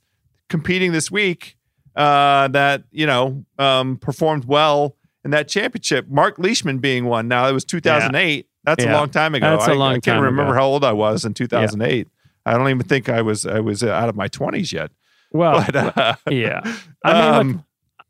competing 0.48 0.92
this 0.92 1.10
week 1.10 1.56
uh 1.96 2.48
that 2.48 2.84
you 2.90 3.06
know 3.06 3.44
um 3.58 3.96
performed 3.96 4.44
well 4.44 4.96
in 5.24 5.30
that 5.32 5.48
championship. 5.48 6.06
Mark 6.08 6.38
Leishman 6.38 6.78
being 6.78 7.04
one. 7.06 7.26
Now 7.26 7.48
it 7.48 7.52
was 7.52 7.64
2008 7.64 8.46
that's 8.64 8.84
a 8.84 8.92
long 8.92 9.10
time 9.10 9.34
ago. 9.34 9.50
That's 9.50 9.68
a 9.68 9.72
I- 9.72 9.74
long 9.74 9.94
I 9.94 9.98
can't 10.00 10.22
remember 10.22 10.52
ago. 10.52 10.60
how 10.60 10.66
old 10.66 10.84
I 10.84 10.92
was 10.92 11.24
in 11.24 11.34
2008 11.34 12.08
I 12.44 12.52
don't 12.52 12.68
even 12.68 12.86
think 12.86 13.08
I 13.08 13.22
was 13.22 13.44
I 13.46 13.60
was 13.60 13.82
out 13.82 14.08
of 14.08 14.14
my 14.16 14.28
20s 14.28 14.72
yet. 14.72 14.90
Well, 15.32 15.64
But 15.70 15.96
uh, 15.96 16.14
yeah. 16.30 16.60
I 17.04 17.12
mean, 17.12 17.34
um, 17.40 17.48
look, 17.52 17.60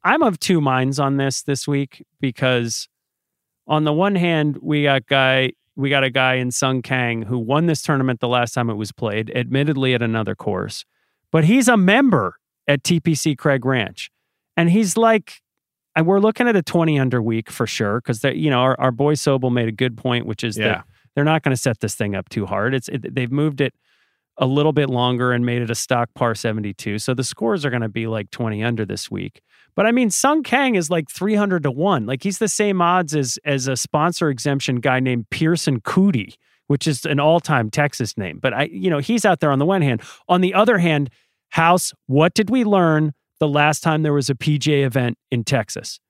I'm 0.04 0.22
of 0.22 0.38
two 0.38 0.60
minds 0.60 0.98
on 1.00 1.16
this 1.16 1.42
this 1.42 1.66
week 1.66 2.04
because, 2.20 2.86
on 3.66 3.84
the 3.84 3.92
one 3.94 4.14
hand, 4.14 4.58
we 4.60 4.82
got 4.84 5.06
guy 5.06 5.52
we 5.76 5.90
got 5.90 6.04
a 6.04 6.10
guy 6.10 6.34
in 6.34 6.50
Sung 6.50 6.82
Kang 6.82 7.22
who 7.22 7.38
won 7.38 7.66
this 7.66 7.82
tournament 7.82 8.20
the 8.20 8.28
last 8.28 8.52
time 8.54 8.70
it 8.70 8.74
was 8.74 8.92
played, 8.92 9.30
admittedly 9.34 9.94
at 9.94 10.02
another 10.02 10.34
course, 10.34 10.84
but 11.30 11.44
he's 11.44 11.68
a 11.68 11.76
member 11.76 12.36
at 12.66 12.82
TPC 12.82 13.36
Craig 13.38 13.64
Ranch, 13.64 14.10
and 14.56 14.70
he's 14.70 14.96
like. 14.96 15.40
And 15.94 16.06
we're 16.06 16.20
looking 16.20 16.46
at 16.46 16.54
a 16.54 16.62
20 16.62 16.98
under 17.00 17.22
week 17.22 17.50
for 17.50 17.66
sure 17.66 18.02
because 18.02 18.22
you 18.22 18.50
know 18.50 18.58
our, 18.58 18.78
our 18.78 18.90
boy 18.90 19.14
Sobel 19.14 19.50
made 19.50 19.66
a 19.66 19.72
good 19.72 19.96
point, 19.96 20.26
which 20.26 20.44
is 20.44 20.58
Yeah. 20.58 20.68
that 20.68 20.84
they're 21.14 21.24
not 21.24 21.42
going 21.42 21.56
to 21.56 21.60
set 21.60 21.80
this 21.80 21.94
thing 21.94 22.14
up 22.14 22.28
too 22.28 22.44
hard. 22.44 22.74
It's 22.74 22.88
it, 22.90 23.14
they've 23.14 23.32
moved 23.32 23.62
it 23.62 23.72
a 24.38 24.46
little 24.46 24.72
bit 24.72 24.90
longer 24.90 25.32
and 25.32 25.46
made 25.46 25.62
it 25.62 25.70
a 25.70 25.74
stock 25.74 26.10
par 26.14 26.34
72. 26.34 26.98
So 26.98 27.14
the 27.14 27.24
scores 27.24 27.64
are 27.64 27.70
going 27.70 27.82
to 27.82 27.88
be 27.88 28.06
like 28.06 28.30
20 28.30 28.62
under 28.62 28.84
this 28.84 29.10
week. 29.10 29.40
But 29.74 29.86
I 29.86 29.92
mean, 29.92 30.10
Sung 30.10 30.42
Kang 30.42 30.74
is 30.74 30.90
like 30.90 31.10
300 31.10 31.62
to 31.64 31.70
1. 31.70 32.06
Like 32.06 32.22
he's 32.22 32.38
the 32.38 32.48
same 32.48 32.80
odds 32.80 33.14
as 33.14 33.38
as 33.44 33.68
a 33.68 33.76
sponsor 33.76 34.28
exemption 34.30 34.76
guy 34.80 35.00
named 35.00 35.28
Pearson 35.30 35.80
Coody, 35.80 36.34
which 36.66 36.86
is 36.86 37.04
an 37.04 37.20
all-time 37.20 37.70
Texas 37.70 38.16
name. 38.16 38.38
But 38.40 38.54
I 38.54 38.64
you 38.64 38.88
know, 38.90 38.98
he's 38.98 39.24
out 39.24 39.40
there 39.40 39.50
on 39.50 39.58
the 39.58 39.66
one 39.66 39.82
hand. 39.82 40.02
On 40.28 40.40
the 40.40 40.54
other 40.54 40.78
hand, 40.78 41.10
House, 41.50 41.92
what 42.06 42.34
did 42.34 42.50
we 42.50 42.64
learn 42.64 43.12
the 43.38 43.48
last 43.48 43.82
time 43.82 44.02
there 44.02 44.14
was 44.14 44.30
a 44.30 44.34
PGA 44.34 44.84
event 44.84 45.18
in 45.30 45.44
Texas? 45.44 46.00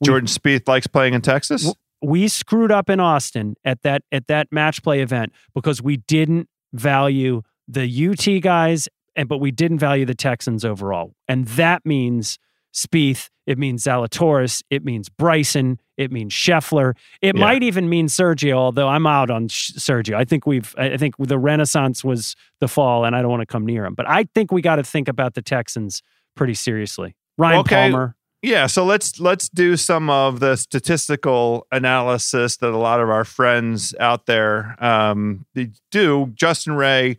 We- 0.00 0.06
Jordan 0.06 0.28
Spieth 0.28 0.68
likes 0.68 0.86
playing 0.86 1.14
in 1.14 1.20
Texas. 1.20 1.62
W- 1.62 1.74
we 2.00 2.28
screwed 2.28 2.70
up 2.70 2.88
in 2.88 3.00
Austin 3.00 3.56
at 3.64 3.82
that 3.82 4.02
at 4.12 4.28
that 4.28 4.46
match 4.52 4.82
play 4.84 5.00
event 5.00 5.32
because 5.54 5.82
we 5.82 5.96
didn't 5.96 6.48
value 6.72 7.42
the 7.68 7.84
UT 8.08 8.42
guys 8.42 8.88
and 9.14 9.28
but 9.28 9.38
we 9.38 9.50
didn't 9.50 9.78
value 9.78 10.04
the 10.04 10.14
Texans 10.14 10.64
overall. 10.64 11.12
And 11.28 11.46
that 11.48 11.84
means 11.84 12.38
Spieth, 12.74 13.28
it 13.46 13.58
means 13.58 13.84
Zalatoris, 13.84 14.62
it 14.70 14.84
means 14.84 15.08
Bryson, 15.08 15.80
it 15.96 16.12
means 16.12 16.32
Scheffler. 16.32 16.94
It 17.20 17.34
Yeah. 17.34 17.40
might 17.40 17.62
even 17.62 17.88
mean 17.88 18.06
Sergio, 18.06 18.52
although 18.54 18.88
I'm 18.88 19.06
out 19.06 19.30
on 19.30 19.48
Sergio. 19.48 20.14
I 20.14 20.24
think 20.24 20.46
we've 20.46 20.74
I 20.78 20.96
think 20.96 21.14
the 21.18 21.38
renaissance 21.38 22.04
was 22.04 22.36
the 22.60 22.68
fall 22.68 23.04
and 23.04 23.16
I 23.16 23.22
don't 23.22 23.30
want 23.30 23.42
to 23.42 23.46
come 23.46 23.66
near 23.66 23.84
him. 23.84 23.94
But 23.94 24.08
I 24.08 24.24
think 24.34 24.52
we 24.52 24.62
got 24.62 24.76
to 24.76 24.84
think 24.84 25.08
about 25.08 25.34
the 25.34 25.42
Texans 25.42 26.02
pretty 26.36 26.54
seriously. 26.54 27.16
Ryan 27.36 27.58
Okay. 27.60 27.90
Palmer. 27.90 28.14
Yeah, 28.40 28.68
so 28.68 28.84
let's 28.84 29.18
let's 29.18 29.48
do 29.48 29.76
some 29.76 30.08
of 30.08 30.38
the 30.38 30.54
statistical 30.54 31.66
analysis 31.72 32.56
that 32.58 32.70
a 32.70 32.76
lot 32.76 33.00
of 33.00 33.10
our 33.10 33.24
friends 33.24 33.94
out 33.98 34.26
there 34.26 34.76
um, 34.78 35.44
they 35.54 35.70
do. 35.90 36.30
Justin 36.34 36.74
Ray 36.74 37.18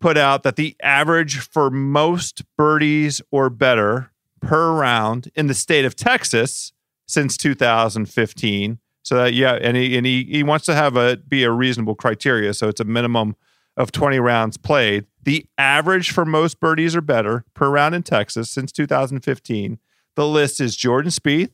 put 0.00 0.16
out 0.16 0.42
that 0.42 0.56
the 0.56 0.76
average 0.82 1.38
for 1.38 1.70
most 1.70 2.42
birdies 2.56 3.20
or 3.30 3.50
better 3.50 4.10
per 4.40 4.72
round 4.72 5.30
in 5.34 5.46
the 5.46 5.54
state 5.54 5.84
of 5.84 5.94
Texas 5.94 6.72
since 7.06 7.36
2015. 7.36 8.78
So 9.02 9.16
that 9.16 9.34
yeah, 9.34 9.54
and 9.54 9.76
he 9.76 9.96
and 9.96 10.06
he, 10.06 10.24
he 10.24 10.42
wants 10.42 10.66
to 10.66 10.74
have 10.74 10.96
a 10.96 11.16
be 11.16 11.44
a 11.44 11.50
reasonable 11.50 11.94
criteria. 11.94 12.54
So 12.54 12.68
it's 12.68 12.80
a 12.80 12.84
minimum 12.84 13.36
of 13.76 13.92
20 13.92 14.18
rounds 14.20 14.56
played. 14.56 15.06
The 15.22 15.46
average 15.58 16.10
for 16.10 16.24
most 16.24 16.60
birdies 16.60 16.96
or 16.96 17.00
better 17.00 17.44
per 17.54 17.68
round 17.68 17.94
in 17.94 18.02
Texas 18.02 18.50
since 18.50 18.72
2015. 18.72 19.78
The 20.16 20.26
list 20.26 20.60
is 20.60 20.76
Jordan 20.76 21.10
Spieth, 21.10 21.50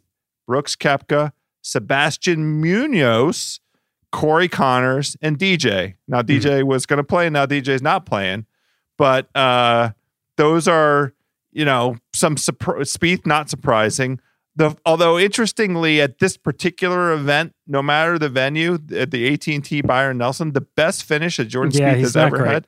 Brooks 0.47 0.76
Koepka, 0.76 1.32
Sebastian 1.62 2.61
Munoz, 2.61 3.61
Corey 4.17 4.49
Conners, 4.49 5.14
and 5.21 5.39
DJ. 5.39 5.95
Now 6.09 6.23
DJ 6.23 6.62
was 6.62 6.87
going 6.87 6.97
to 6.97 7.05
play, 7.05 7.29
now 7.29 7.45
DJ's 7.45 7.83
not 7.83 8.07
playing, 8.07 8.47
but 8.97 9.29
uh, 9.37 9.91
those 10.39 10.67
are 10.67 11.12
you 11.53 11.67
know 11.67 11.99
some 12.14 12.37
surpri- 12.37 12.81
Spieth 12.81 13.27
not 13.27 13.51
surprising. 13.51 14.19
The 14.57 14.75
although 14.87 15.19
interestingly 15.19 16.01
at 16.01 16.19
this 16.19 16.39
particular 16.39 17.12
event, 17.12 17.53
no 17.67 17.83
matter 17.83 18.19
the 18.19 18.31
venue, 18.31 18.79
at 18.97 19.11
the 19.11 19.31
AT 19.35 19.47
and 19.49 19.62
T 19.62 19.83
Byron 19.83 20.17
Nelson, 20.17 20.53
the 20.53 20.62
best 20.62 21.05
finish 21.05 21.37
that 21.37 21.45
Jordan 21.45 21.73
Yeah, 21.79 21.93
Spieth 21.95 22.01
has 22.01 22.17
ever 22.17 22.39
great. 22.39 22.51
had. 22.51 22.67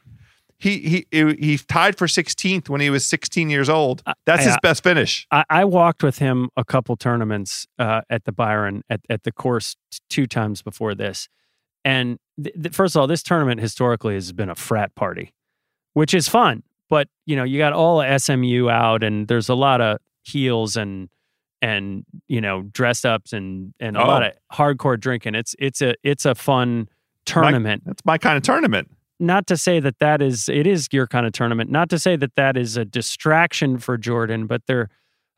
He 0.58 1.04
he 1.10 1.34
he 1.40 1.56
tied 1.56 1.96
for 1.96 2.06
16th 2.06 2.68
when 2.68 2.82
he 2.82 2.90
was 2.90 3.06
16 3.06 3.48
years 3.48 3.70
old. 3.70 4.02
That's 4.26 4.44
his 4.44 4.58
best 4.60 4.82
finish. 4.82 5.26
I, 5.30 5.44
I 5.48 5.64
walked 5.64 6.02
with 6.02 6.18
him 6.18 6.50
a 6.58 6.64
couple 6.64 6.94
tournaments 6.96 7.66
uh, 7.78 8.02
at 8.10 8.26
the 8.26 8.32
Byron 8.32 8.82
at, 8.90 9.00
at 9.08 9.22
the 9.22 9.32
course 9.32 9.76
two 10.10 10.26
times 10.26 10.60
before 10.60 10.94
this. 10.94 11.28
And 11.88 12.18
th- 12.42 12.54
th- 12.62 12.74
first 12.74 12.94
of 12.96 13.00
all, 13.00 13.06
this 13.06 13.22
tournament 13.22 13.60
historically 13.60 14.14
has 14.14 14.32
been 14.32 14.50
a 14.50 14.54
frat 14.54 14.94
party, 14.94 15.32
which 15.94 16.12
is 16.14 16.28
fun. 16.28 16.62
But 16.90 17.08
you 17.26 17.36
know, 17.36 17.44
you 17.44 17.58
got 17.58 17.72
all 17.72 18.00
of 18.02 18.22
SMU 18.22 18.68
out, 18.68 19.02
and 19.02 19.26
there's 19.28 19.48
a 19.48 19.54
lot 19.54 19.80
of 19.80 19.98
heels 20.22 20.76
and 20.76 21.08
and 21.62 22.04
you 22.28 22.40
know 22.40 22.62
dressed 22.72 23.04
ups 23.06 23.32
and 23.32 23.72
and 23.80 23.96
a 23.96 24.02
Oh. 24.02 24.06
lot 24.06 24.22
of 24.22 24.32
hardcore 24.52 24.98
drinking. 25.00 25.34
It's 25.34 25.54
it's 25.58 25.80
a 25.82 25.94
it's 26.02 26.24
a 26.26 26.34
fun 26.34 26.88
tournament 27.24 27.82
That's 27.86 28.04
my 28.04 28.16
kind 28.18 28.36
of 28.36 28.42
tournament. 28.42 28.88
not 29.20 29.46
to 29.48 29.56
say 29.56 29.80
that 29.80 29.98
that 29.98 30.22
is 30.22 30.48
it 30.48 30.66
is 30.66 30.88
your 30.92 31.06
kind 31.06 31.26
of 31.26 31.32
tournament 31.32 31.70
not 31.70 31.90
to 31.90 31.98
say 31.98 32.16
that 32.16 32.34
that 32.36 32.56
is 32.56 32.76
a 32.78 32.84
distraction 32.86 33.76
for 33.78 33.98
jordan 33.98 34.46
but 34.46 34.62
they're 34.66 34.88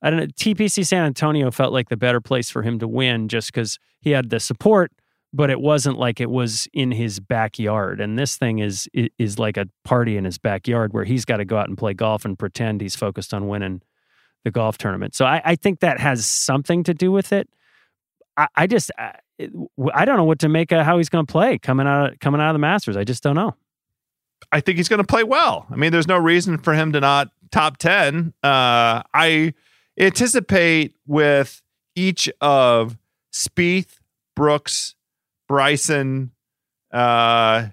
i 0.02 0.08
don't 0.10 0.20
know 0.20 0.26
tpc 0.26 0.86
san 0.86 1.04
antonio 1.04 1.50
felt 1.50 1.72
like 1.72 1.88
the 1.88 1.96
better 1.96 2.20
place 2.20 2.48
for 2.48 2.62
him 2.62 2.78
to 2.78 2.86
win 2.86 3.26
just 3.28 3.48
because 3.52 3.78
he 4.00 4.10
had 4.10 4.30
the 4.30 4.38
support 4.38 4.92
but 5.32 5.50
it 5.50 5.60
wasn't 5.60 5.98
like 5.98 6.20
it 6.20 6.30
was 6.30 6.66
in 6.72 6.90
his 6.90 7.20
backyard 7.20 8.00
and 8.00 8.18
this 8.18 8.36
thing 8.36 8.58
is 8.58 8.88
is 9.18 9.38
like 9.38 9.56
a 9.56 9.66
party 9.84 10.16
in 10.16 10.24
his 10.24 10.38
backyard 10.38 10.92
where 10.92 11.04
he's 11.04 11.24
got 11.24 11.38
to 11.38 11.44
go 11.44 11.56
out 11.56 11.68
and 11.68 11.78
play 11.78 11.94
golf 11.94 12.24
and 12.24 12.38
pretend 12.38 12.80
he's 12.80 12.96
focused 12.96 13.32
on 13.32 13.48
winning 13.48 13.82
the 14.44 14.50
golf 14.50 14.78
tournament 14.78 15.14
so 15.14 15.24
i, 15.24 15.40
I 15.44 15.54
think 15.56 15.80
that 15.80 16.00
has 16.00 16.26
something 16.26 16.82
to 16.84 16.94
do 16.94 17.12
with 17.12 17.32
it 17.32 17.48
i, 18.36 18.48
I 18.56 18.66
just 18.66 18.90
I, 18.98 19.14
I 19.94 20.04
don't 20.04 20.16
know 20.16 20.24
what 20.24 20.40
to 20.40 20.48
make 20.48 20.72
of 20.72 20.84
how 20.84 20.98
he's 20.98 21.08
going 21.08 21.26
to 21.26 21.30
play 21.30 21.58
coming 21.58 21.86
out 21.86 22.18
coming 22.20 22.40
out 22.40 22.50
of 22.50 22.54
the 22.54 22.58
Masters. 22.58 22.96
I 22.96 23.04
just 23.04 23.22
don't 23.22 23.36
know. 23.36 23.54
I 24.52 24.60
think 24.60 24.78
he's 24.78 24.88
going 24.88 25.00
to 25.00 25.06
play 25.06 25.22
well. 25.22 25.66
I 25.70 25.76
mean, 25.76 25.92
there's 25.92 26.08
no 26.08 26.16
reason 26.16 26.58
for 26.58 26.74
him 26.74 26.92
to 26.92 27.00
not 27.00 27.28
top 27.50 27.76
10. 27.76 28.32
Uh, 28.42 29.02
I 29.12 29.54
anticipate 29.98 30.94
with 31.06 31.62
each 31.94 32.28
of 32.40 32.96
Spieth, 33.32 33.98
Brooks, 34.34 34.94
Bryson, 35.50 36.30
uh, 36.92 37.66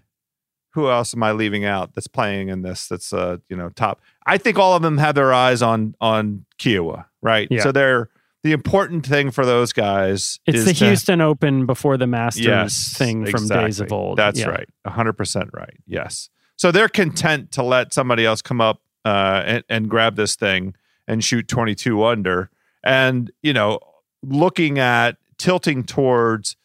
who 0.71 0.89
else 0.89 1.13
am 1.13 1.21
I 1.21 1.31
leaving 1.31 1.63
out 1.63 1.93
that's 1.93 2.07
playing 2.07 2.49
in 2.49 2.63
this? 2.63 2.87
That's 2.87 3.13
uh, 3.13 3.37
you 3.49 3.55
know, 3.55 3.69
top. 3.69 4.01
I 4.25 4.39
think 4.39 4.57
all 4.57 4.75
of 4.75 4.81
them 4.81 4.97
have 4.97 5.13
their 5.13 5.31
eyes 5.31 5.61
on 5.61 5.93
on 6.01 6.45
Kiawah, 6.57 7.05
right? 7.21 7.47
Yeah. 7.51 7.61
So 7.61 7.71
they're 7.71 8.09
the 8.41 8.51
important 8.51 9.05
thing 9.05 9.29
for 9.29 9.45
those 9.45 9.73
guys 9.73 10.39
It's 10.47 10.65
the 10.65 10.73
to- 10.73 10.85
Houston 10.85 11.21
Open 11.21 11.67
before 11.67 11.97
the 11.97 12.07
Masters 12.07 12.45
Yes, 12.47 12.93
thing 12.97 13.27
from 13.27 13.47
days 13.47 13.79
of 13.79 13.91
old. 13.91 14.17
That's 14.17 14.39
Yeah. 14.39 14.47
right. 14.49 14.69
100% 14.87 15.49
right. 15.53 15.77
Yes. 15.85 16.29
So 16.55 16.71
they're 16.71 16.89
content 16.89 17.51
to 17.51 17.61
let 17.63 17.93
somebody 17.93 18.25
else 18.25 18.41
come 18.41 18.59
up 18.61 18.81
uh, 19.05 19.43
and, 19.45 19.63
and 19.69 19.89
grab 19.89 20.15
this 20.15 20.35
thing 20.35 20.73
and 21.07 21.23
shoot 21.23 21.47
22 21.47 22.03
under. 22.03 22.49
And, 22.83 23.31
you 23.43 23.53
know, 23.53 23.79
looking 24.23 24.79
at 24.79 25.17
tilting 25.37 25.83
towards 25.83 26.55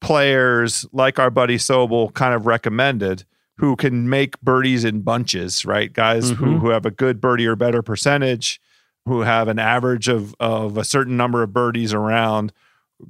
players 0.00 0.86
like 0.92 1.18
our 1.18 1.30
buddy 1.30 1.56
Sobel 1.56 2.12
kind 2.14 2.34
of 2.34 2.46
recommended 2.46 3.24
who 3.58 3.74
can 3.76 4.08
make 4.08 4.38
birdies 4.42 4.84
in 4.84 5.00
bunches, 5.00 5.64
right? 5.64 5.92
Guys 5.92 6.30
who, 6.30 6.44
Mhm. 6.44 6.60
who 6.60 6.70
have 6.70 6.84
a 6.84 6.90
good 6.90 7.20
birdie 7.20 7.46
or 7.46 7.56
better 7.56 7.80
percentage, 7.82 8.60
who 9.06 9.22
have 9.22 9.48
an 9.48 9.58
average 9.58 10.08
of, 10.08 10.34
of 10.38 10.76
a 10.76 10.84
certain 10.84 11.16
number 11.16 11.42
of 11.42 11.52
birdies 11.54 11.94
around, 11.94 12.52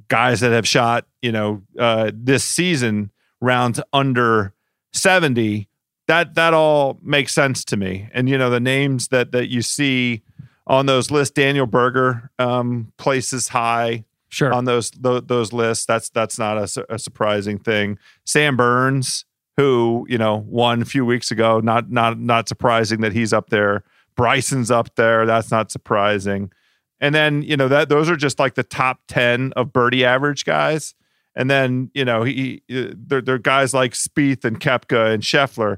guys 0.07 0.39
that 0.39 0.51
have 0.51 0.67
shot, 0.67 1.05
you 1.21 1.31
know, 1.33 1.63
uh, 1.77 2.11
this 2.13 2.43
season 2.45 3.11
rounds 3.41 3.79
under 3.91 4.53
70. 4.93 5.67
That 6.07 6.35
that 6.35 6.53
all 6.53 6.97
makes 7.03 7.33
sense 7.33 7.65
to 7.65 7.75
me. 7.77 8.07
And 8.13 8.29
you 8.29 8.37
know, 8.37 8.49
the 8.49 8.61
names 8.61 9.09
that 9.09 9.33
that 9.33 9.49
you 9.49 9.61
see 9.61 10.21
on 10.65 10.85
those 10.85 11.11
lists, 11.11 11.33
Daniel 11.33 11.65
Berger 11.65 12.31
um, 12.39 12.93
places 12.97 13.49
high 13.49 14.05
Sure. 14.29 14.53
on 14.53 14.65
those 14.65 14.91
those, 14.91 15.23
those 15.25 15.53
lists. 15.53 15.85
That's 15.85 16.09
that's 16.09 16.37
not 16.37 16.57
a, 16.57 16.85
a 16.89 16.99
surprising 16.99 17.57
thing. 17.59 17.97
Sam 18.25 18.57
Burns, 18.57 19.25
who 19.55 20.05
you 20.09 20.17
know 20.17 20.43
won 20.47 20.81
a 20.81 20.85
few 20.85 21.05
weeks 21.05 21.31
ago, 21.31 21.59
not 21.59 21.89
not 21.89 22.19
not 22.19 22.47
surprising 22.49 23.01
that 23.01 23.13
he's 23.13 23.33
up 23.33 23.49
there. 23.49 23.83
Bryson's 24.15 24.71
up 24.71 24.95
there. 24.95 25.25
That's 25.25 25.51
not 25.51 25.71
surprising. 25.71 26.51
And 26.99 27.13
then 27.13 27.41
you 27.43 27.55
know 27.55 27.67
that 27.67 27.89
those 27.89 28.09
are 28.09 28.15
just 28.15 28.39
like 28.39 28.55
the 28.55 28.63
top 28.63 28.99
ten 29.07 29.53
of 29.55 29.71
birdie 29.71 30.03
average 30.03 30.43
guys. 30.43 30.93
And 31.35 31.49
then 31.49 31.91
you 31.93 32.03
know 32.03 32.23
he, 32.23 32.63
he 32.67 32.89
uh, 32.89 32.93
they're, 32.95 33.21
they're 33.21 33.37
guys 33.37 33.73
like 33.73 33.93
Spieth 33.93 34.43
and 34.43 34.59
Koepka 34.59 35.13
and 35.13 35.23
Scheffler. 35.23 35.77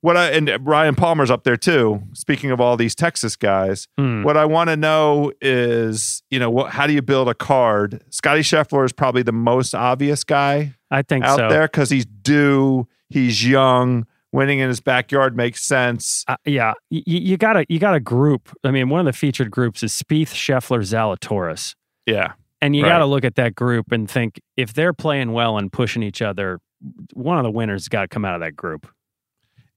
What 0.00 0.16
I 0.16 0.30
and 0.30 0.50
Ryan 0.64 0.94
Palmer's 0.94 1.30
up 1.30 1.42
there 1.44 1.56
too. 1.56 2.02
Speaking 2.12 2.50
of 2.52 2.60
all 2.60 2.76
these 2.76 2.94
Texas 2.94 3.34
guys, 3.34 3.88
Hmm. 3.98 4.22
what 4.22 4.36
I 4.36 4.44
want 4.44 4.70
to 4.70 4.76
know 4.76 5.32
is, 5.40 6.22
you 6.30 6.38
know, 6.38 6.50
what, 6.50 6.70
how 6.72 6.86
do 6.86 6.92
you 6.92 7.02
build 7.02 7.28
a 7.28 7.34
card? 7.34 8.02
Scottie 8.10 8.42
Scheffler 8.42 8.84
is 8.84 8.92
probably 8.92 9.22
the 9.22 9.32
most 9.32 9.74
obvious 9.74 10.22
guy 10.22 10.74
I 10.90 11.02
think 11.02 11.24
out 11.24 11.36
so. 11.38 11.48
there 11.48 11.66
because 11.66 11.90
he's 11.90 12.06
due, 12.06 12.86
he's 13.10 13.44
young, 13.44 14.06
winning 14.30 14.60
in 14.60 14.68
his 14.68 14.78
backyard 14.80 15.36
makes 15.36 15.64
sense. 15.64 16.24
Uh, 16.28 16.36
yeah, 16.44 16.74
you, 16.90 17.02
you 17.04 17.36
got 17.36 17.54
to 17.54 17.66
you 17.68 17.80
got 17.80 17.94
a 17.96 18.00
group. 18.00 18.56
I 18.62 18.70
mean, 18.70 18.88
one 18.90 19.00
of 19.00 19.06
the 19.06 19.12
featured 19.12 19.50
groups 19.50 19.82
is 19.82 19.90
Spieth, 19.92 20.28
Scheffler, 20.32 20.80
Zalatoris, 20.82 21.74
Yeah, 22.06 22.34
and 22.62 22.76
you 22.76 22.84
Right. 22.84 22.90
got 22.90 22.98
to 22.98 23.06
look 23.06 23.24
at 23.24 23.34
that 23.34 23.56
group 23.56 23.90
and 23.90 24.08
think 24.08 24.40
if 24.56 24.74
they're 24.74 24.92
playing 24.92 25.32
well 25.32 25.58
and 25.58 25.72
pushing 25.72 26.04
each 26.04 26.22
other, 26.22 26.60
one 27.14 27.36
of 27.36 27.42
the 27.42 27.50
winners 27.50 27.88
got 27.88 28.02
to 28.02 28.08
come 28.08 28.24
out 28.24 28.36
of 28.36 28.40
that 28.42 28.54
group. 28.54 28.86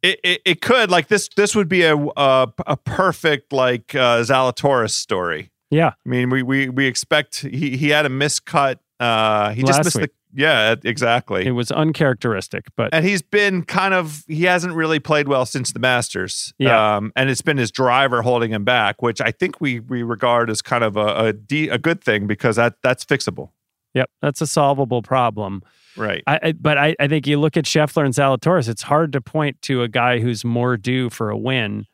It, 0.04 0.20
it, 0.24 0.42
it 0.46 0.62
could 0.62 0.90
like 0.90 1.08
this. 1.08 1.30
This 1.36 1.56
would 1.56 1.70
be 1.70 1.84
a 1.84 1.96
a, 1.96 2.54
a 2.66 2.78
perfect 2.78 3.54
like 3.54 3.96
uh, 3.96 4.22
Zalatoris 4.22 4.92
story. 4.92 5.52
Yeah, 5.70 5.94
I 6.06 6.10
mean, 6.10 6.30
we 6.30 6.44
we 6.44 6.70
we 6.70 6.86
expect 6.86 7.42
he 7.42 7.78
he 7.78 7.90
had 7.90 8.06
a 8.06 8.10
miscut. 8.10 8.78
Uh, 9.00 9.52
he 9.52 9.64
just 9.64 9.84
missed 9.84 9.96
week. 9.96 10.12
the 10.12 10.12
yeah 10.34 10.76
exactly. 10.84 11.46
it 11.46 11.52
was 11.52 11.72
uncharacteristic, 11.72 12.66
but 12.76 12.94
and 12.94 13.06
he's 13.06 13.22
been 13.22 13.64
kind 13.64 13.94
of 13.94 14.24
he 14.28 14.44
hasn't 14.46 14.74
really 14.74 15.00
played 15.00 15.28
well 15.28 15.46
since 15.46 15.72
the 15.74 15.80
Masters. 15.80 16.54
Yeah. 16.58 16.98
Um, 16.98 17.12
and 17.16 17.30
it's 17.30 17.42
been 17.42 17.58
his 17.58 17.72
driver 17.72 18.22
holding 18.22 18.52
him 18.52 18.64
back, 18.64 19.02
which 19.02 19.22
I 19.22 19.32
think 19.32 19.60
we 19.60 19.80
we 19.80 20.04
regard 20.04 20.50
as 20.50 20.62
kind 20.62 20.84
of 20.84 20.98
a 20.98 21.26
a, 21.26 21.34
de- 21.34 21.70
a 21.70 21.78
good 21.78 22.04
thing 22.04 22.28
because 22.28 22.56
that 22.58 22.76
that's 22.84 23.04
fixable. 23.04 23.50
yep, 23.94 24.10
that's 24.22 24.42
a 24.42 24.48
solvable 24.48 25.02
problem. 25.02 25.64
Right. 25.98 26.24
I, 26.28 26.40
I 26.44 26.52
but 26.54 26.78
I, 26.78 26.96
I 27.00 27.08
think 27.08 27.28
you 27.28 27.40
look 27.40 27.58
at 27.58 27.66
Scheffler 27.66 28.06
and 28.06 28.14
Zalatoris, 28.14 28.70
it's 28.70 28.84
hard 28.84 29.12
to 29.14 29.22
point 29.22 29.62
to 29.64 29.82
a 29.84 29.88
guy 29.88 30.20
who's 30.20 30.46
more 30.46 30.78
due 30.78 31.10
for 31.10 31.30
a 31.30 31.38
win. 31.38 31.86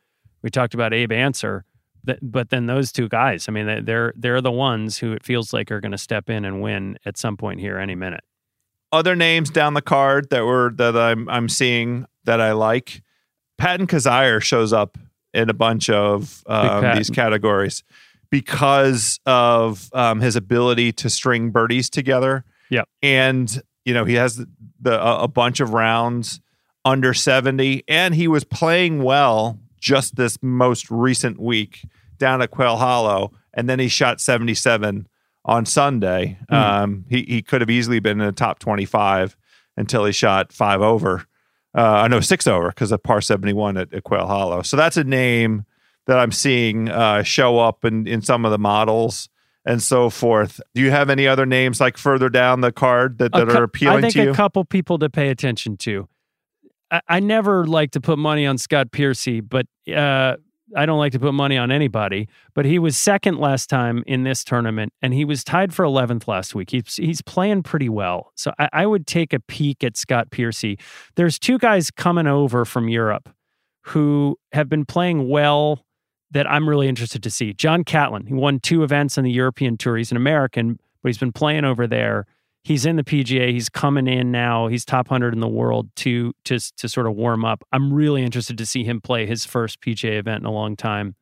We 0.42 0.50
talked 0.50 0.74
about 0.74 0.94
Abe 0.94 1.10
Ancer, 1.12 1.64
but 2.22 2.50
then 2.50 2.66
those 2.66 2.92
two 2.92 3.08
guys, 3.08 3.46
I 3.48 3.52
mean, 3.52 3.66
they- 3.66 3.80
they're 3.80 4.12
they're 4.16 4.40
the 4.40 4.52
ones 4.52 4.98
who 4.98 5.12
it 5.12 5.24
feels 5.24 5.52
like 5.52 5.70
are 5.72 5.80
going 5.80 5.92
to 5.92 5.98
step 5.98 6.30
in 6.30 6.44
and 6.44 6.62
win 6.62 6.98
at 7.04 7.18
some 7.18 7.36
point 7.36 7.60
here 7.60 7.76
any 7.78 7.94
minute. 7.94 8.22
Other 8.92 9.14
names 9.16 9.50
down 9.50 9.74
the 9.74 9.82
card 9.82 10.30
that 10.30 10.44
were 10.46 10.72
that 10.76 10.96
I'm 10.96 11.28
I'm 11.28 11.48
seeing 11.48 12.06
that 12.24 12.40
I 12.40 12.52
like. 12.52 13.02
Patton 13.58 13.86
Kizzire 13.88 14.40
shows 14.40 14.72
up 14.72 14.96
in 15.34 15.50
a 15.50 15.54
bunch 15.54 15.90
of 15.90 16.42
um, 16.46 16.96
these 16.96 17.10
categories 17.10 17.82
because 18.30 19.18
of 19.26 19.88
um, 19.92 20.20
his 20.20 20.36
ability 20.36 20.92
to 20.92 21.10
string 21.10 21.50
birdies 21.50 21.90
together. 21.90 22.44
Yep. 22.70 22.86
and 23.02 23.62
you 23.84 23.94
know 23.94 24.04
he 24.04 24.14
has 24.14 24.36
the, 24.36 24.48
the 24.80 25.02
a 25.02 25.28
bunch 25.28 25.60
of 25.60 25.72
rounds 25.72 26.40
under 26.84 27.12
70 27.12 27.84
and 27.88 28.14
he 28.14 28.28
was 28.28 28.44
playing 28.44 29.02
well 29.02 29.58
just 29.80 30.16
this 30.16 30.38
most 30.42 30.90
recent 30.90 31.40
week 31.40 31.84
down 32.18 32.42
at 32.42 32.50
Quail 32.50 32.76
Hollow 32.76 33.32
and 33.54 33.68
then 33.68 33.78
he 33.78 33.88
shot 33.88 34.20
77 34.20 35.08
on 35.44 35.66
Sunday. 35.66 36.38
Hmm. 36.48 36.54
um 36.54 37.04
he 37.08 37.22
he 37.22 37.42
could 37.42 37.60
have 37.60 37.70
easily 37.70 38.00
been 38.00 38.20
in 38.20 38.26
the 38.26 38.32
top 38.32 38.58
25 38.58 39.36
until 39.76 40.04
he 40.04 40.12
shot 40.12 40.52
5 40.52 40.80
over 40.80 41.26
uh 41.76 41.80
I 41.80 42.08
know 42.08 42.20
6 42.20 42.46
over 42.46 42.72
cuz 42.72 42.92
of 42.92 43.02
par 43.02 43.20
71 43.20 43.76
at, 43.76 43.92
at 43.92 44.04
Quail 44.04 44.26
Hollow. 44.26 44.62
So 44.62 44.76
that's 44.76 44.96
a 44.96 45.04
name 45.04 45.64
that 46.06 46.18
I'm 46.18 46.32
seeing 46.32 46.88
uh 46.88 47.22
show 47.22 47.58
up 47.58 47.84
in 47.84 48.06
in 48.06 48.22
some 48.22 48.44
of 48.44 48.50
the 48.50 48.58
models 48.58 49.28
and 49.68 49.82
so 49.82 50.08
forth. 50.08 50.62
Do 50.74 50.80
you 50.80 50.90
have 50.90 51.10
any 51.10 51.28
other 51.28 51.44
names 51.44 51.78
like 51.78 51.98
further 51.98 52.30
down 52.30 52.62
the 52.62 52.72
card 52.72 53.18
that, 53.18 53.32
that 53.32 53.50
are 53.50 53.64
appealing 53.64 53.98
to 53.98 54.00
you? 54.00 54.08
I 54.08 54.10
think 54.10 54.24
you? 54.24 54.30
a 54.30 54.34
couple 54.34 54.64
people 54.64 54.98
to 54.98 55.10
pay 55.10 55.28
attention 55.28 55.76
to. 55.78 56.08
I, 56.90 57.02
I 57.06 57.20
never 57.20 57.66
like 57.66 57.90
to 57.90 58.00
put 58.00 58.18
money 58.18 58.46
on 58.46 58.56
Scott 58.56 58.92
Piercy, 58.92 59.40
but 59.40 59.66
uh, 59.94 60.36
I 60.74 60.86
don't 60.86 60.98
like 60.98 61.12
to 61.12 61.18
put 61.18 61.34
money 61.34 61.58
on 61.58 61.70
anybody. 61.70 62.28
But 62.54 62.64
he 62.64 62.78
was 62.78 62.96
second 62.96 63.40
last 63.40 63.68
time 63.68 64.02
in 64.06 64.22
this 64.22 64.42
tournament, 64.42 64.94
and 65.02 65.12
he 65.12 65.26
was 65.26 65.44
tied 65.44 65.74
for 65.74 65.84
11th 65.84 66.26
last 66.26 66.54
week. 66.54 66.70
He's 66.70 66.96
he's 66.96 67.20
playing 67.20 67.62
pretty 67.62 67.90
well, 67.90 68.32
so 68.36 68.52
I, 68.58 68.70
I 68.72 68.86
would 68.86 69.06
take 69.06 69.34
a 69.34 69.40
peek 69.40 69.84
at 69.84 69.98
Scott 69.98 70.30
Piercy. 70.30 70.78
There's 71.14 71.38
two 71.38 71.58
guys 71.58 71.90
coming 71.90 72.26
over 72.26 72.64
from 72.64 72.88
Europe 72.88 73.28
who 73.82 74.38
have 74.52 74.70
been 74.70 74.86
playing 74.86 75.28
well 75.28 75.84
that 76.30 76.50
I'm 76.50 76.68
really 76.68 76.88
interested 76.88 77.22
to 77.22 77.30
see. 77.30 77.52
John 77.52 77.84
Catlin, 77.84 78.26
he 78.26 78.34
won 78.34 78.60
two 78.60 78.82
events 78.82 79.16
on 79.18 79.24
the 79.24 79.30
European 79.30 79.76
Tour. 79.76 79.96
He's 79.96 80.10
an 80.10 80.16
American, 80.16 80.78
but 81.02 81.08
he's 81.08 81.18
been 81.18 81.32
playing 81.32 81.64
over 81.64 81.86
there. 81.86 82.26
He's 82.62 82.84
in 82.84 82.96
the 82.96 83.04
PGA. 83.04 83.50
He's 83.50 83.68
coming 83.68 84.06
in 84.06 84.30
now. 84.30 84.66
He's 84.66 84.84
top 84.84 85.10
100 85.10 85.32
in 85.32 85.40
the 85.40 85.48
world 85.48 85.88
to 85.96 86.34
to 86.44 86.58
to 86.58 86.88
sort 86.88 87.06
of 87.06 87.14
warm 87.14 87.44
up. 87.44 87.64
I'm 87.72 87.92
really 87.92 88.22
interested 88.22 88.58
to 88.58 88.66
see 88.66 88.84
him 88.84 89.00
play 89.00 89.26
his 89.26 89.46
first 89.46 89.80
PGA 89.80 90.18
event 90.18 90.40
in 90.40 90.46
a 90.46 90.52
long 90.52 90.76
time. 90.76 91.14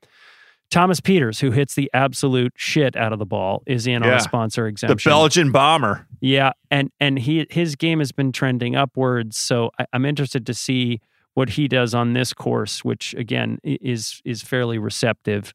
Thomas 0.71 1.01
Pieters, 1.01 1.41
who 1.41 1.53
hits 1.53 1.75
the 1.75 1.89
absolute 1.95 2.53
shit 2.57 2.97
out 2.97 3.13
of 3.13 3.21
the 3.21 3.27
ball, 3.27 3.63
is 3.67 3.87
in 3.87 4.03
on 4.03 4.09
a 4.13 4.21
sponsor 4.21 4.67
exemption. 4.67 4.97
the. 4.97 5.11
Belgian 5.11 5.53
bomber. 5.53 6.07
Yeah, 6.21 6.53
and 6.71 6.91
and 6.99 7.19
he 7.19 7.47
his 7.51 7.77
game 7.77 8.01
has 8.01 8.11
been 8.11 8.33
trending 8.33 8.75
upwards. 8.75 9.39
So 9.39 9.71
I, 9.79 9.87
I'm 9.93 10.05
interested 10.05 10.47
to 10.47 10.55
see 10.55 11.01
what 11.37 11.51
he 11.51 11.68
does 11.68 11.95
on 11.95 12.14
this 12.14 12.32
course, 12.32 12.82
which 12.82 13.14
again 13.14 13.59
is 13.62 14.22
is 14.24 14.41
fairly 14.41 14.78
receptive. 14.78 15.53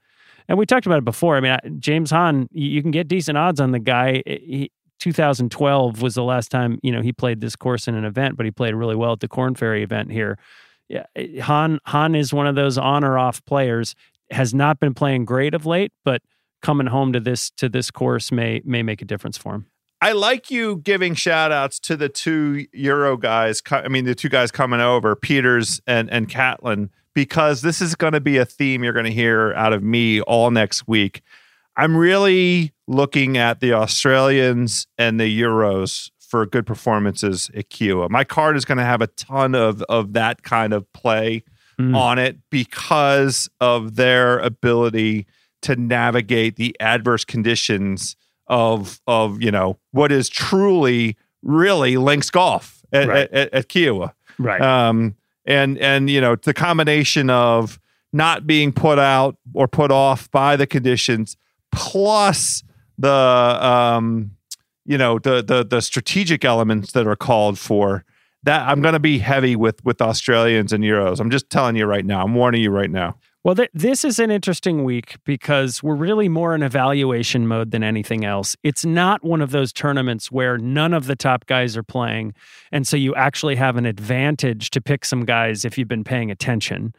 And 0.48 0.56
we 0.58 0.68
talked 0.68 0.86
about 0.86 1.00
it 1.00 1.06
before. 1.06 1.38
I 1.38 1.40
mean, 1.40 1.58
James 1.80 2.12
Hahn, 2.12 2.48
you 2.52 2.84
can 2.84 2.92
get 2.92 3.08
decent 3.08 3.36
odds 3.38 3.60
on 3.60 3.72
the 3.72 3.80
guy. 3.80 4.22
He, 4.26 4.72
2012 5.00 6.04
was 6.04 6.14
the 6.14 6.24
last 6.24 6.52
time 6.52 6.78
you 6.84 6.92
know 6.92 7.02
he 7.02 7.12
played 7.12 7.42
this 7.42 7.56
course 7.56 7.88
in 7.88 7.96
an 7.96 8.06
event, 8.06 8.38
but 8.38 8.46
he 8.46 8.52
played 8.52 8.76
really 8.76 8.96
well 8.96 9.14
at 9.14 9.22
the 9.22 9.28
Corn 9.28 9.56
Ferry 9.56 9.82
event 9.82 10.12
here. 10.12 10.38
Yeah, 10.88 11.06
Hahn 11.42 11.80
Hahn 11.88 12.14
is 12.14 12.32
one 12.32 12.46
of 12.46 12.54
those 12.54 12.78
on 12.78 13.04
or 13.04 13.18
off 13.18 13.44
players. 13.46 13.96
Has 14.30 14.54
not 14.54 14.80
been 14.80 14.94
playing 14.94 15.26
great 15.26 15.56
of 15.56 15.66
late, 15.66 15.92
but 16.06 16.22
coming 16.62 16.88
home 16.88 17.12
to 17.14 17.20
this 17.20 17.50
to 17.58 17.68
this 17.68 17.90
course 17.90 18.32
may 18.32 18.62
may 18.64 18.84
make 18.84 19.02
a 19.02 19.06
difference 19.06 19.36
for 19.36 19.56
him. 19.56 19.71
I 20.02 20.14
like 20.14 20.50
you 20.50 20.78
giving 20.78 21.14
shout 21.14 21.52
outs 21.52 21.80
to 21.82 21.96
the 21.96 22.10
two 22.10 22.66
Euro 22.74 23.18
guys. 23.18 23.62
I 23.70 23.88
mean, 23.88 24.06
the 24.06 24.16
two 24.16 24.30
guys 24.30 24.50
coming 24.52 24.82
over, 24.82 25.16
Pieters 25.16 25.80
and, 25.86 26.10
and 26.10 26.28
Catlin, 26.28 26.90
because 27.14 27.62
this 27.62 27.82
is 27.82 27.94
going 27.96 28.14
to 28.14 28.22
be 28.22 28.38
a 28.38 28.46
theme 28.46 28.84
you're 28.84 28.94
going 28.94 29.06
to 29.06 29.12
hear 29.12 29.54
out 29.54 29.74
of 29.74 29.84
me 29.84 30.22
all 30.22 30.50
next 30.50 30.88
week. 30.88 31.22
I'm 31.78 31.96
really 31.96 32.74
looking 32.88 33.38
at 33.38 33.60
the 33.60 33.74
Australians 33.74 34.88
and 34.98 35.20
the 35.20 35.42
Euros 35.42 36.10
for 36.20 36.46
good 36.46 36.66
performances 36.66 37.52
at 37.56 37.70
Kiawah. 37.70 38.10
My 38.10 38.24
card 38.24 38.58
is 38.58 38.66
going 38.66 38.78
to 38.80 38.84
have 38.84 39.02
a 39.02 39.08
ton 39.08 39.54
of, 39.54 39.82
of 39.84 40.14
that 40.14 40.44
kind 40.44 40.74
of 40.74 40.92
play 40.94 41.44
Mm. 41.80 41.96
on 41.96 42.20
it 42.20 42.38
because 42.50 43.50
of 43.62 43.96
their 43.96 44.40
ability 44.40 45.26
to 45.62 45.76
navigate 45.78 46.58
the 46.58 46.76
adverse 46.82 47.24
conditions 47.24 48.18
of 48.52 49.02
of 49.08 49.42
you 49.42 49.50
know 49.50 49.80
what 49.92 50.12
is 50.12 50.30
truly 50.30 51.18
really 51.42 51.98
links 51.98 52.30
golf 52.30 52.84
at, 52.94 53.08
Right. 53.08 53.18
at, 53.22 53.34
at, 53.34 53.54
at 53.54 53.68
Kiawah. 53.70 54.12
Right. 54.38 54.62
Um, 54.62 55.16
and 55.46 55.78
and 55.80 56.10
you 56.10 56.22
know 56.22 56.36
the 56.36 56.54
combination 56.54 57.30
of 57.32 57.80
not 58.14 58.46
being 58.46 58.72
put 58.74 59.00
out 59.00 59.38
or 59.54 59.68
put 59.68 59.90
off 59.92 60.30
by 60.32 60.56
the 60.58 60.68
conditions 60.68 61.38
plus 61.72 62.64
the 62.98 63.10
um, 63.10 64.32
you 64.86 64.98
know 64.98 65.18
the 65.18 65.42
the 65.42 65.64
the 65.64 65.82
strategic 65.82 66.44
elements 66.46 66.92
that 66.92 67.08
are 67.08 67.16
called 67.16 67.58
for. 67.58 68.04
That 68.44 68.68
I'm 68.68 68.82
going 68.82 68.94
to 68.94 69.00
be 69.00 69.20
heavy 69.20 69.56
with 69.56 69.84
with 69.86 70.02
Australians 70.02 70.74
and 70.74 70.84
Euros. 70.84 71.20
I'm 71.20 71.30
just 71.30 71.50
telling 71.50 71.76
you 71.76 71.86
right 71.86 72.06
now. 72.06 72.24
I'm 72.24 72.34
warning 72.34 72.62
you 72.62 72.72
right 72.72 72.90
now. 72.90 73.16
Well, 73.44 73.56
th- 73.56 73.72
this 73.74 74.06
is 74.06 74.20
an 74.20 74.30
interesting 74.30 74.84
week 74.84 75.16
because 75.26 75.82
we're 75.82 75.96
really 75.96 76.30
more 76.30 76.54
in 76.54 76.62
evaluation 76.62 77.48
mode 77.48 77.72
than 77.72 77.84
anything 77.84 78.24
else. 78.24 78.56
It's 78.62 78.86
not 78.86 79.24
one 79.24 79.42
of 79.42 79.50
those 79.50 79.74
tournaments 79.74 80.32
where 80.32 80.60
none 80.60 80.94
of 80.94 81.08
the 81.08 81.16
top 81.16 81.48
guys 81.48 81.76
are 81.76 81.82
playing. 81.82 82.36
And 82.72 82.88
so 82.88 82.96
you 82.96 83.16
actually 83.16 83.56
have 83.56 83.78
an 83.78 83.88
advantage 83.88 84.70
to 84.72 84.82
pick 84.82 85.06
some 85.06 85.26
guys 85.26 85.66
if 85.66 85.76
you've 85.76 85.88
been 85.88 86.04
paying 86.04 86.30
attention. 86.30 86.94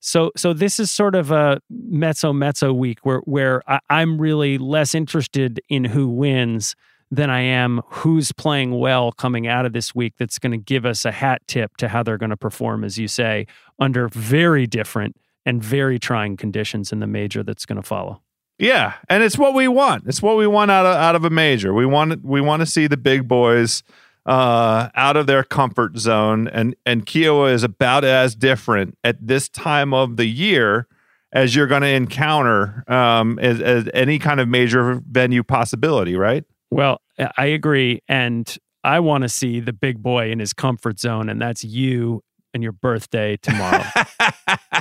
So, 0.00 0.32
so 0.36 0.52
this 0.52 0.78
is 0.78 0.90
sort 0.90 1.14
of 1.14 1.30
a 1.30 1.62
mezzo 1.70 2.34
mezzo 2.34 2.74
week 2.74 2.98
where 3.06 3.20
where 3.20 3.62
I, 3.66 3.80
I'm 3.88 4.20
really 4.20 4.58
less 4.58 4.94
interested 4.94 5.62
in 5.70 5.84
who 5.84 6.08
wins 6.08 6.76
than 7.10 7.30
I 7.30 7.40
am 7.40 7.80
who's 7.86 8.32
playing 8.32 8.78
well 8.78 9.12
coming 9.12 9.46
out 9.46 9.64
of 9.64 9.72
this 9.72 9.94
week. 9.94 10.12
That's 10.18 10.38
going 10.38 10.52
to 10.52 10.58
give 10.58 10.84
us 10.84 11.06
a 11.06 11.12
hat 11.12 11.40
tip 11.46 11.78
to 11.78 11.88
how 11.88 12.02
they're 12.02 12.18
going 12.18 12.30
to 12.30 12.36
perform, 12.36 12.84
as 12.84 12.98
you 12.98 13.08
say, 13.08 13.46
under 13.78 14.08
very 14.08 14.66
different 14.66 15.16
and 15.46 15.62
very 15.62 15.98
trying 15.98 16.36
conditions 16.36 16.92
in 16.92 17.00
the 17.00 17.06
major 17.06 17.42
that's 17.42 17.64
going 17.64 17.80
to 17.80 17.86
follow. 17.86 18.20
Yeah, 18.58 18.94
and 19.08 19.22
it's 19.22 19.38
what 19.38 19.54
we 19.54 19.68
want. 19.68 20.04
It's 20.06 20.20
what 20.20 20.36
we 20.36 20.46
want 20.46 20.70
out 20.70 20.84
of 20.86 20.96
out 20.96 21.14
of 21.14 21.24
a 21.24 21.30
major. 21.30 21.72
We 21.72 21.86
want 21.86 22.24
we 22.24 22.40
want 22.40 22.60
to 22.60 22.66
see 22.66 22.86
the 22.86 22.96
big 22.96 23.28
boys 23.28 23.82
uh, 24.24 24.88
out 24.94 25.16
of 25.16 25.26
their 25.26 25.44
comfort 25.44 25.98
zone, 25.98 26.48
and 26.48 26.74
and 26.84 27.06
Kiawah 27.06 27.52
is 27.52 27.62
about 27.62 28.02
as 28.02 28.34
different 28.34 28.96
at 29.04 29.24
this 29.24 29.48
time 29.48 29.92
of 29.92 30.16
the 30.16 30.26
year 30.26 30.88
as 31.32 31.54
you're 31.54 31.66
going 31.66 31.82
to 31.82 31.88
encounter 31.88 32.82
um, 32.88 33.38
as, 33.40 33.60
as 33.60 33.88
any 33.92 34.18
kind 34.18 34.40
of 34.40 34.48
major 34.48 35.02
venue 35.06 35.42
possibility, 35.42 36.16
right? 36.16 36.44
Well, 36.70 37.02
I 37.36 37.46
agree, 37.46 38.00
and 38.08 38.56
I 38.82 39.00
want 39.00 39.22
to 39.22 39.28
see 39.28 39.60
the 39.60 39.74
big 39.74 40.02
boy 40.02 40.30
in 40.30 40.38
his 40.38 40.54
comfort 40.54 40.98
zone, 40.98 41.28
and 41.28 41.42
that's 41.42 41.62
you 41.62 42.22
and 42.54 42.62
your 42.62 42.72
birthday 42.72 43.36
tomorrow. 43.36 43.84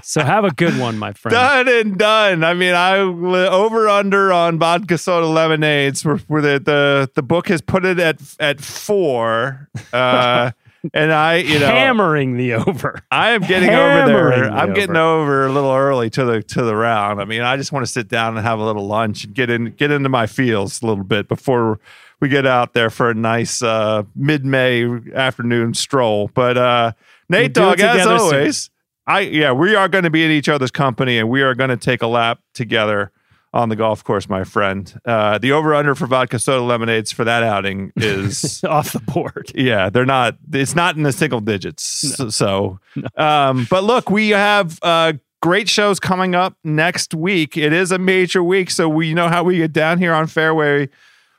so 0.03 0.23
have 0.23 0.43
a 0.43 0.51
good 0.51 0.77
one, 0.77 0.97
my 0.97 1.13
friend. 1.13 1.33
Done 1.33 1.67
and 1.67 1.97
done. 1.97 2.43
I 2.43 2.53
mean, 2.53 2.73
I 2.73 2.97
over 2.97 3.87
under 3.89 4.31
on 4.31 4.59
vodka 4.59 4.97
soda 4.97 5.27
lemonades. 5.27 6.05
Where, 6.05 6.17
where 6.27 6.41
the, 6.41 6.59
the 6.59 7.11
the 7.15 7.23
book 7.23 7.47
has 7.47 7.61
put 7.61 7.85
it 7.85 7.99
at 7.99 8.19
at 8.39 8.61
four. 8.61 9.69
Uh, 9.91 10.51
and 10.93 11.11
I, 11.11 11.37
you 11.37 11.59
know, 11.59 11.67
hammering 11.67 12.37
the 12.37 12.53
over. 12.53 13.01
I 13.09 13.31
am 13.31 13.41
getting 13.41 13.69
Hammering 13.69 14.15
over 14.15 14.29
there. 14.29 14.49
the 14.49 14.55
I'm 14.55 14.73
getting 14.73 14.95
over. 14.95 15.45
over 15.45 15.47
a 15.47 15.51
little 15.51 15.71
early 15.71 16.09
to 16.11 16.25
the 16.25 16.43
to 16.43 16.63
the 16.63 16.75
round. 16.75 17.21
I 17.21 17.25
mean, 17.25 17.41
I 17.41 17.57
just 17.57 17.71
want 17.71 17.85
to 17.85 17.91
sit 17.91 18.07
down 18.07 18.37
and 18.37 18.45
have 18.45 18.59
a 18.59 18.63
little 18.63 18.85
lunch 18.85 19.23
and 19.23 19.33
get 19.33 19.49
in 19.49 19.71
get 19.71 19.91
into 19.91 20.09
my 20.09 20.27
feels 20.27 20.81
a 20.81 20.85
little 20.85 21.03
bit 21.03 21.27
before 21.27 21.79
we 22.19 22.29
get 22.29 22.45
out 22.45 22.73
there 22.73 22.89
for 22.89 23.09
a 23.09 23.13
nice 23.13 23.61
uh, 23.61 24.03
mid 24.15 24.45
May 24.45 24.85
afternoon 25.13 25.73
stroll. 25.73 26.29
But 26.33 26.57
uh, 26.57 26.91
Nate 27.29 27.53
do 27.53 27.61
Dog, 27.61 27.79
as 27.79 28.03
together 28.03 28.19
soon. 28.19 28.74
I 29.07 29.21
yeah, 29.21 29.51
we 29.51 29.75
are 29.75 29.87
going 29.87 30.03
to 30.03 30.09
be 30.09 30.23
in 30.23 30.31
each 30.31 30.49
other's 30.49 30.71
company 30.71 31.17
and 31.17 31.29
we 31.29 31.41
are 31.41 31.55
going 31.55 31.69
to 31.69 31.77
take 31.77 32.01
a 32.01 32.07
lap 32.07 32.39
together 32.53 33.11
on 33.53 33.69
the 33.69 33.75
golf 33.75 34.03
course, 34.03 34.27
my 34.27 34.43
friend. 34.43 34.99
Uh, 35.05 35.37
the 35.37 35.53
over 35.53 35.73
under 35.73 35.95
for 35.95 36.07
vodka 36.07 36.37
soda 36.39 36.61
lemonades 36.61 37.11
for 37.11 37.23
that 37.23 37.41
outing 37.41 37.91
is 37.95 38.61
Off 38.67 38.91
the 38.91 38.99
board. 38.99 39.51
yeah, 39.55 39.89
they're 39.89 40.05
not. 40.05 40.37
It's 40.51 40.75
not 40.75 40.97
in 40.97 41.03
the 41.03 41.13
single 41.13 41.39
digits. 41.39 41.83
So, 41.83 42.29
so, 42.29 42.79
um, 43.15 43.65
but 43.69 43.83
look, 43.85 44.09
we 44.09 44.29
have 44.29 44.77
uh, 44.81 45.13
great 45.41 45.69
shows 45.69 46.01
coming 46.01 46.35
up 46.35 46.57
next 46.65 47.13
week. 47.13 47.55
It 47.55 47.71
is 47.71 47.91
a 47.93 47.97
major 47.97 48.43
week, 48.43 48.69
so 48.69 48.89
we 48.89 49.13
know 49.13 49.29
how 49.29 49.43
we 49.43 49.57
get 49.57 49.71
down 49.71 49.99
here 49.99 50.13
on 50.13 50.27
Fairway. 50.27 50.89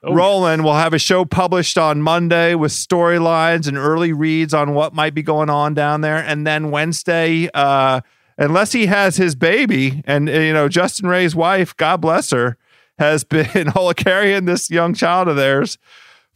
Rolling, 0.02 0.62
we'll 0.62 0.74
have 0.74 0.94
a 0.94 0.98
show 0.98 1.24
published 1.24 1.78
on 1.78 2.02
Monday 2.02 2.54
with 2.54 2.72
storylines 2.72 3.66
and 3.66 3.76
early 3.76 4.12
reads 4.12 4.54
on 4.54 4.74
what 4.74 4.94
might 4.94 5.14
be 5.14 5.22
going 5.22 5.50
on 5.50 5.74
down 5.74 6.00
there, 6.00 6.18
and 6.18 6.46
then 6.46 6.70
Wednesday, 6.70 7.48
uh, 7.54 8.00
unless 8.38 8.72
he 8.72 8.86
has 8.86 9.16
his 9.16 9.34
baby, 9.34 10.02
and 10.06 10.28
uh, 10.28 10.32
you 10.32 10.52
know 10.52 10.68
Justin 10.68 11.08
Ray's 11.08 11.34
wife, 11.34 11.76
God 11.76 12.00
bless 12.00 12.30
her, 12.30 12.56
has 12.98 13.24
been 13.24 13.72
carrying 13.96 14.44
this 14.44 14.70
young 14.70 14.94
child 14.94 15.28
of 15.28 15.36
theirs 15.36 15.78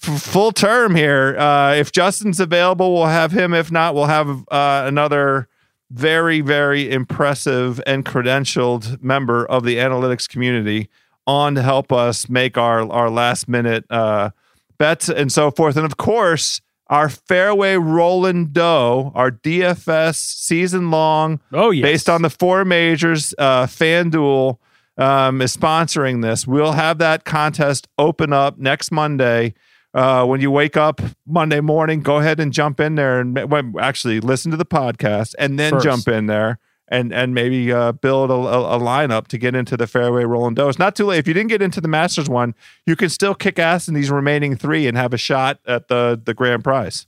f- 0.02 0.22
full 0.22 0.52
term 0.52 0.94
here. 0.94 1.36
Uh, 1.38 1.74
if 1.74 1.92
Justin's 1.92 2.40
available, 2.40 2.92
we'll 2.94 3.06
have 3.06 3.32
him. 3.32 3.54
If 3.54 3.70
not, 3.70 3.94
we'll 3.94 4.06
have 4.06 4.28
uh, 4.50 4.84
another 4.86 5.48
very, 5.90 6.40
very 6.40 6.90
impressive 6.90 7.80
and 7.86 8.04
credentialed 8.04 9.02
member 9.02 9.44
of 9.44 9.64
the 9.64 9.76
analytics 9.76 10.28
community 10.28 10.88
on 11.30 11.54
to 11.54 11.62
help 11.62 11.92
us 11.92 12.28
make 12.28 12.58
our 12.58 12.90
our 12.90 13.08
last 13.08 13.48
minute 13.48 13.84
uh, 13.90 14.30
bets 14.78 15.08
and 15.08 15.30
so 15.32 15.50
forth. 15.50 15.76
And 15.76 15.86
of 15.86 15.96
course, 15.96 16.60
our 16.88 17.08
fairway 17.08 17.76
Roland 17.76 18.52
Doe, 18.52 19.12
our 19.14 19.30
DFS 19.30 20.16
season 20.16 20.90
long 20.90 21.40
Oh 21.52 21.70
yes. 21.70 21.82
based 21.84 22.08
on 22.08 22.22
the 22.22 22.30
four 22.30 22.64
majors. 22.64 23.32
Uh, 23.38 23.66
FanDuel 23.66 24.58
um, 24.98 25.40
is 25.40 25.56
sponsoring 25.56 26.20
this. 26.22 26.46
We'll 26.46 26.72
have 26.72 26.98
that 26.98 27.24
contest 27.24 27.86
open 27.96 28.32
up 28.32 28.58
next 28.58 28.90
Monday. 28.90 29.54
Uh, 29.94 30.24
when 30.24 30.40
you 30.40 30.50
wake 30.50 30.76
up 30.76 31.00
Monday 31.26 31.60
morning, 31.60 32.00
go 32.00 32.18
ahead 32.18 32.38
and 32.40 32.52
jump 32.52 32.78
in 32.80 32.94
there 32.96 33.20
and 33.20 33.50
well, 33.50 33.62
actually 33.80 34.20
listen 34.20 34.50
to 34.50 34.56
the 34.56 34.64
podcast 34.66 35.34
and 35.38 35.58
then 35.58 35.72
First. 35.72 35.84
jump 35.84 36.08
in 36.08 36.26
there 36.26 36.58
and 36.90 37.12
and 37.14 37.34
maybe 37.34 37.72
uh, 37.72 37.92
build 37.92 38.30
a, 38.30 38.34
a, 38.34 38.76
a 38.76 38.80
lineup 38.80 39.28
to 39.28 39.38
get 39.38 39.54
into 39.54 39.76
the 39.76 39.86
fairway 39.86 40.24
Roland 40.24 40.56
Doe. 40.56 40.68
It's 40.68 40.78
not 40.78 40.96
too 40.96 41.06
late. 41.06 41.18
If 41.18 41.28
you 41.28 41.34
didn't 41.34 41.48
get 41.48 41.62
into 41.62 41.80
the 41.80 41.88
Masters 41.88 42.28
one, 42.28 42.54
you 42.86 42.96
can 42.96 43.08
still 43.08 43.34
kick 43.34 43.58
ass 43.58 43.88
in 43.88 43.94
these 43.94 44.10
remaining 44.10 44.56
three 44.56 44.86
and 44.86 44.96
have 44.96 45.14
a 45.14 45.18
shot 45.18 45.60
at 45.66 45.88
the 45.88 46.20
the 46.22 46.34
grand 46.34 46.64
prize. 46.64 47.06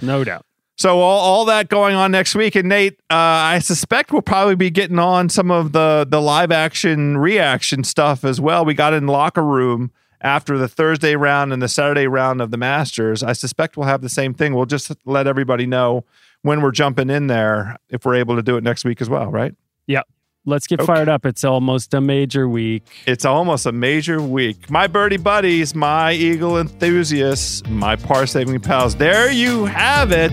no 0.00 0.22
doubt. 0.24 0.44
So 0.76 0.98
all, 0.98 1.20
all 1.20 1.44
that 1.44 1.68
going 1.68 1.94
on 1.94 2.10
next 2.10 2.34
week, 2.34 2.56
and 2.56 2.68
Nate, 2.68 2.94
uh, 3.08 3.14
I 3.14 3.60
suspect 3.60 4.10
we'll 4.10 4.22
probably 4.22 4.56
be 4.56 4.70
getting 4.70 4.98
on 4.98 5.28
some 5.28 5.50
of 5.50 5.70
the 5.72 6.04
the 6.08 6.20
live 6.20 6.50
action 6.50 7.16
reaction 7.18 7.84
stuff 7.84 8.24
as 8.24 8.40
well. 8.40 8.64
We 8.64 8.74
got 8.74 8.92
in 8.92 9.06
locker 9.06 9.44
room 9.44 9.92
after 10.20 10.58
the 10.58 10.66
Thursday 10.66 11.14
round 11.14 11.52
and 11.52 11.62
the 11.62 11.68
Saturday 11.68 12.08
round 12.08 12.40
of 12.40 12.50
the 12.50 12.56
Masters. 12.56 13.22
I 13.22 13.34
suspect 13.34 13.76
we'll 13.76 13.86
have 13.86 14.00
the 14.00 14.08
same 14.08 14.34
thing. 14.34 14.54
We'll 14.54 14.66
just 14.66 14.90
let 15.04 15.28
everybody 15.28 15.64
know 15.66 16.04
when 16.44 16.60
we're 16.62 16.70
jumping 16.72 17.08
in 17.10 17.26
there 17.26 17.76
if 17.88 18.04
we're 18.04 18.14
able 18.16 18.36
to 18.36 18.42
do 18.42 18.56
it 18.56 18.62
next 18.62 18.84
week 18.84 19.00
as 19.00 19.08
well, 19.10 19.30
right? 19.30 19.54
Yep. 19.86 20.06
Let's 20.46 20.66
get 20.66 20.78
Okay. 20.80 20.86
fired 20.86 21.08
up. 21.08 21.24
It's 21.24 21.42
almost 21.42 21.94
a 21.94 22.02
major 22.02 22.46
week. 22.46 22.84
It's 23.06 23.24
almost 23.24 23.64
a 23.64 23.72
major 23.72 24.20
week. 24.20 24.68
My 24.70 24.86
birdie 24.86 25.16
buddies, 25.16 25.74
my 25.74 26.12
eagle 26.12 26.58
enthusiasts, 26.58 27.66
my 27.68 27.96
par 27.96 28.26
saving 28.26 28.60
pals. 28.60 28.94
There 28.94 29.32
you 29.32 29.64
have 29.64 30.12
it. 30.12 30.32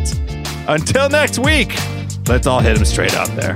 Until 0.68 1.08
next 1.10 1.40
week, 1.40 1.74
let's 2.28 2.46
all 2.46 2.60
hit 2.60 2.76
them 2.76 2.84
straight 2.86 3.16
out 3.16 3.30
there. 3.38 3.56